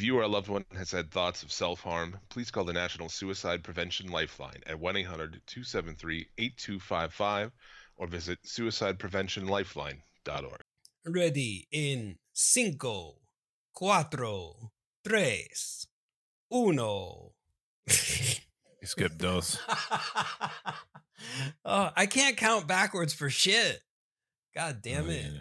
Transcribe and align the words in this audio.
If 0.00 0.06
you 0.06 0.18
or 0.18 0.22
a 0.22 0.28
loved 0.28 0.48
one 0.48 0.64
has 0.78 0.92
had 0.92 1.10
thoughts 1.10 1.42
of 1.42 1.52
self 1.52 1.82
harm, 1.82 2.16
please 2.30 2.50
call 2.50 2.64
the 2.64 2.72
National 2.72 3.10
Suicide 3.10 3.62
Prevention 3.62 4.10
Lifeline 4.10 4.62
at 4.66 4.80
1 4.80 4.96
800 4.96 5.42
273 5.46 6.26
8255 6.38 7.52
or 7.98 8.06
visit 8.06 8.38
suicidepreventionlifeline.org. 8.46 10.60
Ready 11.04 11.68
in 11.70 12.16
cinco, 12.32 13.16
cuatro, 13.76 14.70
tres, 15.06 15.86
uno. 16.50 17.32
You 17.86 17.94
skipped 18.84 19.18
those. 19.18 19.58
oh, 21.66 21.90
I 21.94 22.06
can't 22.06 22.38
count 22.38 22.66
backwards 22.66 23.12
for 23.12 23.28
shit. 23.28 23.82
God 24.54 24.80
damn 24.80 25.08
Oh, 25.08 25.10
it. 25.10 25.26
yeah. 25.34 25.40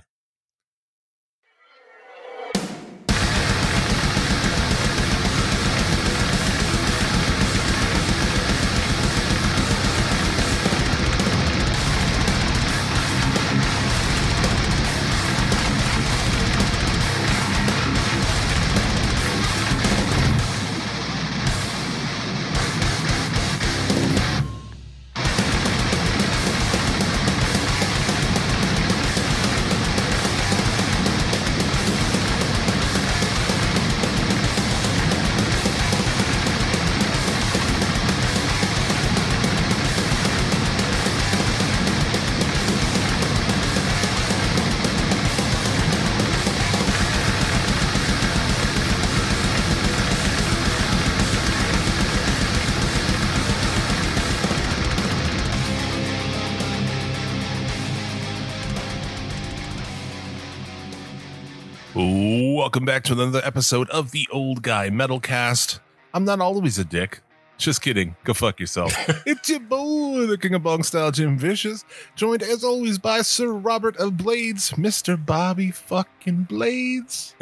Welcome 62.69 62.85
back 62.85 63.03
to 63.05 63.13
another 63.13 63.41
episode 63.43 63.89
of 63.89 64.11
the 64.11 64.27
Old 64.31 64.61
Guy 64.61 64.91
Metalcast. 64.91 65.79
I'm 66.13 66.23
not 66.23 66.39
always 66.39 66.77
a 66.77 66.85
dick. 66.85 67.21
Just 67.57 67.81
kidding. 67.81 68.15
Go 68.25 68.35
fuck 68.35 68.59
yourself. 68.59 68.93
it's 69.25 69.49
your 69.49 69.59
boy, 69.59 70.27
the 70.27 70.37
King 70.37 70.53
of 70.53 70.61
Bong 70.61 70.83
Style, 70.83 71.09
Jim 71.09 71.35
Vicious, 71.35 71.83
joined 72.15 72.43
as 72.43 72.63
always 72.63 72.99
by 72.99 73.23
Sir 73.23 73.51
Robert 73.51 73.97
of 73.97 74.17
Blades, 74.17 74.69
Mr. 74.73 75.17
Bobby 75.17 75.71
fucking 75.71 76.43
Blades. 76.43 77.33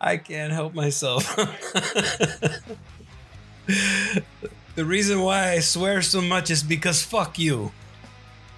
I 0.00 0.16
can't 0.16 0.52
help 0.52 0.74
myself. 0.74 1.34
the 3.66 4.84
reason 4.84 5.20
why 5.20 5.50
I 5.50 5.58
swear 5.58 6.00
so 6.00 6.20
much 6.20 6.48
is 6.48 6.62
because 6.62 7.02
fuck 7.02 7.40
you. 7.40 7.72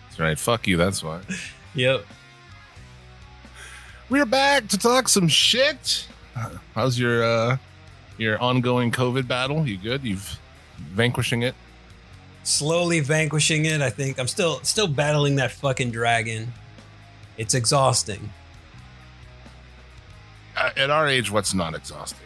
That's 0.09 0.21
right. 0.21 0.39
Fuck 0.39 0.67
you. 0.67 0.77
That's 0.77 1.03
why. 1.03 1.23
Yep. 1.75 2.05
We're 4.09 4.27
back 4.27 4.69
to 4.69 4.79
talk 4.79 5.09
some 5.09 5.27
shit. 5.27 6.07
How's 6.75 6.97
your 6.99 7.25
uh 7.25 7.57
your 8.19 8.39
ongoing 8.41 8.93
COVID 8.93 9.27
battle? 9.27 9.67
You 9.67 9.77
good? 9.77 10.05
You've 10.05 10.39
vanquishing 10.79 11.43
it? 11.43 11.57
Slowly 12.45 13.01
vanquishing 13.01 13.65
it. 13.65 13.81
I 13.81 13.91
think 13.91 14.21
I'm 14.21 14.29
still 14.29 14.61
still 14.63 14.87
battling 14.87 15.37
that 15.37 15.51
fucking 15.51 15.91
dragon. 15.91 16.53
It's 17.37 17.53
exhausting. 17.53 18.31
Uh, 20.57 20.71
at 20.77 20.89
our 20.89 21.09
age, 21.09 21.31
what's 21.31 21.53
not 21.53 21.75
exhausting? 21.75 22.21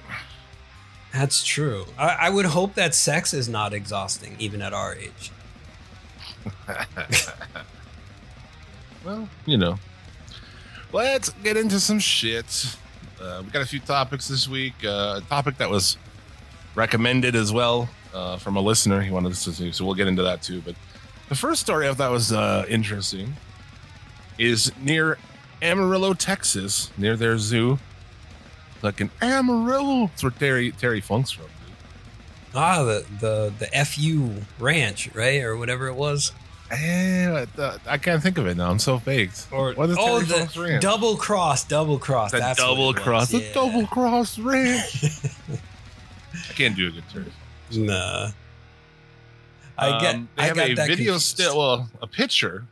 That's 1.14 1.42
true. 1.42 1.86
I, 1.98 2.08
I 2.20 2.30
would 2.30 2.44
hope 2.46 2.74
that 2.74 2.94
sex 2.94 3.32
is 3.34 3.48
not 3.48 3.72
exhausting, 3.72 4.36
even 4.38 4.62
at 4.62 4.72
our 4.72 4.94
age. 4.94 5.32
well, 9.04 9.28
you 9.46 9.56
know. 9.56 9.78
Let's 10.92 11.30
get 11.44 11.56
into 11.56 11.78
some 11.78 12.00
shit. 12.00 12.76
Uh, 13.20 13.42
we 13.44 13.50
got 13.50 13.62
a 13.62 13.66
few 13.66 13.80
topics 13.80 14.26
this 14.26 14.48
week. 14.48 14.74
Uh, 14.84 15.18
a 15.18 15.24
topic 15.28 15.56
that 15.58 15.70
was 15.70 15.96
recommended 16.74 17.36
as 17.36 17.52
well 17.52 17.88
uh, 18.12 18.38
from 18.38 18.56
a 18.56 18.60
listener. 18.60 19.00
He 19.00 19.10
wanted 19.10 19.32
us 19.32 19.44
to 19.44 19.52
do, 19.52 19.72
so 19.72 19.84
we'll 19.84 19.94
get 19.94 20.08
into 20.08 20.22
that 20.22 20.42
too. 20.42 20.60
But 20.62 20.74
the 21.28 21.36
first 21.36 21.60
story 21.60 21.88
I 21.88 21.94
thought 21.94 22.10
was 22.10 22.32
uh, 22.32 22.64
interesting 22.68 23.34
is 24.36 24.72
near 24.80 25.18
Amarillo, 25.62 26.12
Texas, 26.14 26.90
near 26.98 27.16
their 27.16 27.38
zoo. 27.38 27.78
Like 28.82 29.00
in 29.00 29.10
Amarillo, 29.22 30.08
that's 30.08 30.22
where 30.24 30.32
Terry 30.32 30.72
Terry 30.72 31.00
Funk's 31.00 31.30
from. 31.30 31.46
Ah, 32.52 32.82
the 32.82 33.04
the 33.20 33.52
the 33.58 33.84
FU 33.84 34.42
ranch, 34.58 35.08
right, 35.14 35.42
or 35.42 35.56
whatever 35.56 35.86
it 35.86 35.94
was, 35.94 36.32
Eh, 36.70 37.46
I 37.86 37.98
can't 37.98 38.22
think 38.22 38.38
of 38.38 38.46
it 38.46 38.56
now. 38.56 38.70
I'm 38.70 38.78
so 38.78 38.98
vague. 38.98 39.32
or 39.50 39.72
What 39.72 39.90
is 39.90 39.96
oh, 39.98 40.20
the 40.20 40.78
double 40.80 41.16
cross, 41.16 41.64
double 41.64 41.98
cross. 41.98 42.30
The 42.30 42.38
that's 42.38 42.60
what 42.60 42.66
double 42.66 42.90
it 42.90 42.96
cross, 42.96 43.30
the 43.30 43.40
yeah. 43.40 43.52
double 43.52 43.86
cross 43.86 44.38
ranch. 44.38 45.04
I 46.32 46.52
can't 46.54 46.76
do 46.76 46.88
a 46.88 46.90
good 46.90 47.04
turn. 47.12 47.32
Nah. 47.72 48.30
I 49.76 50.00
get. 50.00 50.14
Um, 50.14 50.28
they 50.36 50.42
I 50.42 50.46
have 50.46 50.56
got 50.56 50.70
a 50.70 50.74
that 50.74 50.88
video 50.88 51.18
still, 51.18 51.58
well, 51.58 51.90
a 52.00 52.06
picture 52.06 52.66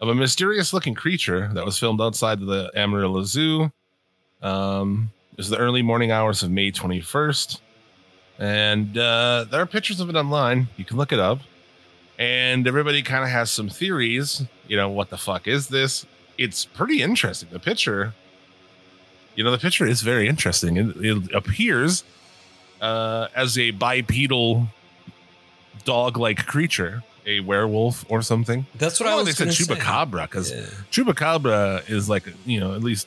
of 0.00 0.08
a 0.08 0.14
mysterious-looking 0.14 0.94
creature 0.94 1.50
that 1.54 1.64
was 1.64 1.78
filmed 1.78 2.00
outside 2.00 2.40
of 2.40 2.46
the 2.46 2.70
Amarillo 2.74 3.22
Zoo. 3.24 3.70
Um, 4.40 5.10
it 5.32 5.38
was 5.38 5.48
the 5.48 5.58
early 5.58 5.82
morning 5.82 6.10
hours 6.10 6.42
of 6.42 6.50
May 6.50 6.72
21st, 6.72 7.60
and 8.38 8.96
uh, 8.96 9.44
there 9.50 9.60
are 9.60 9.66
pictures 9.66 10.00
of 10.00 10.08
it 10.08 10.16
online. 10.16 10.68
You 10.76 10.84
can 10.84 10.96
look 10.96 11.12
it 11.12 11.18
up, 11.18 11.40
and 12.18 12.66
everybody 12.66 13.02
kind 13.02 13.24
of 13.24 13.30
has 13.30 13.50
some 13.50 13.68
theories. 13.68 14.42
You 14.68 14.76
know, 14.76 14.88
what 14.88 15.10
the 15.10 15.16
fuck 15.18 15.46
is 15.48 15.68
this? 15.68 16.06
It's 16.38 16.64
pretty 16.64 17.02
interesting. 17.02 17.48
The 17.52 17.58
picture, 17.58 18.14
you 19.34 19.44
know, 19.44 19.50
the 19.50 19.58
picture 19.58 19.86
is 19.86 20.02
very 20.02 20.28
interesting. 20.28 20.76
It, 20.76 20.96
it 20.96 21.34
appears 21.34 22.04
uh, 22.80 23.28
as 23.34 23.58
a 23.58 23.70
bipedal 23.72 24.68
dog-like 25.84 26.46
creature, 26.46 27.02
a 27.26 27.40
werewolf 27.40 28.04
or 28.08 28.22
something. 28.22 28.66
That's 28.76 28.98
what 29.00 29.08
I 29.08 29.12
Oh, 29.12 29.16
was 29.18 29.26
they 29.26 29.32
said 29.32 29.48
chupacabra 29.48 30.22
because 30.22 30.50
Yeah. 30.52 30.66
chupacabra 30.90 31.88
is 31.88 32.08
like 32.08 32.24
you 32.46 32.60
know 32.60 32.74
at 32.74 32.82
least 32.82 33.06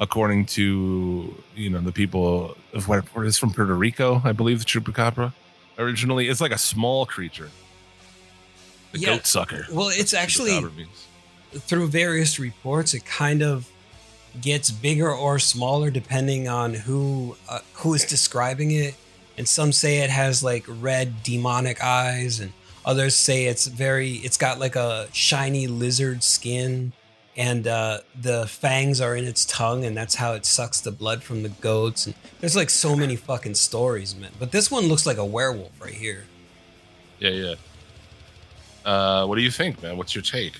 according 0.00 0.46
to 0.46 1.34
you 1.54 1.70
know 1.70 1.80
the 1.80 1.92
people 1.92 2.56
of 2.72 2.88
what 2.88 3.04
where 3.14 3.24
it's 3.24 3.38
from 3.38 3.52
Puerto 3.52 3.74
Rico, 3.74 4.20
I 4.24 4.32
believe 4.32 4.58
the 4.60 4.64
chupacabra 4.64 5.32
originally 5.78 6.28
it's 6.28 6.40
like 6.40 6.52
a 6.52 6.58
small 6.58 7.04
creature, 7.06 7.50
the 8.92 8.98
Yeah. 9.00 9.08
goat 9.08 9.26
sucker. 9.26 9.66
Well, 9.70 9.88
it's 9.88 10.14
actually 10.14 10.64
through 11.52 11.88
various 11.88 12.38
reports, 12.38 12.94
it 12.94 13.04
kind 13.04 13.42
of 13.42 13.68
gets 14.40 14.70
bigger 14.70 15.12
or 15.12 15.38
smaller 15.38 15.90
depending 15.90 16.48
on 16.48 16.72
who 16.74 17.36
uh, 17.48 17.58
who 17.74 17.94
is 17.94 18.04
describing 18.04 18.70
it. 18.70 18.94
And 19.36 19.48
some 19.48 19.72
say 19.72 19.98
it 19.98 20.10
has 20.10 20.42
like 20.42 20.64
red 20.68 21.22
demonic 21.22 21.82
eyes, 21.82 22.38
and 22.40 22.52
others 22.84 23.14
say 23.14 23.46
it's 23.46 23.66
very 23.66 24.12
it's 24.12 24.36
got 24.36 24.58
like 24.58 24.76
a 24.76 25.08
shiny 25.12 25.66
lizard 25.66 26.22
skin, 26.22 26.92
and 27.36 27.66
uh, 27.66 27.98
the 28.20 28.46
fangs 28.46 29.00
are 29.00 29.16
in 29.16 29.24
its 29.24 29.44
tongue, 29.46 29.84
and 29.86 29.96
that's 29.96 30.14
how 30.16 30.34
it 30.34 30.44
sucks 30.46 30.80
the 30.80 30.90
blood 30.92 31.22
from 31.22 31.42
the 31.42 31.48
goats. 31.48 32.06
And 32.06 32.14
there's 32.40 32.56
like 32.56 32.68
so 32.70 32.94
many 32.94 33.16
fucking 33.16 33.54
stories, 33.54 34.14
man. 34.14 34.32
But 34.38 34.52
this 34.52 34.70
one 34.70 34.84
looks 34.86 35.06
like 35.06 35.16
a 35.18 35.24
werewolf 35.24 35.72
right 35.80 35.94
here. 35.94 36.24
Yeah, 37.18 37.30
yeah. 37.30 37.54
Uh, 38.84 39.26
what 39.26 39.36
do 39.36 39.42
you 39.42 39.50
think, 39.50 39.82
man? 39.82 39.96
What's 39.96 40.14
your 40.14 40.22
take? 40.22 40.54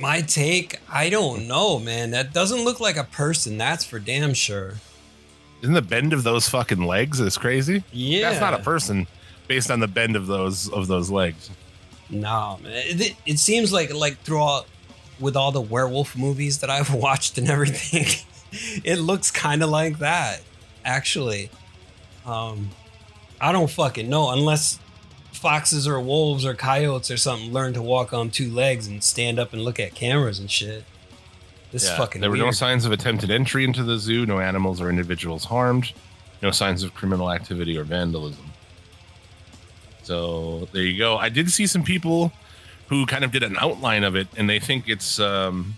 My 0.00 0.20
take, 0.20 0.80
I 0.90 1.10
don't 1.10 1.48
know, 1.48 1.78
man. 1.78 2.12
That 2.12 2.32
doesn't 2.32 2.64
look 2.64 2.78
like 2.78 2.96
a 2.96 3.04
person. 3.04 3.58
That's 3.58 3.84
for 3.84 3.98
damn 3.98 4.32
sure. 4.34 4.74
Isn't 5.60 5.74
the 5.74 5.82
bend 5.82 6.12
of 6.12 6.22
those 6.22 6.48
fucking 6.48 6.82
legs 6.84 7.18
is 7.18 7.36
crazy? 7.36 7.82
Yeah, 7.92 8.28
That's 8.28 8.40
not 8.40 8.54
a 8.54 8.62
person 8.62 9.08
based 9.48 9.70
on 9.70 9.80
the 9.80 9.88
bend 9.88 10.14
of 10.14 10.28
those 10.28 10.68
of 10.68 10.86
those 10.86 11.10
legs. 11.10 11.50
No, 12.10 12.58
man. 12.62 12.72
It, 12.74 13.16
it 13.26 13.38
seems 13.38 13.72
like 13.72 13.92
like 13.92 14.18
throughout 14.20 14.66
with 15.18 15.36
all 15.36 15.50
the 15.50 15.60
werewolf 15.60 16.16
movies 16.16 16.58
that 16.58 16.70
I've 16.70 16.94
watched 17.06 17.38
and 17.38 17.50
everything, 17.50 18.06
it 18.84 19.00
looks 19.00 19.32
kind 19.32 19.64
of 19.64 19.70
like 19.70 19.98
that. 19.98 20.42
Actually, 20.84 21.50
um, 22.24 22.70
I 23.40 23.50
don't 23.50 23.68
fucking 23.68 24.08
know 24.08 24.30
unless 24.30 24.78
foxes 25.38 25.86
or 25.88 26.00
wolves 26.00 26.44
or 26.44 26.54
coyotes 26.54 27.10
or 27.10 27.16
something 27.16 27.52
learn 27.52 27.72
to 27.74 27.82
walk 27.82 28.12
on 28.12 28.30
two 28.30 28.50
legs 28.50 28.86
and 28.86 29.02
stand 29.02 29.38
up 29.38 29.52
and 29.52 29.62
look 29.62 29.78
at 29.80 29.94
cameras 29.94 30.38
and 30.38 30.50
shit. 30.50 30.84
This 31.72 31.86
Yeah, 31.86 31.96
fucking 31.96 32.20
there 32.20 32.30
were 32.30 32.36
weird. 32.36 32.46
no 32.46 32.50
signs 32.52 32.84
of 32.84 32.92
attempted 32.92 33.30
entry 33.30 33.64
into 33.64 33.82
the 33.82 33.98
zoo, 33.98 34.26
no 34.26 34.40
animals 34.40 34.80
or 34.80 34.90
individuals 34.90 35.44
harmed, 35.44 35.92
no 36.42 36.50
signs 36.50 36.82
of 36.82 36.94
criminal 36.94 37.30
activity 37.30 37.76
or 37.78 37.84
vandalism. 37.84 38.44
So 40.02 40.68
there 40.72 40.82
you 40.82 40.98
go. 40.98 41.16
I 41.18 41.28
did 41.28 41.50
see 41.50 41.66
some 41.66 41.82
people 41.82 42.32
who 42.88 43.04
kind 43.06 43.24
of 43.24 43.32
did 43.32 43.42
an 43.42 43.56
outline 43.60 44.02
of 44.04 44.16
it, 44.16 44.28
and 44.36 44.48
they 44.48 44.58
think 44.58 44.88
it's 44.88 45.20
um, 45.20 45.74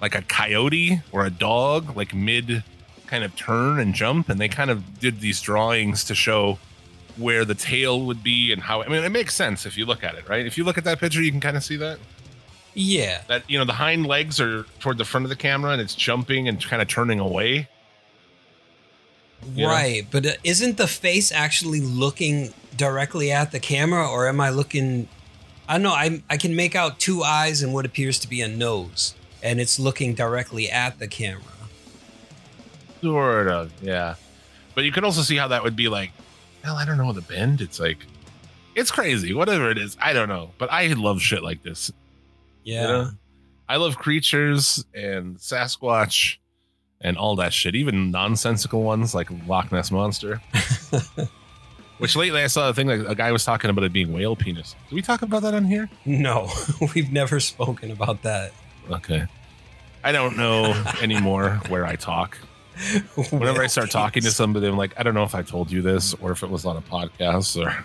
like 0.00 0.14
a 0.14 0.22
coyote 0.22 1.02
or 1.10 1.26
a 1.26 1.30
dog, 1.30 1.96
like 1.96 2.14
mid 2.14 2.62
kind 3.06 3.24
of 3.24 3.34
turn 3.34 3.80
and 3.80 3.94
jump, 3.94 4.28
and 4.28 4.40
they 4.40 4.48
kind 4.48 4.70
of 4.70 5.00
did 5.00 5.20
these 5.20 5.40
drawings 5.40 6.04
to 6.04 6.14
show 6.14 6.58
where 7.16 7.44
the 7.44 7.54
tail 7.54 8.00
would 8.02 8.22
be 8.22 8.52
and 8.52 8.62
how. 8.62 8.82
I 8.82 8.88
mean, 8.88 9.04
it 9.04 9.10
makes 9.10 9.34
sense 9.34 9.66
if 9.66 9.76
you 9.76 9.86
look 9.86 10.04
at 10.04 10.14
it, 10.14 10.28
right? 10.28 10.46
If 10.46 10.58
you 10.58 10.64
look 10.64 10.78
at 10.78 10.84
that 10.84 10.98
picture, 11.00 11.22
you 11.22 11.30
can 11.30 11.40
kind 11.40 11.56
of 11.56 11.64
see 11.64 11.76
that 11.76 11.98
yeah. 12.76 13.22
that 13.28 13.48
you 13.48 13.58
know 13.58 13.64
the 13.64 13.72
hind 13.72 14.06
legs 14.06 14.40
are 14.40 14.64
toward 14.80 14.98
the 14.98 15.04
front 15.04 15.24
of 15.24 15.30
the 15.30 15.36
camera 15.36 15.72
and 15.72 15.80
it's 15.80 15.94
jumping 15.94 16.46
and 16.46 16.62
kind 16.62 16.82
of 16.82 16.88
turning 16.88 17.18
away 17.18 17.68
You 19.54 19.64
know? 19.64 19.68
Right, 19.68 20.06
but 20.10 20.26
uh, 20.26 20.32
isn't 20.44 20.76
the 20.76 20.86
face 20.86 21.32
actually 21.32 21.80
looking 21.80 22.52
directly 22.76 23.32
at 23.32 23.52
the 23.52 23.60
camera, 23.60 24.08
or 24.08 24.28
am 24.28 24.40
I 24.40 24.50
looking? 24.50 25.08
I 25.68 25.74
don't 25.74 25.82
know. 25.82 25.92
I 25.92 26.22
I 26.28 26.36
can 26.36 26.54
make 26.54 26.74
out 26.74 26.98
two 26.98 27.22
eyes 27.22 27.62
and 27.62 27.72
what 27.72 27.86
appears 27.86 28.18
to 28.20 28.28
be 28.28 28.40
a 28.40 28.48
nose, 28.48 29.14
and 29.42 29.60
it's 29.60 29.78
looking 29.78 30.14
directly 30.14 30.70
at 30.70 30.98
the 30.98 31.08
camera. 31.08 31.42
sort 33.02 33.48
of 33.48 33.70
yeah 33.82 34.14
but 34.74 34.84
you 34.84 34.92
can 34.92 35.04
also 35.04 35.22
see 35.22 35.36
how 35.36 35.48
that 35.48 35.62
would 35.62 35.76
be 35.76 35.88
like 35.88 36.12
well 36.66 36.76
i 36.76 36.84
don't 36.84 36.98
know 36.98 37.12
the 37.12 37.22
bend 37.22 37.60
it's 37.60 37.80
like 37.80 37.98
it's 38.74 38.90
crazy 38.90 39.32
whatever 39.32 39.70
it 39.70 39.78
is 39.78 39.96
i 40.00 40.12
don't 40.12 40.28
know 40.28 40.50
but 40.58 40.70
i 40.70 40.88
love 40.88 41.20
shit 41.22 41.42
like 41.42 41.62
this 41.62 41.90
Yeah, 42.64 42.82
you 42.82 42.88
know? 42.88 43.10
i 43.68 43.76
love 43.76 43.96
creatures 43.96 44.84
and 44.94 45.36
sasquatch 45.38 46.36
and 47.00 47.16
all 47.16 47.36
that 47.36 47.52
shit 47.52 47.74
even 47.74 48.10
nonsensical 48.10 48.82
ones 48.82 49.14
like 49.14 49.28
loch 49.46 49.70
ness 49.72 49.90
monster 49.90 50.40
which 51.98 52.16
lately 52.16 52.42
i 52.42 52.46
saw 52.46 52.68
a 52.68 52.74
thing 52.74 52.86
like 52.88 53.00
a 53.06 53.14
guy 53.14 53.32
was 53.32 53.44
talking 53.44 53.70
about 53.70 53.84
it 53.84 53.92
being 53.92 54.12
whale 54.12 54.34
penis 54.36 54.74
did 54.88 54.94
we 54.94 55.02
talk 55.02 55.22
about 55.22 55.42
that 55.42 55.54
on 55.54 55.64
here 55.64 55.88
no, 56.04 56.48
we've 56.94 57.12
never 57.12 57.40
spoken 57.40 57.90
about 57.90 58.22
that. 58.22 58.52
Okay. 58.90 59.26
I 60.04 60.12
don't 60.12 60.36
know 60.36 60.72
anymore 61.02 61.60
where 61.68 61.84
I 61.84 61.96
talk. 61.96 62.38
Whenever 63.30 63.62
I 63.62 63.66
start 63.68 63.90
talking 63.90 64.22
to 64.22 64.30
somebody, 64.30 64.66
I'm 64.66 64.76
like, 64.76 64.94
I 64.98 65.02
don't 65.02 65.14
know 65.14 65.22
if 65.24 65.34
I 65.34 65.42
told 65.42 65.70
you 65.70 65.82
this 65.82 66.14
or 66.14 66.30
if 66.32 66.42
it 66.42 66.50
was 66.50 66.64
on 66.66 66.76
a 66.76 66.82
podcast 66.82 67.56
or 67.60 67.84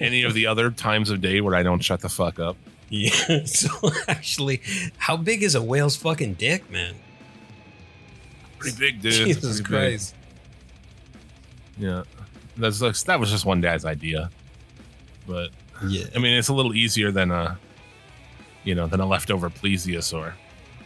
any 0.04 0.22
of 0.22 0.34
the 0.34 0.46
other 0.46 0.70
times 0.70 1.10
of 1.10 1.20
day 1.20 1.40
where 1.40 1.54
I 1.54 1.62
don't 1.62 1.82
shut 1.82 2.00
the 2.00 2.08
fuck 2.08 2.38
up. 2.38 2.56
yeah. 2.90 3.44
So 3.46 3.68
actually, 4.08 4.60
how 4.98 5.16
big 5.16 5.42
is 5.42 5.54
a 5.54 5.62
whale's 5.62 5.96
fucking 5.96 6.34
dick, 6.34 6.70
man? 6.70 6.94
Pretty 8.58 8.76
big, 8.78 9.00
dude. 9.00 9.12
Jesus 9.26 9.60
Pretty 9.60 9.62
big. 9.62 9.66
Christ. 9.98 10.14
Yeah. 11.78 12.02
That's 12.56 12.78
that's- 12.78 13.02
that 13.04 13.18
was 13.20 13.30
just 13.30 13.44
one 13.44 13.60
guy's 13.60 13.84
idea. 13.84 14.30
But 15.26 15.50
Yeah. 15.86 16.04
I 16.14 16.18
mean, 16.18 16.36
it's 16.38 16.48
a 16.48 16.54
little 16.54 16.74
easier 16.74 17.10
than 17.10 17.30
a, 17.30 17.58
you 18.64 18.74
know, 18.74 18.86
than 18.86 19.00
a 19.00 19.06
leftover 19.06 19.50
plesiosaur. 19.50 20.32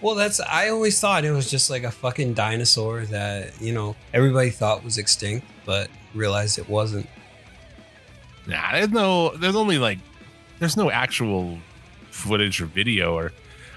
Well, 0.00 0.14
that's 0.14 0.40
I 0.40 0.68
always 0.70 0.98
thought 0.98 1.24
it 1.24 1.32
was 1.32 1.50
just 1.50 1.68
like 1.70 1.82
a 1.82 1.90
fucking 1.90 2.34
dinosaur 2.34 3.02
that 3.06 3.60
you 3.60 3.72
know 3.72 3.96
everybody 4.14 4.50
thought 4.50 4.82
was 4.82 4.98
extinct, 4.98 5.46
but 5.66 5.88
realized 6.14 6.58
it 6.58 6.68
wasn't. 6.68 7.08
Nah, 8.46 8.72
there's 8.72 8.88
no, 8.88 9.36
there's 9.36 9.54
only 9.54 9.78
like, 9.78 9.98
there's 10.58 10.76
no 10.76 10.90
actual 10.90 11.58
footage 12.10 12.60
or 12.60 12.66
video 12.66 13.14
or, 13.14 13.32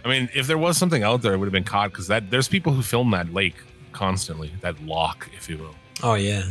I 0.05 0.09
mean, 0.09 0.29
if 0.33 0.47
there 0.47 0.57
was 0.57 0.77
something 0.77 1.03
out 1.03 1.21
there, 1.21 1.33
it 1.33 1.37
would 1.37 1.45
have 1.45 1.53
been 1.53 1.63
caught 1.63 1.91
because 1.91 2.07
that 2.07 2.31
there's 2.31 2.47
people 2.47 2.73
who 2.73 2.81
film 2.81 3.11
that 3.11 3.33
lake 3.33 3.55
constantly, 3.91 4.51
that 4.61 4.81
lock, 4.83 5.29
if 5.35 5.49
you 5.49 5.57
will, 5.57 5.75
Oh 6.01 6.15
yeah, 6.15 6.43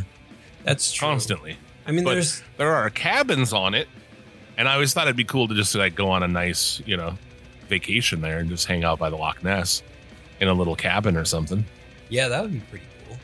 that's 0.63 0.93
true. 0.93 1.07
constantly. 1.07 1.57
I 1.85 1.91
mean, 1.91 2.03
But 2.05 2.13
there's 2.13 2.41
there 2.57 2.73
are 2.73 2.89
cabins 2.89 3.51
on 3.51 3.73
it, 3.73 3.87
and 4.57 4.69
I 4.69 4.73
always 4.75 4.93
thought 4.93 5.07
it'd 5.07 5.17
be 5.17 5.25
cool 5.25 5.47
to 5.49 5.55
just 5.55 5.75
like 5.75 5.95
go 5.95 6.09
on 6.09 6.23
a 6.23 6.27
nice, 6.27 6.81
you 6.85 6.95
know, 6.95 7.17
vacation 7.67 8.21
there 8.21 8.39
and 8.39 8.49
just 8.49 8.65
hang 8.67 8.83
out 8.83 8.99
by 8.99 9.09
the 9.09 9.15
Loch 9.15 9.43
Ness 9.43 9.81
in 10.39 10.47
a 10.47 10.53
little 10.53 10.75
cabin 10.75 11.15
or 11.17 11.25
something. 11.25 11.65
yeah, 12.09 12.27
that 12.27 12.41
would 12.41 12.51
be 12.53 12.59
pretty 12.59 12.85
cool. 13.07 13.17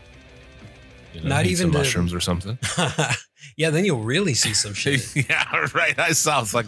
You 1.13 1.21
know, 1.21 1.29
Not 1.29 1.45
even 1.45 1.57
some 1.67 1.71
to- 1.71 1.77
mushrooms 1.79 2.13
or 2.13 2.19
something. 2.19 2.57
yeah, 3.57 3.69
then 3.71 3.83
you'll 3.85 4.03
really 4.03 4.33
see 4.33 4.53
some 4.53 4.73
shit. 4.75 5.15
yeah, 5.15 5.67
right. 5.73 5.97
I 5.99 6.11
saw 6.13 6.41
it's 6.41 6.53
like 6.53 6.67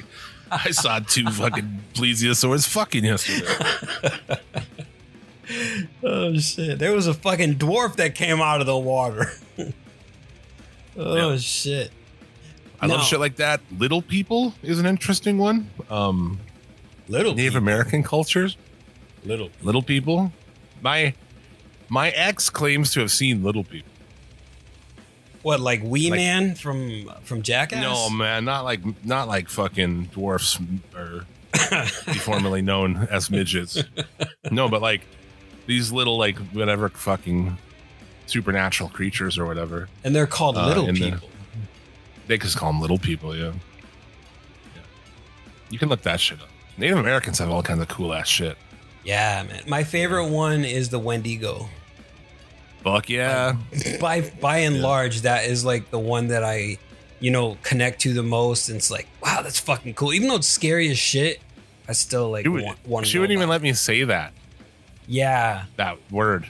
I 0.52 0.72
saw 0.72 1.00
two 1.00 1.28
fucking 1.28 1.80
plesiosaurs 1.94 2.68
fucking 2.68 3.06
yesterday. 3.06 3.48
oh 6.04 6.38
shit! 6.38 6.80
There 6.80 6.94
was 6.94 7.08
a 7.08 7.14
fucking 7.14 7.56
dwarf 7.56 7.96
that 7.98 8.16
came 8.16 8.42
out 8.42 8.62
of 8.62 8.68
the 8.68 8.78
water. 8.78 9.32
oh 10.98 11.32
Yeah. 11.32 11.38
shit! 11.38 11.92
I 12.82 12.88
love 12.88 13.04
shit 13.06 13.20
like 13.20 13.36
that. 13.38 13.62
Little 13.78 14.02
people 14.02 14.54
is 14.64 14.80
an 14.80 14.86
interesting 14.86 15.38
one. 15.38 15.70
Um, 15.90 16.40
Little 17.08 17.34
Native 17.36 17.54
people. 17.54 17.64
American 17.64 18.04
cultures, 18.04 18.58
little. 19.24 19.50
little 19.62 19.84
people. 19.84 20.32
My 20.82 21.14
my 21.90 22.10
ex 22.12 22.50
claims 22.50 22.92
to 22.92 23.00
have 23.02 23.12
seen 23.12 23.44
little 23.44 23.64
people. 23.64 23.92
What 25.42 25.60
like 25.60 25.82
Wee 25.84 26.10
Like- 26.10 26.18
Man 26.20 26.56
from 26.56 27.10
from 27.24 27.42
Jackass? 27.42 27.82
No, 27.82 28.10
man, 28.10 28.46
not 28.46 28.64
like 28.64 28.82
not 29.06 29.28
like 29.28 29.50
fucking 29.50 30.06
dwarfs 30.14 30.60
or 30.96 31.26
formerly 32.22 32.62
known 32.62 33.08
as 33.12 33.30
midgets. 33.30 33.84
No, 34.52 34.70
but 34.70 34.82
like 34.82 35.02
these 35.66 35.92
little 35.92 36.18
like 36.18 36.38
whatever 36.54 36.90
fucking 36.90 37.58
supernatural 38.28 38.90
creatures 38.90 39.38
or 39.38 39.46
whatever. 39.46 39.90
and 40.04 40.16
they're 40.16 40.28
called 40.28 40.58
Uh, 40.58 40.68
little 40.68 40.88
in 40.88 40.96
the- 40.96 41.12
people. 41.12 41.30
They 42.28 42.38
just 42.38 42.56
call 42.56 42.72
them 42.72 42.80
little 42.80 43.00
people, 43.00 43.36
yeah. 43.36 43.52
yeah. 44.76 44.82
You 45.70 45.78
can 45.80 45.90
look 45.90 46.04
that 46.04 46.20
shit 46.22 46.40
up. 46.40 46.48
Native 46.78 46.98
Americans 46.98 47.40
have 47.40 47.50
all 47.50 47.62
kinds 47.64 47.82
of 47.82 47.88
cool 47.88 48.14
ass 48.14 48.28
shit. 48.28 48.58
Yeah, 49.04 49.44
man. 49.48 49.64
My 49.68 49.84
favorite 49.84 50.28
one 50.28 50.64
is 50.66 50.90
the 50.90 51.00
Wendigo. 51.00 51.70
Fuck 52.84 53.10
yeah. 53.10 53.56
by 54.00 54.22
by 54.42 54.58
and 54.60 54.78
Yeah. 54.78 54.82
large, 54.84 55.22
that 55.22 55.46
is 55.46 55.64
like 55.66 55.92
the 55.92 56.00
one 56.00 56.28
that 56.28 56.44
I, 56.44 56.78
you 57.20 57.30
know, 57.32 57.58
connect 57.64 58.02
to 58.02 58.14
the 58.14 58.24
most. 58.24 58.70
And 58.70 58.78
it's 58.78 58.90
like, 58.92 59.08
wow, 59.24 59.42
that's 59.44 59.60
fucking 59.60 59.94
cool. 59.96 60.14
Even 60.14 60.30
though 60.30 60.36
it's 60.38 60.48
scary 60.48 60.90
as 60.90 60.98
shit, 60.98 61.40
I 61.88 61.94
still 61.94 62.32
like 62.32 62.46
She, 62.46 62.50
would, 62.50 62.66
want, 62.86 63.06
she 63.08 63.20
wouldn't 63.20 63.36
even 63.38 63.50
let 63.50 63.62
me 63.62 63.74
say 63.74 64.04
that 64.06 64.34
Yeah, 65.08 65.66
that 65.78 65.98
word. 66.12 66.48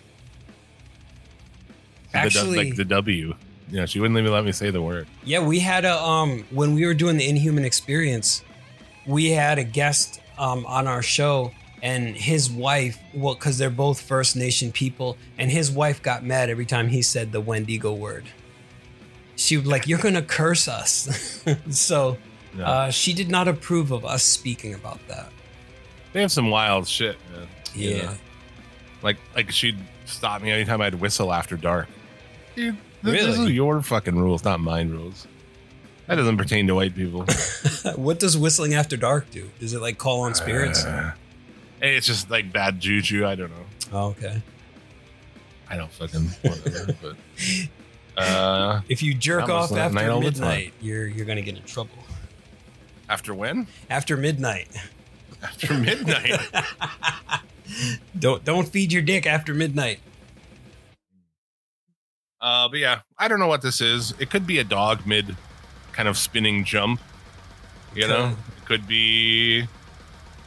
The 2.11 2.17
Actually- 2.17 2.57
like 2.57 2.75
the 2.75 2.85
W. 2.85 3.35
Yeah, 3.69 3.85
she 3.85 4.01
wouldn't 4.01 4.19
even 4.19 4.33
let 4.33 4.43
me 4.43 4.51
say 4.51 4.69
the 4.69 4.81
word. 4.81 5.07
yeah. 5.23 5.39
We 5.39 5.59
had 5.59 5.85
a 5.85 5.97
um 5.97 6.43
when 6.51 6.75
we 6.75 6.85
were 6.85 6.93
doing 6.93 7.15
the 7.17 7.27
Inhuman 7.29 7.63
Experience, 7.63 8.43
we 9.05 9.31
had 9.31 9.57
a 9.59 9.63
guest 9.63 10.21
um 10.37 10.65
on 10.65 10.87
our 10.87 11.01
show. 11.01 11.51
And 11.83 12.15
his 12.15 12.47
wife, 12.47 12.99
well, 13.11 13.33
because 13.33 13.57
they're 13.57 13.71
both 13.71 13.99
First 13.99 14.35
Nation 14.35 14.71
people, 14.71 15.17
and 15.39 15.49
his 15.49 15.71
wife 15.71 15.99
got 16.03 16.23
mad 16.23 16.51
every 16.51 16.67
time 16.67 16.89
he 16.89 17.01
said 17.01 17.31
the 17.31 17.41
Wendigo 17.41 17.91
word. 17.91 18.25
She 19.35 19.57
was 19.57 19.65
like, 19.65 19.87
"You're 19.87 19.97
gonna 19.97 20.21
curse 20.21 20.67
us," 20.67 21.41
so 21.71 22.17
Yeah. 22.55 22.69
Uh, 22.69 22.91
she 22.91 23.13
did 23.13 23.29
not 23.31 23.47
approve 23.47 23.89
of 23.91 24.05
us 24.05 24.23
speaking 24.23 24.75
about 24.75 24.99
that. 25.07 25.31
they 26.13 26.21
have 26.21 26.31
some 26.31 26.51
wild 26.51 26.87
shit, 26.87 27.17
man. 27.33 27.47
You 27.73 27.89
Yeah. 27.89 28.01
know? 28.03 28.13
Like 29.01 29.17
like 29.35 29.49
she'd 29.49 29.79
stop 30.05 30.43
me 30.43 30.51
anytime 30.51 30.81
I'd 30.81 30.93
whistle 30.95 31.33
after 31.33 31.57
dark. 31.57 31.87
Dude, 32.55 32.75
th- 32.75 33.15
this 33.15 33.25
Really? 33.37 33.45
is 33.47 33.51
your 33.53 33.81
fucking 33.81 34.15
rules, 34.19 34.43
not 34.43 34.59
mine 34.59 34.91
rules. 34.91 35.25
That 36.11 36.17
doesn't 36.17 36.35
pertain 36.35 36.67
to 36.67 36.75
white 36.75 36.93
people. 36.93 37.25
what 37.95 38.19
does 38.19 38.37
whistling 38.37 38.73
after 38.73 38.97
dark 38.97 39.31
do? 39.31 39.49
Does 39.61 39.73
it 39.73 39.81
like 39.81 39.97
call 39.97 40.23
on 40.23 40.35
spirits? 40.35 40.83
Uh, 40.83 41.13
it's 41.81 42.05
just 42.05 42.29
like 42.29 42.51
bad 42.51 42.81
juju. 42.81 43.25
I 43.25 43.35
don't 43.35 43.49
know. 43.49 43.65
oh, 43.93 44.07
okay. 44.07 44.41
I 45.69 45.77
don't 45.77 45.89
fucking 45.89 46.25
whatever. 46.41 46.97
but 47.01 48.21
uh, 48.21 48.81
If 48.89 49.01
you 49.01 49.13
jerk 49.13 49.47
off 49.47 49.71
at 49.71 49.93
night 49.93 50.03
after 50.09 50.19
midnight, 50.19 50.73
you're 50.81 51.07
you're 51.07 51.25
gonna 51.25 51.41
get 51.41 51.55
in 51.55 51.63
trouble. 51.63 51.95
after 53.07 53.33
when? 53.33 53.67
After 53.89 54.17
midnight, 54.17 54.67
After 55.41 55.73
midnight. 55.73 56.41
don't 58.19 58.43
don't 58.43 58.67
feed 58.67 58.91
your 58.91 59.01
dick 59.01 59.25
after 59.25 59.53
midnight. 59.53 60.01
uh, 62.41 62.67
but 62.67 62.79
yeah, 62.79 62.99
I 63.17 63.29
don't 63.29 63.39
know 63.39 63.47
what 63.47 63.61
this 63.61 63.79
is. 63.79 64.13
It 64.19 64.29
could 64.29 64.45
be 64.45 64.59
a 64.59 64.65
dog 64.65 65.07
mid 65.07 65.37
kind 65.93 66.07
of 66.07 66.17
spinning 66.17 66.63
jump. 66.65 67.01
You 67.93 68.07
know, 68.07 68.35
it 68.57 68.65
could 68.65 68.87
be 68.87 69.67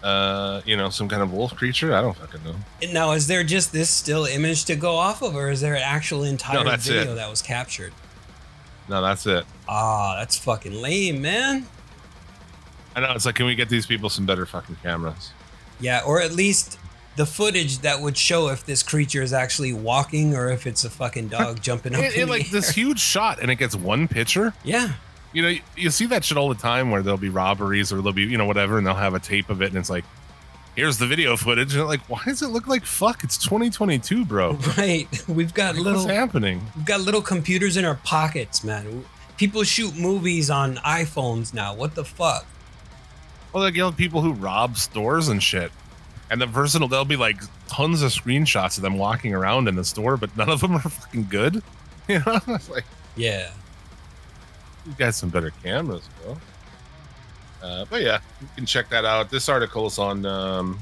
uh, 0.04 0.60
you 0.66 0.76
know, 0.76 0.90
some 0.90 1.08
kind 1.08 1.22
of 1.22 1.32
wolf 1.32 1.54
creature. 1.56 1.94
I 1.94 2.02
don't 2.02 2.14
fucking 2.14 2.42
know. 2.44 2.56
Now, 2.92 3.12
is 3.12 3.26
there 3.26 3.42
just 3.42 3.72
this 3.72 3.88
still 3.88 4.26
image 4.26 4.66
to 4.66 4.76
go 4.76 4.96
off 4.96 5.22
of, 5.22 5.34
or 5.34 5.48
is 5.50 5.62
there 5.62 5.74
an 5.74 5.82
actual 5.82 6.24
entire 6.24 6.62
No, 6.62 6.70
that's 6.70 6.86
video 6.86 7.12
it. 7.12 7.14
that 7.16 7.30
was 7.30 7.40
captured? 7.40 7.94
No, 8.86 9.00
that's 9.00 9.26
it. 9.26 9.44
Ah, 9.66 10.16
that's 10.18 10.36
fucking 10.36 10.74
lame, 10.74 11.22
man. 11.22 11.66
I 12.94 13.00
know. 13.00 13.12
It's 13.12 13.24
like, 13.24 13.34
can 13.36 13.46
we 13.46 13.54
get 13.54 13.70
these 13.70 13.86
people 13.86 14.10
some 14.10 14.26
better 14.26 14.44
fucking 14.44 14.76
cameras? 14.82 15.32
Yeah, 15.80 16.02
or 16.06 16.20
at 16.20 16.32
least 16.32 16.78
the 17.16 17.24
footage 17.24 17.78
that 17.78 18.02
would 18.02 18.18
show 18.18 18.48
if 18.48 18.66
this 18.66 18.82
creature 18.82 19.22
is 19.22 19.32
actually 19.32 19.72
walking 19.72 20.36
or 20.36 20.50
if 20.50 20.66
it's 20.66 20.84
a 20.84 20.90
fucking 20.90 21.28
dog 21.28 21.62
jumping 21.62 21.94
up. 21.94 22.00
It, 22.02 22.14
in 22.14 22.20
it, 22.20 22.24
the 22.26 22.30
like 22.30 22.50
this 22.50 22.68
air. 22.68 22.74
huge 22.74 23.00
shot, 23.00 23.40
and 23.40 23.50
it 23.50 23.56
gets 23.56 23.74
one 23.74 24.06
picture. 24.06 24.52
Yeah, 24.62 24.92
You 25.34 25.42
know, 25.42 25.48
you, 25.48 25.60
you 25.76 25.90
see 25.90 26.06
that 26.06 26.24
shit 26.24 26.38
all 26.38 26.48
the 26.48 26.54
time 26.54 26.90
where 26.90 27.02
there'll 27.02 27.18
be 27.18 27.28
robberies 27.28 27.92
or 27.92 27.96
there'll 27.96 28.12
be 28.14 28.22
you 28.22 28.38
know 28.38 28.46
whatever, 28.46 28.78
and 28.78 28.86
they'll 28.86 28.94
have 28.94 29.12
a 29.14 29.20
tape 29.20 29.50
of 29.50 29.60
it, 29.60 29.66
and 29.68 29.76
it's 29.76 29.90
like, 29.90 30.04
here's 30.76 30.96
the 30.96 31.06
video 31.06 31.36
footage, 31.36 31.74
and 31.74 31.86
like, 31.86 32.00
why 32.08 32.22
does 32.24 32.40
it 32.40 32.48
look 32.48 32.66
like 32.66 32.84
fuck? 32.86 33.22
It's 33.24 33.36
2022, 33.36 34.24
bro. 34.24 34.52
right. 34.78 35.06
We've 35.28 35.52
got 35.52 35.74
Like, 35.74 35.84
little 35.84 36.02
What's 36.04 36.12
happening? 36.14 36.62
we've 36.76 36.86
got 36.86 37.00
little 37.02 37.20
computers 37.22 37.76
in 37.76 37.84
our 37.84 37.96
pockets, 38.04 38.64
man. 38.64 39.04
People 39.36 39.64
shoot 39.64 39.96
movies 39.98 40.48
on 40.48 40.76
iPhones 40.76 41.52
now. 41.52 41.74
What 41.74 41.94
the 41.96 42.04
fuck? 42.04 42.46
Well, 43.52 43.64
like 43.64 43.74
you 43.74 43.80
know, 43.80 43.92
people 43.92 44.20
who 44.20 44.32
rob 44.32 44.76
stores 44.76 45.28
and 45.28 45.42
shit. 45.42 45.70
And 46.30 46.40
the 46.40 46.46
personal, 46.46 46.88
there'll 46.88 47.04
be 47.04 47.16
like 47.16 47.36
tons 47.68 48.02
of 48.02 48.10
screenshots 48.10 48.76
of 48.78 48.82
them 48.82 48.96
walking 48.98 49.34
around 49.34 49.68
in 49.68 49.74
the 49.76 49.84
store, 49.84 50.16
but 50.16 50.34
none 50.36 50.48
of 50.48 50.60
them 50.60 50.72
are 50.76 50.80
fucking 50.80 51.26
good. 51.28 51.62
You 52.08 52.18
know, 52.18 52.38
it's 52.48 52.68
like 52.68 52.84
Yeah. 53.16 53.50
You 54.86 54.92
got 54.98 55.14
some 55.14 55.30
better 55.30 55.50
cameras, 55.62 56.08
bro. 56.22 56.36
Uh, 57.62 57.84
but 57.88 58.02
yeah, 58.02 58.20
you 58.40 58.48
can 58.56 58.66
check 58.66 58.90
that 58.90 59.04
out. 59.04 59.30
This 59.30 59.48
article 59.48 59.86
is 59.86 59.98
on. 59.98 60.26
Um, 60.26 60.78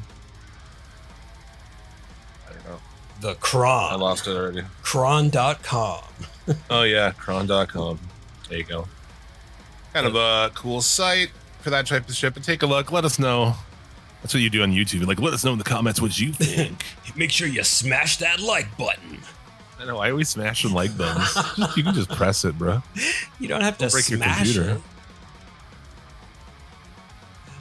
I 2.48 2.52
don't 2.52 2.64
know. 2.64 2.80
The 3.20 3.34
Chron. 3.36 3.92
I 3.92 3.96
lost 3.96 4.26
it 4.26 4.36
already. 4.36 4.62
Chron.com. 4.82 6.02
Oh 6.68 6.82
yeah, 6.82 7.12
chron.com. 7.12 8.00
There 8.48 8.58
you 8.58 8.64
go. 8.64 8.88
Kind 9.92 10.06
of 10.08 10.16
a 10.16 10.50
cool 10.54 10.80
site 10.82 11.30
for 11.60 11.70
that 11.70 11.86
type 11.86 12.08
of 12.08 12.16
shit. 12.16 12.34
But 12.34 12.42
take 12.42 12.62
a 12.62 12.66
look. 12.66 12.90
Let 12.90 13.04
us 13.04 13.20
know. 13.20 13.54
That's 14.22 14.34
what 14.34 14.42
you 14.42 14.50
do 14.50 14.62
on 14.62 14.72
YouTube. 14.72 15.06
Like, 15.06 15.20
let 15.20 15.34
us 15.34 15.44
know 15.44 15.52
in 15.52 15.58
the 15.58 15.64
comments 15.64 16.00
what 16.00 16.18
you 16.18 16.32
think. 16.32 16.84
Make 17.16 17.30
sure 17.30 17.46
you 17.46 17.62
smash 17.62 18.16
that 18.18 18.40
like 18.40 18.76
button. 18.76 19.20
I 19.82 19.84
know. 19.84 19.98
I 19.98 20.10
always 20.12 20.28
smash 20.28 20.62
the 20.62 20.68
like 20.68 20.96
buttons. 20.96 21.34
Just- 21.34 21.76
you 21.76 21.82
can 21.82 21.92
just 21.94 22.08
press 22.10 22.44
it, 22.44 22.56
bro. 22.56 22.82
You 23.40 23.48
don't 23.48 23.62
have 23.62 23.78
to 23.78 23.88
break 23.88 24.08
your 24.08 24.18
smash 24.18 24.36
computer. 24.54 24.70
it. 24.76 24.80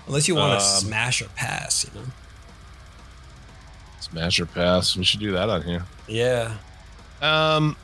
Unless 0.08 0.28
you 0.28 0.36
want 0.36 0.60
to 0.60 0.66
Um, 0.66 0.72
smash 0.82 1.22
or 1.22 1.30
pass, 1.30 1.86
you 1.86 2.00
know. 2.00 2.08
Smash 4.02 4.40
or 4.40 4.46
pass. 4.46 4.96
We 4.96 5.04
should 5.04 5.20
do 5.20 5.32
that 5.32 5.50
on 5.50 5.64
here. 5.64 5.86
Yeah. 6.08 6.58
Um, 7.22 7.76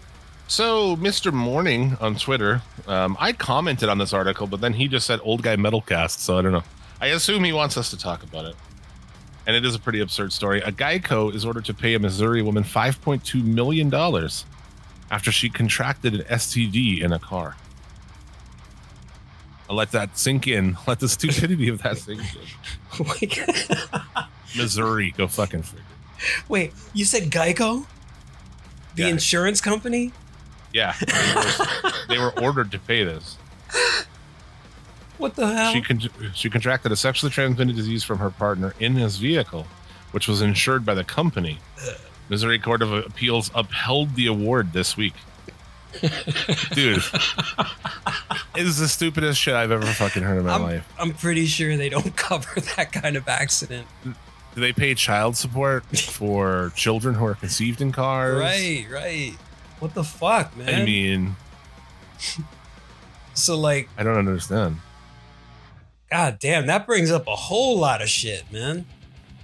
so 0.47 0.95
Mr. 0.97 1.31
Morning 1.33 1.97
on 2.01 2.15
Twitter, 2.15 2.61
um, 2.87 3.15
I 3.19 3.33
commented 3.33 3.89
on 3.89 3.97
this 3.97 4.13
article, 4.13 4.45
but 4.47 4.61
then 4.61 4.73
he 4.73 4.87
just 4.87 5.07
said 5.07 5.19
"old 5.23 5.41
guy 5.41 5.55
metalcast," 5.55 6.19
so 6.19 6.37
I 6.37 6.41
don't 6.41 6.51
know. 6.51 6.63
I 6.99 7.07
assume 7.07 7.43
he 7.43 7.53
wants 7.53 7.77
us 7.77 7.89
to 7.91 7.97
talk 7.97 8.23
about 8.23 8.45
it, 8.45 8.55
and 9.47 9.55
it 9.55 9.65
is 9.65 9.73
a 9.73 9.79
pretty 9.79 9.99
absurd 10.01 10.31
story. 10.33 10.61
A 10.61 10.71
Geico 10.71 11.33
is 11.33 11.43
ordered 11.45 11.65
to 11.65 11.73
pay 11.73 11.95
a 11.95 11.99
Missouri 11.99 12.41
woman 12.43 12.63
5.2 12.63 13.43
million 13.43 13.89
dollars 13.89 14.45
after 15.09 15.31
she 15.31 15.49
contracted 15.49 16.13
an 16.13 16.21
STD 16.25 17.01
in 17.01 17.11
a 17.13 17.17
car. 17.19 17.55
I'll 19.69 19.75
let 19.77 19.91
that 19.91 20.17
sink 20.17 20.47
in. 20.47 20.77
Let 20.87 20.99
the 20.99 21.09
stupidity 21.09 21.67
of 21.69 21.81
that 21.81 21.97
sink 21.97 22.21
in. 22.21 22.41
Oh 22.99 23.15
Wait, 23.21 23.37
Missouri, 24.55 25.11
go 25.17 25.27
fucking 25.27 25.61
figure. 25.63 25.83
Wait, 26.47 26.73
you 26.93 27.03
said 27.05 27.23
Geico? 27.23 27.85
The 28.95 29.03
Yeah. 29.03 29.09
insurance 29.09 29.59
company? 29.61 30.13
Yeah, 30.73 30.93
they 30.99 31.35
were, 31.35 31.91
they 32.09 32.17
were 32.17 32.39
ordered 32.41 32.71
to 32.71 32.79
pay 32.79 33.03
this. 33.03 33.37
What 35.17 35.35
the 35.35 35.47
hell? 35.47 35.73
She 35.73 35.81
con- 35.81 36.33
she 36.33 36.49
contracted 36.49 36.91
a 36.91 36.95
sexually 36.95 37.31
transmitted 37.31 37.75
disease 37.75 38.03
from 38.03 38.19
her 38.19 38.29
partner 38.29 38.73
in 38.79 38.95
his 38.95 39.17
vehicle, 39.17 39.65
which 40.11 40.27
was 40.27 40.41
insured 40.41 40.85
by 40.85 40.93
the 40.93 41.03
company. 41.03 41.59
Missouri 42.29 42.59
Court 42.59 42.81
of 42.81 42.91
Appeals 42.91 43.49
upheld 43.55 44.15
the 44.15 44.27
award 44.27 44.73
this 44.73 44.97
week. 44.97 45.13
Dude, 46.01 47.01
it 48.55 48.67
is 48.67 48.77
the 48.77 48.87
stupidest 48.87 49.39
shit 49.39 49.55
I've 49.55 49.71
ever 49.71 49.85
fucking 49.85 50.21
heard 50.21 50.39
in 50.39 50.45
my 50.45 50.53
I'm, 50.53 50.61
life. 50.61 50.93
I'm 50.99 51.13
pretty 51.13 51.45
sure 51.45 51.75
they 51.77 51.89
don't 51.89 52.15
cover 52.15 52.59
that 52.75 52.91
kind 52.91 53.15
of 53.15 53.27
accident. 53.27 53.87
Do 54.03 54.61
they 54.61 54.73
pay 54.73 54.93
child 54.95 55.37
support 55.37 55.85
for 55.97 56.71
children 56.75 57.15
who 57.15 57.25
are 57.25 57.35
conceived 57.35 57.81
in 57.81 57.91
cars? 57.91 58.39
Right, 58.39 58.85
right. 58.91 59.33
What 59.79 59.93
the 59.93 60.03
fuck, 60.03 60.55
man? 60.57 60.81
I 60.81 60.83
mean, 60.83 61.35
so 63.33 63.57
like, 63.57 63.89
I 63.97 64.03
don't 64.03 64.17
understand. 64.17 64.77
God 66.11 66.37
damn, 66.39 66.67
that 66.67 66.85
brings 66.85 67.11
up 67.11 67.27
a 67.27 67.35
whole 67.35 67.77
lot 67.77 68.01
of 68.01 68.09
shit, 68.09 68.51
man. 68.51 68.85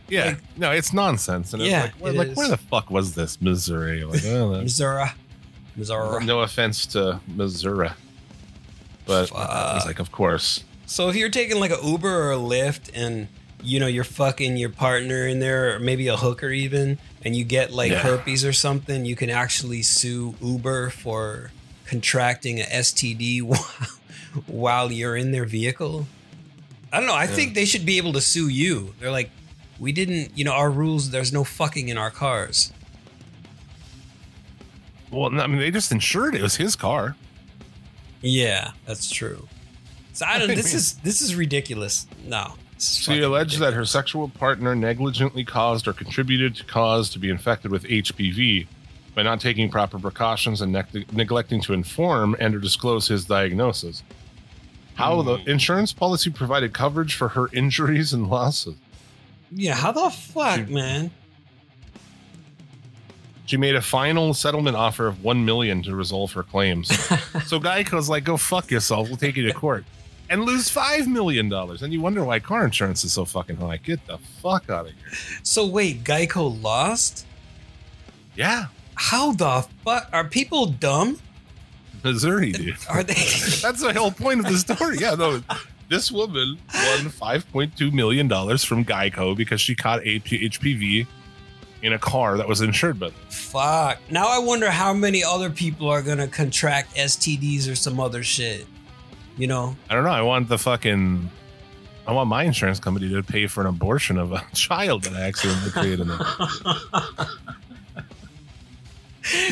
Yeah, 0.10 0.26
Like- 0.26 0.58
no, 0.58 0.72
it's 0.72 0.94
nonsense. 0.94 1.54
And 1.54 1.64
Yeah, 1.64 1.86
it's 1.86 2.02
like, 2.02 2.16
like 2.16 2.34
where 2.38 2.48
the 2.50 2.58
fuck 2.58 2.90
was 2.92 3.16
this 3.16 3.42
Missouri? 3.42 4.04
Like, 4.04 4.22
that's- 4.22 4.62
Missouri. 4.64 5.06
Missouri. 5.76 6.24
No 6.26 6.42
offense 6.42 6.86
to 6.88 7.20
Missouri, 7.28 7.90
but 9.08 9.32
I 9.34 9.74
was 9.74 9.84
Fuck. 9.84 9.86
like, 9.88 10.00
of 10.00 10.12
course. 10.12 10.64
So 10.86 11.10
if 11.10 11.16
you're 11.16 11.30
taking 11.30 11.60
like 11.60 11.72
a 11.72 11.80
Uber 11.84 12.08
or 12.28 12.32
a 12.32 12.38
Lyft 12.38 12.92
and 12.94 13.28
you 13.64 13.80
know 13.80 13.88
you're 13.88 14.04
fucking 14.04 14.58
your 14.58 14.70
partner 14.70 15.26
in 15.28 15.40
there 15.40 15.74
or 15.76 15.80
maybe 15.80 16.10
a 16.10 16.18
hooker 16.18 16.50
even 16.50 17.00
and 17.24 17.36
you 17.36 17.44
get 17.44 17.72
like 17.72 17.92
Yeah. 17.92 18.00
herpes 18.00 18.46
or 18.46 18.54
something, 18.54 19.04
you 19.06 19.16
can 19.16 19.30
actually 19.32 19.82
sue 19.82 20.36
Uber 20.42 20.92
for 20.92 21.50
contracting 21.86 22.60
a 22.60 22.66
STD 22.66 23.42
while, 23.42 23.66
while 24.46 24.92
you're 24.92 25.16
in 25.16 25.32
their 25.32 25.46
vehicle. 25.46 26.06
I 26.94 26.98
don't 26.98 27.08
know. 27.08 27.16
I 27.16 27.26
think 27.28 27.56
they 27.56 27.66
should 27.66 27.86
be 27.86 27.98
able 27.98 28.14
to 28.14 28.22
sue 28.22 28.48
you. 28.50 28.94
They're 29.00 29.12
like, 29.12 29.32
we 29.80 29.92
didn't, 29.92 30.38
you 30.38 30.46
know, 30.46 30.54
our 30.54 30.70
rules. 30.70 31.10
There's 31.10 31.34
no 31.34 31.44
fucking 31.44 31.90
in 31.90 31.98
our 31.98 32.12
cars. 32.12 32.72
Well, 35.12 35.40
I 35.40 35.48
mean, 35.48 35.58
they 35.60 35.72
just 35.72 35.92
insured 35.92 36.36
it. 36.36 36.42
Was 36.42 36.56
his 36.56 36.76
car. 36.76 37.16
Yeah, 38.22 38.72
that's 38.86 39.10
true. 39.12 39.48
So 40.14 40.26
I 40.26 40.40
don't. 40.40 40.52
I 40.52 40.56
This 40.56 40.68
mean- 40.68 40.76
is 40.76 40.94
this 41.00 41.22
is 41.22 41.36
ridiculous. 41.36 42.08
No. 42.26 42.54
is 42.78 42.98
She 42.98 43.22
alleged 43.22 43.60
that 43.60 43.74
her 43.74 43.86
sexual 43.86 44.30
partner 44.30 44.76
negligently 44.76 45.44
caused 45.44 45.88
or 45.88 45.94
contributed 45.94 46.56
to 46.58 46.64
cause 46.66 47.10
to 47.12 47.20
be 47.20 47.30
infected 47.30 47.72
with 47.72 47.84
HPV 47.84 48.68
by 49.16 49.24
not 49.24 49.40
taking 49.40 49.70
proper 49.70 50.00
precautions 50.00 50.62
and 50.62 50.72
neg- 50.72 51.12
neglecting 51.12 51.60
to 51.62 51.74
inform 51.74 52.36
and 52.40 52.56
or 52.56 52.60
disclose 52.60 53.08
his 53.08 53.26
diagnosis. 53.26 54.04
How 54.96 55.22
the 55.22 55.38
hmm. 55.38 55.50
insurance 55.50 55.94
policy 55.94 56.30
provided 56.30 56.74
coverage 56.74 57.16
for 57.16 57.30
her 57.30 57.48
injuries 57.52 58.14
and 58.14 58.30
losses. 58.30 58.76
Yeah, 59.52 59.76
how 59.76 59.92
the 59.92 60.10
fuck, 60.10 60.68
man? 60.70 61.12
She 63.46 63.58
made 63.58 63.76
a 63.76 63.82
final 63.82 64.34
settlement 64.34 64.78
offer 64.78 65.08
of 65.08 65.24
one 65.24 65.46
million 65.46 65.84
to 65.84 65.96
resolve 65.96 66.32
her 66.34 66.44
claims. 66.44 66.88
so 67.46 67.60
Geico's 67.60 68.10
like, 68.10 68.24
"Go 68.24 68.38
fuck 68.38 68.72
yourself. 68.72 69.10
We'll 69.10 69.18
take 69.18 69.36
you 69.36 69.46
to 69.48 69.54
court 69.54 69.86
and 70.30 70.44
lose 70.44 70.70
five 70.70 71.08
million 71.08 71.50
dollars." 71.50 71.84
And 71.84 71.92
you 71.92 72.02
wonder 72.02 72.24
why 72.24 72.40
car 72.40 72.64
insurance 72.64 73.04
is 73.04 73.12
so 73.12 73.26
fucking 73.26 73.58
high. 73.58 73.78
Get 73.78 74.06
the 74.08 74.18
fuck 74.42 74.70
out 74.70 74.88
of 74.88 74.94
here. 74.94 75.12
So 75.44 75.68
wait, 75.68 76.04
Geico 76.04 76.62
lost? 76.64 77.26
Yeah, 78.36 78.68
How 78.96 79.34
the 79.34 79.68
fuck 79.84 80.10
are 80.12 80.24
people 80.24 80.66
dumb? 80.66 81.20
Missouri, 82.04 82.52
dude. 82.52 82.76
Are 82.90 83.04
they? 83.04 83.14
That's 83.62 83.82
the 83.82 83.94
whole 83.96 84.12
point 84.12 84.40
of 84.40 84.46
the 84.52 84.58
story. 84.58 84.98
Yeah, 84.98 85.16
no. 85.16 85.42
This 85.90 86.12
woman 86.12 86.58
won 86.74 87.10
five 87.10 87.50
point 87.52 87.76
two 87.78 87.92
million 87.92 88.28
dollars 88.28 88.64
from 88.64 88.84
Geico 88.86 89.36
because 89.36 89.62
she 89.62 89.76
caught 89.76 90.00
AP 90.00 90.24
HPV 90.26 91.06
in 91.82 91.94
a 91.94 92.00
car 92.00 92.38
that 92.38 92.48
was 92.48 92.62
insured 92.62 93.00
by 93.00 93.08
them. 93.10 93.16
fuck. 93.30 94.00
Now 94.10 94.28
I 94.30 94.40
wonder 94.40 94.70
how 94.72 94.94
many 94.94 95.24
other 95.24 95.50
people 95.50 95.90
are 95.90 96.02
gonna 96.02 96.28
contract 96.28 96.96
STDs 96.96 97.70
or 97.70 97.76
some 97.76 98.00
other 98.00 98.24
shit. 98.24 98.66
You 99.38 99.48
know? 99.48 99.76
I 99.90 99.96
don't 99.96 100.04
know. 100.04 100.12
I 100.12 100.22
want 100.22 100.48
the 100.50 100.58
fucking. 100.58 101.30
I 102.06 102.12
want 102.12 102.28
my 102.28 102.44
insurance 102.44 102.80
company 102.80 103.10
to 103.10 103.24
pay 103.24 103.48
for 103.48 103.62
an 103.62 103.68
abortion 103.68 104.18
of 104.18 104.32
a 104.34 104.44
child 104.54 105.04
that 105.04 105.14
I 105.14 105.22
accidentally 105.22 105.72
created. 105.72 106.08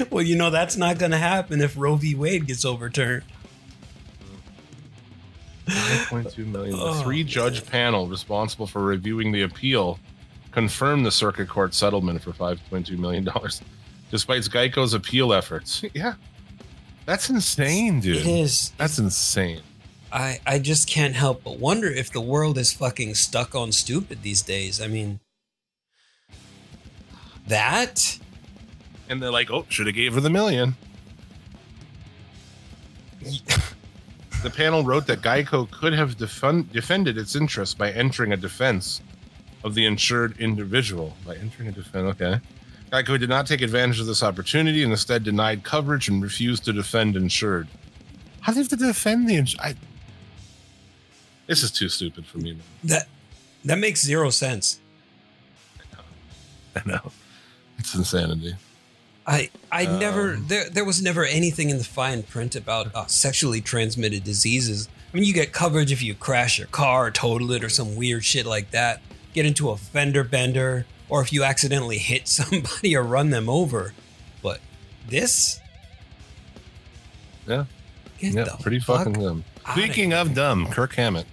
well, 0.10 0.24
you 0.24 0.36
know 0.36 0.50
that's 0.50 0.78
not 0.78 0.98
gonna 0.98 1.18
happen 1.18 1.62
if 1.62 1.78
Roe 1.78 1.96
v. 1.96 2.16
Wade 2.16 2.48
gets 2.48 2.66
overturned. 2.66 3.24
Five 5.68 6.08
point 6.10 6.32
two 6.32 6.46
million. 6.46 6.76
The 6.78 6.84
Oh, 6.84 7.02
three 7.02 7.24
judge 7.24 7.66
panel 7.66 8.08
responsible 8.08 8.68
for 8.68 8.82
reviewing 8.82 9.32
the 9.32 9.44
appeal 9.44 10.00
confirmed 10.52 11.06
the 11.06 11.12
circuit 11.12 11.48
court 11.48 11.74
settlement 11.74 12.22
for 12.22 12.34
five 12.34 12.60
point 12.70 12.88
two 12.88 12.98
million 12.98 13.24
dollars, 13.24 13.62
despite 14.10 14.42
Geico's 14.44 14.94
appeal 14.94 15.34
efforts. 15.34 15.84
Yeah, 15.94 16.16
that's 17.06 17.30
insane, 17.30 18.00
dude. 18.02 18.18
It 18.18 18.28
is. 18.28 18.74
That's 18.78 19.00
insane. 19.00 19.62
I 20.12 20.42
I 20.46 20.60
just 20.60 20.90
can't 20.90 21.16
help 21.16 21.44
but 21.44 21.58
wonder 21.58 21.88
if 21.88 22.12
the 22.12 22.20
world 22.22 22.58
is 22.58 22.74
fucking 22.74 23.16
stuck 23.16 23.56
on 23.56 23.72
stupid 23.72 24.24
these 24.24 24.42
days. 24.42 24.82
I 24.82 24.88
mean, 24.88 25.22
that 27.48 28.20
And 29.12 29.22
they're 29.22 29.30
like, 29.32 29.52
"Oh, 29.52 29.66
should 29.68 29.88
have 29.88 29.96
gave 29.96 30.14
her 30.14 30.22
the 30.22 30.30
million. 30.30 30.76
The 34.42 34.50
panel 34.50 34.84
wrote 34.84 35.06
that 35.08 35.22
Geico 35.22 35.70
could 35.70 35.94
have 35.94 36.18
defend, 36.18 36.72
defended 36.72 37.18
its 37.18 37.36
interests 37.36 37.76
by 37.76 37.92
entering 37.92 38.32
a 38.32 38.38
defense 38.38 39.02
of 39.64 39.76
the 39.76 39.86
insured 39.86 40.40
individual 40.40 41.16
by 41.28 41.36
entering 41.36 41.68
a 41.68 41.72
defense, 41.72 42.16
Okay. 42.20 42.40
Geico 42.92 43.20
did 43.20 43.30
not 43.30 43.46
take 43.46 43.62
advantage 43.62 44.00
of 44.00 44.08
this 44.08 44.24
opportunity 44.24 44.82
and 44.82 44.92
instead 44.92 45.24
denied 45.24 45.64
coverage 45.64 46.08
and 46.10 46.24
refused 46.24 46.66
to 46.66 46.74
defend 46.74 47.16
insured. 47.16 47.68
How 48.42 48.54
do 48.54 48.60
you 48.60 48.64
have 48.64 48.70
to 48.70 48.76
defend 48.78 49.30
the 49.30 49.36
insured? 49.36 49.78
This 51.48 51.64
is 51.64 51.72
too 51.72 51.90
stupid 51.90 52.26
for 52.26 52.38
me, 52.38 52.54
man. 52.54 52.62
That 52.86 53.08
that 53.66 53.78
makes 53.78 54.02
zero 54.04 54.30
sense. 54.30 54.80
I 56.76 56.82
know. 56.86 57.12
It's 57.78 57.94
insanity. 57.94 58.56
I 59.28 59.50
I 59.72 59.86
never 59.86 60.34
Um, 60.34 60.46
there 60.48 60.70
there 60.70 60.86
was 60.86 61.02
never 61.02 61.26
anything 61.26 61.70
in 61.70 61.78
the 61.78 61.84
fine 61.84 62.24
print 62.24 62.56
about 62.56 62.94
uh, 62.96 63.06
sexually 63.06 63.62
transmitted 63.62 64.24
diseases. 64.24 64.90
I 65.14 65.18
mean, 65.18 65.26
you 65.26 65.34
get 65.34 65.52
coverage 65.52 65.92
if 65.92 66.02
you 66.02 66.16
crash 66.16 66.58
your 66.58 66.68
car, 66.68 67.08
or 67.08 67.12
total 67.12 67.52
it, 67.52 67.64
or 67.64 67.70
some 67.70 67.96
weird 67.96 68.24
shit 68.26 68.46
like 68.46 68.72
that. 68.72 69.02
Get 69.34 69.46
into 69.46 69.70
a 69.70 69.78
fender 69.78 70.24
bender, 70.24 70.86
or 71.10 71.22
if 71.22 71.32
you 71.32 71.44
accidentally 71.44 71.98
hit 72.00 72.28
somebody 72.28 72.96
or 72.96 73.04
run 73.04 73.30
them 73.30 73.48
over. 73.50 73.94
But 74.42 74.60
this, 75.08 75.60
Yeah. 77.48 77.66
get 78.20 78.34
yeah. 78.34 78.56
Pretty 78.62 78.80
fuck 78.80 79.06
fucking 79.06 79.14
dumb. 79.22 79.44
Speaking 79.74 80.14
of 80.14 80.34
dumb, 80.34 80.68
Kirk 80.68 80.94
Hammett. 80.96 81.28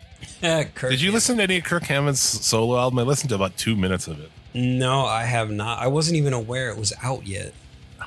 Kirk 0.42 0.90
Did 0.90 1.00
you 1.00 1.06
Hammett. 1.06 1.14
listen 1.14 1.36
to 1.38 1.42
any 1.44 1.58
of 1.58 1.64
Kirk 1.64 1.84
Hammett's 1.84 2.20
solo 2.20 2.78
album? 2.78 2.98
I 2.98 3.02
listened 3.02 3.30
to 3.30 3.34
about 3.36 3.56
two 3.56 3.76
minutes 3.76 4.06
of 4.08 4.20
it. 4.20 4.30
No, 4.54 5.04
I 5.04 5.24
have 5.24 5.50
not. 5.50 5.78
I 5.78 5.86
wasn't 5.86 6.16
even 6.16 6.32
aware 6.32 6.70
it 6.70 6.76
was 6.76 6.92
out 7.02 7.26
yet. 7.26 7.52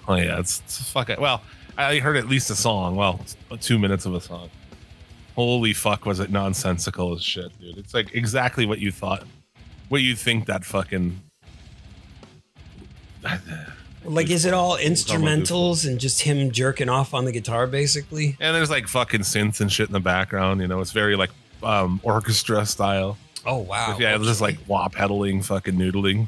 Oh 0.08 0.16
yeah, 0.16 0.40
it's, 0.40 0.62
it's 0.66 0.90
fucking. 0.92 1.20
Well, 1.20 1.42
I 1.78 2.00
heard 2.00 2.18
at 2.18 2.28
least 2.28 2.50
a 2.50 2.56
song. 2.56 2.96
Well, 2.96 3.22
two 3.62 3.80
minutes 3.80 4.06
of 4.06 4.14
a 4.14 4.22
song. 4.22 4.50
Holy 5.36 5.74
fuck, 5.74 6.06
was 6.06 6.20
it 6.20 6.30
nonsensical 6.30 7.14
as 7.16 7.24
shit, 7.24 7.58
dude? 7.60 7.78
It's 7.78 7.94
like 7.94 8.14
exactly 8.14 8.66
what 8.66 8.80
you 8.80 8.92
thought, 8.92 9.24
what 9.90 10.02
you 10.02 10.16
think 10.16 10.46
that 10.46 10.66
fucking. 10.66 11.20
Like, 14.06 14.30
is 14.30 14.44
it 14.44 14.54
all 14.54 14.78
instrumentals 14.78 15.88
and 15.88 15.98
just 15.98 16.22
him 16.22 16.52
jerking 16.52 16.90
off 16.90 17.14
on 17.14 17.24
the 17.24 17.32
guitar, 17.32 17.68
basically? 17.68 18.36
And 18.40 18.54
there's 18.54 18.70
like 18.70 18.88
fucking 18.88 19.22
synths 19.22 19.62
and 19.62 19.72
shit 19.72 19.88
in 19.88 19.94
the 19.94 20.02
background. 20.02 20.60
You 20.60 20.68
know, 20.68 20.82
it's 20.82 20.92
very 20.92 21.16
like 21.16 21.32
um 21.64 22.02
orchestra 22.04 22.66
style. 22.66 23.18
Oh 23.46 23.58
wow! 23.60 23.98
yeah, 24.00 24.16
it 24.16 24.20
was 24.20 24.28
just 24.28 24.42
like 24.42 24.58
wah 24.68 24.88
pedaling, 24.88 25.42
fucking 25.42 25.76
noodling. 25.76 26.28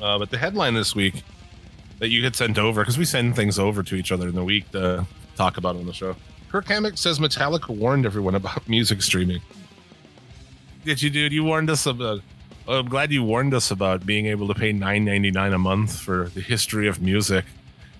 Uh, 0.00 0.18
but 0.18 0.30
the 0.30 0.38
headline 0.38 0.74
this 0.74 0.94
week 0.94 1.22
that 1.98 2.08
you 2.08 2.22
had 2.22 2.36
sent 2.36 2.58
over, 2.58 2.82
because 2.82 2.98
we 2.98 3.04
send 3.04 3.34
things 3.36 3.58
over 3.58 3.82
to 3.82 3.94
each 3.94 4.12
other 4.12 4.28
in 4.28 4.34
the 4.34 4.44
week 4.44 4.70
to 4.72 5.06
talk 5.36 5.56
about 5.56 5.76
on 5.76 5.86
the 5.86 5.92
show. 5.92 6.14
Kirk 6.50 6.66
Hammett 6.66 6.98
says 6.98 7.18
Metallica 7.18 7.70
warned 7.74 8.06
everyone 8.06 8.34
about 8.34 8.68
music 8.68 9.02
streaming. 9.02 9.40
Did 10.84 11.02
you, 11.02 11.10
dude? 11.10 11.32
You 11.32 11.42
warned 11.44 11.70
us 11.70 11.86
about. 11.86 12.20
well, 12.66 12.78
I'm 12.80 12.88
glad 12.88 13.10
you 13.10 13.24
warned 13.24 13.54
us 13.54 13.70
about 13.70 14.04
being 14.06 14.26
able 14.26 14.46
to 14.48 14.54
pay 14.54 14.72
nine 14.72 15.04
ninety 15.04 15.30
nine 15.32 15.52
a 15.52 15.58
month 15.58 15.98
for 15.98 16.28
the 16.34 16.40
history 16.40 16.86
of 16.86 17.00
music 17.02 17.44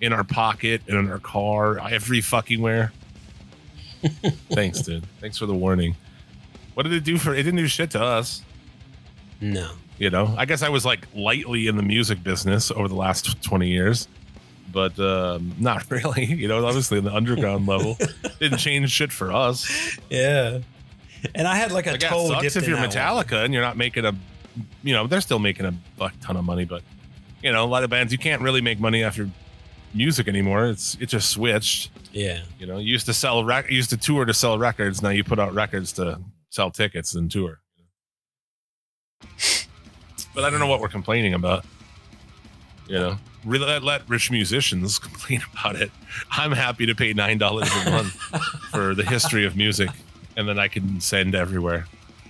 in 0.00 0.12
our 0.12 0.24
pocket 0.24 0.82
and 0.86 0.98
in 0.98 1.10
our 1.10 1.18
car, 1.18 1.78
every 1.80 2.20
fucking 2.20 2.60
where. 2.60 2.92
Thanks, 4.50 4.80
dude. 4.82 5.04
Thanks 5.20 5.38
for 5.38 5.46
the 5.46 5.54
warning. 5.54 5.96
What 6.74 6.82
did 6.84 6.92
it 6.92 7.04
do 7.04 7.18
for? 7.18 7.34
It 7.34 7.44
didn't 7.44 7.56
do 7.56 7.66
shit 7.66 7.90
to 7.92 8.02
us 8.02 8.42
no. 9.40 9.70
you 9.98 10.10
know 10.10 10.34
i 10.38 10.44
guess 10.44 10.62
i 10.62 10.68
was 10.68 10.84
like 10.84 11.06
lightly 11.14 11.66
in 11.66 11.76
the 11.76 11.82
music 11.82 12.22
business 12.22 12.70
over 12.70 12.88
the 12.88 12.94
last 12.94 13.42
20 13.42 13.68
years 13.68 14.08
but 14.72 14.98
um 14.98 15.54
not 15.58 15.88
really 15.90 16.24
you 16.24 16.48
know 16.48 16.64
obviously 16.64 16.98
in 16.98 17.04
the 17.04 17.14
underground 17.14 17.66
level 17.74 17.96
didn't 18.40 18.58
change 18.58 18.90
shit 18.90 19.12
for 19.12 19.32
us 19.32 19.98
Yeah. 20.10 20.60
And 21.34 21.48
I 21.48 21.56
had 21.56 21.72
like 21.72 21.86
a 21.86 21.96
guess 21.96 22.10
toe 22.10 22.26
it 22.26 22.28
sucks 22.28 22.56
if 22.56 22.68
you're 22.68 22.76
metallica 22.76 23.44
and 23.44 23.54
you're 23.54 23.62
not 23.62 23.78
making 23.78 24.04
a 24.04 24.12
you 24.82 24.92
know 24.92 25.06
they're 25.06 25.22
still 25.22 25.38
making 25.38 25.64
a 25.64 25.74
buck 25.96 26.12
ton 26.20 26.36
of 26.36 26.44
money 26.44 26.66
but 26.66 26.82
you 27.42 27.50
know 27.50 27.64
a 27.64 27.66
lot 27.66 27.82
of 27.82 27.88
bands 27.88 28.12
you 28.12 28.18
can't 28.18 28.42
really 28.42 28.60
make 28.60 28.78
money 28.78 29.02
off 29.02 29.16
your 29.16 29.30
music 29.94 30.28
anymore 30.28 30.66
it's 30.66 30.98
it 31.00 31.06
just 31.06 31.30
switched 31.30 31.90
one. 31.93 31.93
Yeah. 32.14 32.42
you 32.58 32.66
know 32.66 32.78
you 32.78 32.92
used 32.92 33.06
to 33.06 33.12
sell 33.14 33.44
rec- 33.44 33.70
used 33.70 33.90
to 33.90 33.96
tour 33.96 34.24
to 34.24 34.32
sell 34.32 34.56
records. 34.58 35.02
Now 35.02 35.10
you 35.10 35.24
put 35.24 35.38
out 35.40 35.52
records 35.52 35.92
to 35.94 36.20
sell 36.50 36.70
tickets 36.70 37.14
and 37.14 37.30
tour. 37.30 37.60
But 40.34 40.42
i 40.44 40.50
don't 40.50 40.58
know 40.60 40.66
what 40.66 40.80
we're 40.80 40.88
complaining 40.88 41.34
about. 41.34 41.64
You 42.88 42.98
know 42.98 43.18
really 43.44 43.66
let, 43.66 43.82
let 43.82 44.08
rich 44.08 44.30
musicians 44.30 44.98
complain 45.06 45.42
about 45.52 45.76
it. 45.76 45.90
I'm 46.30 46.52
happy 46.52 46.86
to 46.86 46.94
pay 46.94 47.12
nine 47.12 47.36
dollars 47.38 47.68
a 47.84 47.90
month 47.90 48.12
for 48.70 48.94
the 48.94 49.04
history 49.04 49.44
of 49.44 49.54
music 49.56 49.90
and 50.36 50.48
then 50.48 50.58
i 50.58 50.66
can 50.68 51.00
send 51.00 51.34
everywhere. 51.34 51.86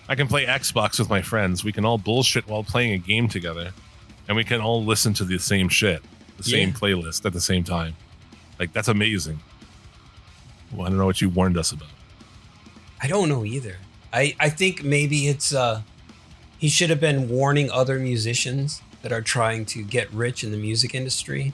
I 0.08 0.14
can 0.16 0.26
play 0.28 0.44
xbox 0.46 0.98
with 0.98 1.08
my 1.08 1.22
friends. 1.22 1.62
We 1.64 1.72
can 1.72 1.84
all 1.84 1.98
bullshit 1.98 2.46
while 2.48 2.64
playing 2.64 2.92
a 2.94 2.98
game 2.98 3.28
together 3.28 3.72
and 4.28 4.36
we 4.36 4.44
can 4.44 4.60
all 4.60 4.84
listen 4.84 5.12
to 5.14 5.24
the 5.24 5.38
same 5.38 5.68
shit 5.68 6.02
the 6.36 6.42
same 6.42 6.70
Yeah. 6.70 6.74
playlist 6.74 7.24
at 7.26 7.32
the 7.32 7.40
same 7.40 7.64
time. 7.64 7.94
Like 8.58 8.72
that's 8.72 8.88
amazing 8.88 9.40
well, 10.74 10.86
i 10.86 10.88
don't 10.90 10.98
know 10.98 11.06
what 11.06 11.20
you 11.20 11.28
warned 11.28 11.56
us 11.56 11.72
about 11.72 11.88
I 13.04 13.06
don't 13.06 13.28
know 13.28 13.44
either. 13.44 13.76
I, 14.14 14.34
I 14.40 14.48
think 14.48 14.82
maybe 14.82 15.28
it's 15.28 15.52
uh 15.52 15.82
he 16.56 16.70
should 16.70 16.88
have 16.88 17.00
been 17.00 17.28
warning 17.28 17.70
other 17.70 17.98
musicians 17.98 18.80
that 19.02 19.12
are 19.12 19.20
trying 19.20 19.66
to 19.66 19.82
get 19.82 20.10
rich 20.10 20.42
in 20.42 20.52
the 20.52 20.56
music 20.56 20.94
industry 20.94 21.52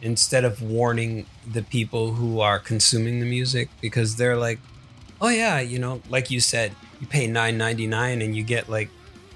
instead 0.00 0.44
of 0.44 0.60
warning 0.60 1.26
the 1.48 1.62
people 1.62 2.14
who 2.14 2.40
are 2.40 2.58
consuming 2.58 3.20
the 3.20 3.26
music 3.26 3.68
because 3.80 4.16
they're 4.16 4.36
like, 4.36 4.58
oh 5.20 5.28
yeah, 5.28 5.60
you 5.60 5.78
know, 5.78 6.02
like 6.08 6.32
you 6.32 6.40
said, 6.40 6.74
you 7.00 7.06
pay 7.06 7.28
nine 7.28 7.56
ninety 7.56 7.86
nine 7.86 8.22
and 8.22 8.34
you 8.34 8.42
get 8.42 8.68
like 8.68 8.88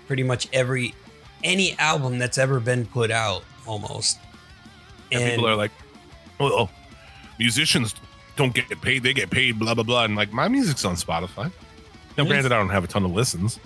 pretty 0.09 0.25
much 0.25 0.49
every 0.53 0.97
any 1.45 1.79
album 1.79 2.19
that's 2.19 2.39
ever 2.39 2.59
been 2.59 2.87
put 2.87 3.13
out 3.13 3.45
almost. 3.69 4.19
and, 5.13 5.31
people 5.31 5.47
are 5.47 5.55
like 5.55 5.71
oh, 6.41 6.63
oh 6.63 6.71
musicians 7.39 7.95
don't 8.37 8.55
get 8.55 8.69
paid 8.83 9.03
they 9.03 9.13
get 9.15 9.31
paid 9.31 9.59
blah 9.59 9.75
blah 9.75 9.85
blah. 9.85 10.05
And 10.05 10.15
like 10.17 10.33
my 10.33 10.49
music's 10.49 10.85
on 10.85 10.95
spotify. 10.95 11.51
Now 12.17 12.25
Yes. 12.25 12.29
granted 12.29 12.53
i 12.53 12.57
don't 12.57 12.71
have 12.71 12.85
a 12.85 12.87
ton 12.87 13.05
of 13.05 13.13
listens. 13.13 13.59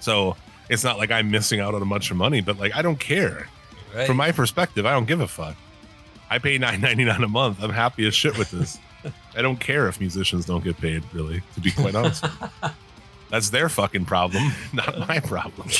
So 0.00 0.36
it's 0.68 0.84
not 0.84 0.98
like 0.98 1.10
i'm 1.10 1.30
missing 1.30 1.60
out 1.60 1.74
on 1.74 1.82
a 1.82 1.86
bunch 1.86 2.10
of 2.10 2.16
money 2.16 2.40
but 2.40 2.58
like 2.58 2.74
i 2.74 2.82
don't 2.82 2.98
care. 2.98 3.48
Right? 3.94 4.06
from 4.08 4.16
my 4.16 4.32
perspective 4.32 4.86
i 4.86 4.92
don't 4.92 5.06
give 5.06 5.20
a 5.20 5.28
fuck. 5.28 5.56
I 6.30 6.38
pay 6.38 6.58
9.99 6.58 7.22
a 7.24 7.28
month. 7.28 7.62
I'm 7.62 7.70
happy 7.70 8.06
as 8.06 8.14
shit 8.14 8.36
with 8.38 8.50
this. 8.50 8.78
I 9.36 9.42
don't 9.42 9.60
care 9.60 9.88
if 9.88 10.00
musicians 10.00 10.46
don't 10.46 10.64
get 10.64 10.78
paid 10.78 11.04
really 11.12 11.42
to 11.54 11.60
be 11.60 11.70
quite 11.70 11.94
honest. 11.94 12.24
That's 13.30 13.50
their 13.50 13.68
fucking 13.68 14.04
problem 14.06 14.52
not 14.72 14.98
my 15.08 15.20
problem. 15.20 15.68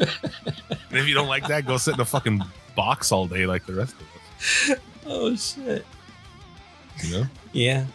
And 0.00 0.98
if 0.98 1.06
you 1.06 1.14
don't 1.14 1.28
like 1.28 1.46
that 1.48 1.66
go 1.66 1.76
sit 1.76 1.94
in 1.94 2.00
a 2.00 2.04
fucking 2.04 2.42
box 2.74 3.12
all 3.12 3.26
day 3.26 3.46
like 3.46 3.66
the 3.66 3.74
rest 3.74 3.94
of 3.94 4.70
us. 4.72 4.78
Oh 5.06 5.36
shit. 5.36 5.84
You 7.04 7.18
know 7.20 7.26
Yeah. 7.52 7.86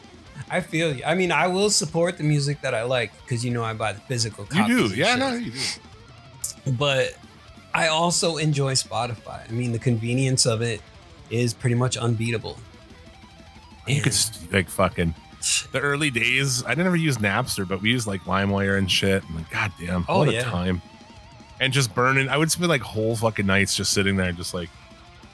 I 0.49 0.61
feel 0.61 0.95
you. 0.95 1.03
I 1.05 1.15
mean, 1.15 1.31
I 1.31 1.47
will 1.47 1.69
support 1.69 2.17
the 2.17 2.23
music 2.23 2.61
that 2.61 2.73
I 2.73 2.83
like 2.83 3.11
because 3.21 3.43
you 3.45 3.51
know 3.51 3.63
I 3.63 3.73
buy 3.73 3.93
the 3.93 4.01
physical 4.01 4.47
You 4.53 4.67
do, 4.67 4.87
yeah, 4.95 5.11
shit. 5.11 5.19
no, 5.19 5.33
you 5.33 5.51
do. 5.51 6.71
But 6.73 7.13
I 7.73 7.87
also 7.87 8.37
enjoy 8.37 8.73
Spotify. 8.73 9.47
I 9.47 9.51
mean, 9.51 9.71
the 9.71 9.79
convenience 9.79 10.45
of 10.45 10.61
it 10.61 10.81
is 11.29 11.53
pretty 11.53 11.75
much 11.75 11.97
unbeatable. 11.97 12.57
You 13.87 14.01
could 14.01 14.13
And- 14.13 14.53
like 14.53 14.69
fucking 14.69 15.13
the 15.71 15.79
early 15.79 16.09
days. 16.09 16.63
I 16.63 16.69
didn't 16.69 16.87
ever 16.87 16.95
use 16.95 17.17
Napster, 17.17 17.67
but 17.67 17.81
we 17.81 17.89
used 17.91 18.07
like 18.07 18.21
LimeWire 18.21 18.77
and 18.77 18.89
shit. 18.91 19.23
And 19.23 19.35
like, 19.35 19.49
goddamn, 19.49 20.05
Oh, 20.07 20.19
what 20.19 20.29
a 20.29 20.33
yeah. 20.33 20.43
time! 20.43 20.81
And 21.59 21.73
just 21.73 21.93
burning. 21.95 22.29
I 22.29 22.37
would 22.37 22.51
spend 22.51 22.69
like 22.69 22.81
whole 22.81 23.15
fucking 23.15 23.45
nights 23.45 23.75
just 23.75 23.91
sitting 23.93 24.15
there, 24.17 24.31
just 24.31 24.53
like 24.53 24.69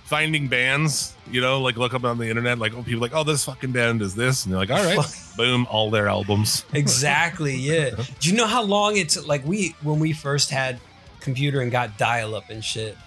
finding 0.10 0.48
bands. 0.48 1.14
You 1.32 1.40
know, 1.40 1.62
like 1.62 1.78
look 1.78 1.94
up 1.94 2.04
on 2.04 2.18
the 2.18 2.28
internet, 2.28 2.58
like 2.58 2.74
oh, 2.74 2.82
people 2.82 3.02
like, 3.02 3.14
oh, 3.14 3.24
this 3.24 3.46
fucking 3.46 3.72
band 3.72 4.02
is 4.02 4.16
this, 4.16 4.44
and 4.44 4.52
you're 4.52 4.60
like, 4.60 4.72
all 4.72 4.84
right, 4.84 5.34
boom, 5.38 5.68
all 5.70 5.92
their 5.92 6.10
albums. 6.10 6.66
exactly. 6.74 7.56
Yeah. 7.56 7.92
Do 8.20 8.30
you 8.30 8.36
know 8.36 8.48
how 8.48 8.64
long 8.64 8.98
it's 8.98 9.26
like 9.26 9.46
we 9.46 9.76
when 9.84 10.00
we 10.00 10.12
first 10.12 10.50
had 10.50 10.80
computer 11.22 11.62
and 11.62 11.72
got 11.72 11.98
dial 11.98 12.36
up 12.36 12.50
and 12.50 12.64
shit? 12.66 12.98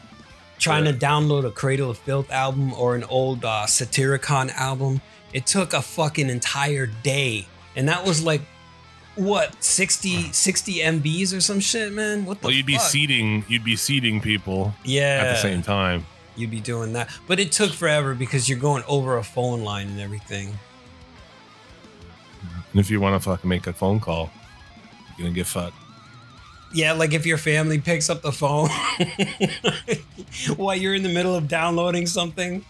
Trying 0.59 0.85
to 0.85 0.93
download 0.93 1.45
a 1.45 1.51
Cradle 1.51 1.91
of 1.91 1.99
Filth 1.99 2.31
album 2.31 2.73
or 2.75 2.95
an 2.95 3.03
old 3.03 3.45
uh, 3.45 3.67
Satyricon 3.67 4.49
album, 4.51 5.01
it 5.33 5.45
took 5.45 5.73
a 5.73 5.83
fucking 5.83 6.31
entire 6.31 6.87
day, 6.87 7.49
and 7.75 7.88
that 7.88 8.07
was 8.07 8.23
like 8.23 8.43
what 9.17 9.62
60 9.62 10.33
60 10.33 10.75
MBs 10.75 11.37
or 11.37 11.41
some 11.41 11.59
shit, 11.59 11.93
man. 11.93 12.25
What 12.25 12.41
the? 12.41 12.47
Well, 12.47 12.55
you'd 12.55 12.67
be 12.67 12.75
fuck? 12.75 12.83
seeding, 12.83 13.45
you'd 13.49 13.65
be 13.65 13.75
seeding 13.75 14.21
people 14.21 14.73
yeah 14.85 15.23
at 15.25 15.33
the 15.33 15.38
same 15.38 15.62
time. 15.62 16.07
You'd 16.37 16.51
be 16.51 16.61
doing 16.61 16.92
that, 16.95 17.11
but 17.27 17.38
it 17.38 17.53
took 17.53 17.73
forever 17.73 18.14
because 18.14 18.49
you're 18.49 18.59
going 18.59 18.83
over 18.88 19.18
a 19.18 19.23
phone 19.25 19.62
line 19.64 19.88
and 19.88 20.01
everything. 20.01 20.59
And 22.73 22.81
if 22.81 22.90
you 22.90 23.01
want 23.01 23.21
to 23.23 23.29
fucking 23.29 23.49
make 23.49 23.66
a 23.66 23.73
phone 23.73 24.01
call, 24.01 24.31
you're 25.18 25.27
gonna 25.27 25.35
get 25.35 25.47
fucked. 25.47 25.77
Yeah, 26.73 26.92
like 26.95 27.12
if 27.12 27.27
your 27.27 27.37
family 27.37 27.79
picks 27.79 28.09
up 28.09 28.23
the 28.23 28.33
phone 28.33 28.71
while 30.57 30.75
you're 30.75 30.95
in 30.95 31.03
the 31.03 31.12
middle 31.12 31.35
of 31.35 31.49
downloading 31.49 32.07
something. 32.07 32.64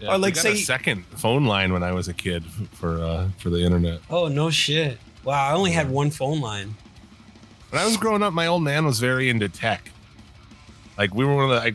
Yeah, 0.00 0.14
Or, 0.14 0.18
like, 0.18 0.34
we 0.36 0.42
got 0.42 0.52
a 0.52 0.56
say- 0.56 0.62
second 0.62 1.04
phone 1.06 1.44
line 1.44 1.72
when 1.72 1.82
I 1.82 1.90
was 1.92 2.06
a 2.08 2.14
kid 2.14 2.44
for 2.72 3.02
uh 3.02 3.28
for 3.38 3.50
the 3.50 3.58
internet. 3.58 4.00
Oh 4.08 4.28
no 4.28 4.50
shit. 4.50 4.98
Wow, 5.24 5.48
I 5.50 5.52
only 5.54 5.72
had 5.72 5.90
one 5.90 6.10
phone 6.10 6.40
line. 6.40 6.74
When 7.70 7.80
I 7.80 7.84
was 7.84 7.96
growing 7.96 8.22
up, 8.22 8.32
my 8.32 8.46
old 8.46 8.62
man 8.62 8.84
was 8.84 9.00
very 9.00 9.28
into 9.28 9.48
tech. 9.48 9.90
Like 10.96 11.14
we 11.14 11.24
were 11.24 11.34
one 11.34 11.44
of 11.44 11.50
the 11.50 11.56
like 11.56 11.74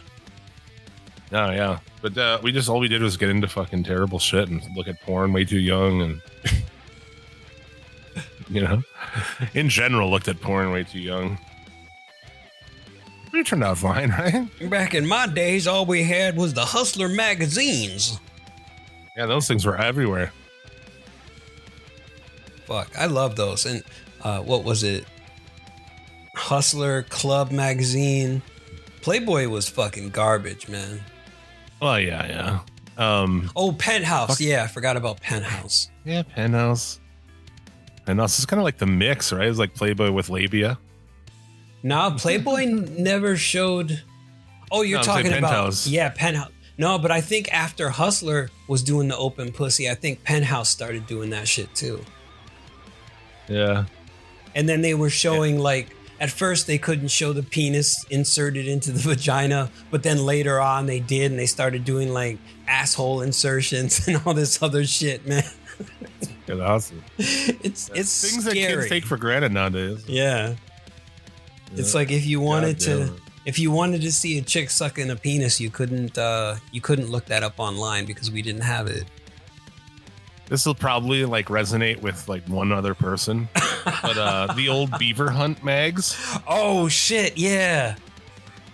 No, 1.32 1.50
yeah. 1.50 1.78
But 2.02 2.18
uh, 2.18 2.38
we 2.42 2.52
just, 2.52 2.68
all 2.68 2.78
we 2.78 2.88
did 2.88 3.00
was 3.00 3.16
get 3.16 3.30
into 3.30 3.48
fucking 3.48 3.84
terrible 3.84 4.18
shit 4.18 4.50
and 4.50 4.62
look 4.76 4.86
at 4.86 5.00
porn 5.00 5.32
way 5.32 5.46
too 5.46 5.58
young 5.58 6.02
and, 6.02 6.20
you 8.50 8.60
know, 8.60 8.82
in 9.54 9.70
general, 9.70 10.10
looked 10.10 10.28
at 10.28 10.42
porn 10.42 10.70
way 10.72 10.84
too 10.84 11.00
young. 11.00 11.38
We 13.32 13.42
turned 13.42 13.64
out 13.64 13.78
fine, 13.78 14.10
right? 14.18 14.46
Back 14.68 14.94
in 14.94 15.08
my 15.08 15.26
days, 15.26 15.66
all 15.66 15.86
we 15.86 16.02
had 16.02 16.36
was 16.36 16.52
the 16.52 16.66
Hustler 16.66 17.08
magazines. 17.08 18.20
Yeah, 19.16 19.24
those 19.24 19.48
things 19.48 19.64
were 19.64 19.78
everywhere. 19.78 20.34
Fuck, 22.66 22.90
I 22.98 23.06
love 23.06 23.36
those. 23.36 23.64
And 23.64 23.82
uh, 24.22 24.40
what 24.40 24.64
was 24.64 24.82
it? 24.82 25.06
Hustler 26.36 27.04
Club 27.04 27.52
magazine. 27.52 28.42
Playboy 29.00 29.48
was 29.48 29.70
fucking 29.70 30.10
garbage, 30.10 30.68
man. 30.68 31.00
Well, 31.82 31.98
yeah, 32.00 32.26
yeah. 32.26 32.60
Um, 32.96 33.50
Oh, 33.56 33.72
Penthouse. 33.72 34.28
Fuck. 34.30 34.40
Yeah, 34.40 34.62
I 34.62 34.66
forgot 34.68 34.96
about 34.96 35.20
Penthouse. 35.20 35.90
yeah, 36.04 36.22
Penthouse. 36.22 37.00
Penthouse 38.06 38.38
is 38.38 38.46
kind 38.46 38.60
of 38.60 38.64
like 38.64 38.78
the 38.78 38.86
mix, 38.86 39.32
right? 39.32 39.48
It's 39.48 39.58
like 39.58 39.74
Playboy 39.74 40.12
with 40.12 40.28
labia. 40.30 40.78
Nah, 41.82 42.16
Playboy 42.16 42.66
never 42.66 43.36
showed. 43.36 44.00
Oh, 44.70 44.82
you're 44.82 45.00
No, 45.00 45.04
talking 45.04 45.26
about 45.32 45.40
Penthouse. 45.50 45.86
yeah, 45.88 46.08
Penthouse. 46.10 46.50
No, 46.78 46.98
but 46.98 47.10
I 47.10 47.20
think 47.20 47.52
after 47.52 47.90
Hustler 47.90 48.48
was 48.68 48.82
doing 48.82 49.08
the 49.08 49.16
open 49.16 49.50
pussy, 49.52 49.90
I 49.90 49.94
think 49.94 50.22
Penthouse 50.24 50.68
started 50.70 51.06
doing 51.06 51.30
that 51.30 51.46
shit 51.48 51.72
too. 51.74 52.04
Yeah. 53.48 53.84
And 54.54 54.68
then 54.68 54.80
they 54.82 54.94
were 54.94 55.10
showing 55.10 55.58
like 55.58 55.88
at 56.22 56.30
first 56.30 56.68
they 56.68 56.78
couldn't 56.78 57.08
show 57.08 57.32
the 57.32 57.42
penis 57.42 58.06
inserted 58.08 58.68
into 58.68 58.92
the 58.92 59.00
vagina, 59.08 59.70
but 59.90 60.04
then 60.04 60.24
later 60.24 60.60
on 60.60 60.86
they 60.86 61.00
did, 61.00 61.32
and 61.32 61.38
they 61.38 61.46
started 61.46 61.84
doing 61.84 62.14
like 62.14 62.38
asshole 62.68 63.20
insertions 63.22 64.06
and 64.08 64.22
all 64.24 64.32
this 64.32 64.62
other 64.62 64.86
shit, 64.86 65.26
man. 65.26 65.42
It's 66.46 66.60
awesome. 66.60 67.02
It's 67.18 67.88
it's 67.94 68.30
Things 68.30 68.44
that 68.44 68.54
kids 68.54 68.88
take 68.88 69.04
for 69.04 69.16
granted 69.16 69.52
nowadays. 69.52 70.04
yeah. 70.06 70.54
It's 71.74 71.94
like 71.94 72.10
if 72.10 72.26
you 72.26 72.40
wanted 72.40 72.78
to 72.80 73.14
if 73.46 73.58
you 73.58 73.70
wanted 73.70 74.02
to 74.02 74.12
see 74.12 74.38
a 74.38 74.42
chick 74.42 74.68
sucking 74.70 75.08
a 75.10 75.16
penis, 75.16 75.60
you 75.60 75.70
couldn't 75.70 76.18
uh 76.18 76.56
you 76.70 76.80
couldn't 76.80 77.10
look 77.10 77.26
that 77.26 77.42
up 77.42 77.54
online 77.58 78.04
because 78.06 78.30
we 78.30 78.42
didn't 78.42 78.62
have 78.62 78.86
it. 78.86 79.04
This 80.46 80.66
will 80.66 80.74
probably 80.74 81.24
like 81.24 81.46
resonate 81.46 82.02
with 82.02 82.28
like 82.28 82.46
one 82.48 82.70
other 82.70 82.94
person, 82.94 83.48
but 83.84 84.16
uh 84.18 84.52
the 84.54 84.68
old 84.68 84.96
Beaver 84.98 85.30
Hunt 85.30 85.62
mags, 85.64 86.16
Oh 86.46 86.88
shit, 86.88 87.36
yeah. 87.36 87.96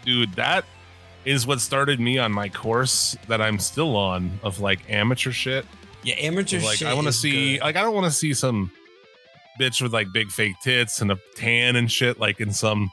dude, 0.05 0.33
that 0.35 0.64
is 1.25 1.47
what 1.47 1.61
started 1.61 2.01
me 2.01 2.18
on 2.18 2.33
my 2.33 2.49
course 2.49 3.16
that 3.27 3.40
I'm 3.42 3.59
still 3.59 3.97
on 3.97 4.38
of 4.42 4.61
like 4.61 4.81
amateur 4.88 5.31
shit. 5.33 5.66
Yeah, 6.03 6.14
amateur 6.14 6.61
like 6.61 6.79
shit. 6.79 6.88
I 6.88 6.94
want 6.94 7.07
to 7.07 7.12
see 7.12 7.55
good. 7.55 7.62
like 7.64 7.77
I 7.77 7.83
don't 7.83 7.94
want 7.94 8.07
to 8.07 8.12
see 8.12 8.33
some 8.33 8.71
bitch 9.61 9.83
with 9.83 9.92
like 9.92 10.07
big 10.12 10.31
fake 10.31 10.55
tits 10.62 11.01
and 11.01 11.11
a 11.11 11.18
tan 11.35 11.77
and 11.77 11.90
shit 11.90 12.18
like 12.21 12.40
in 12.40 12.53
some 12.53 12.88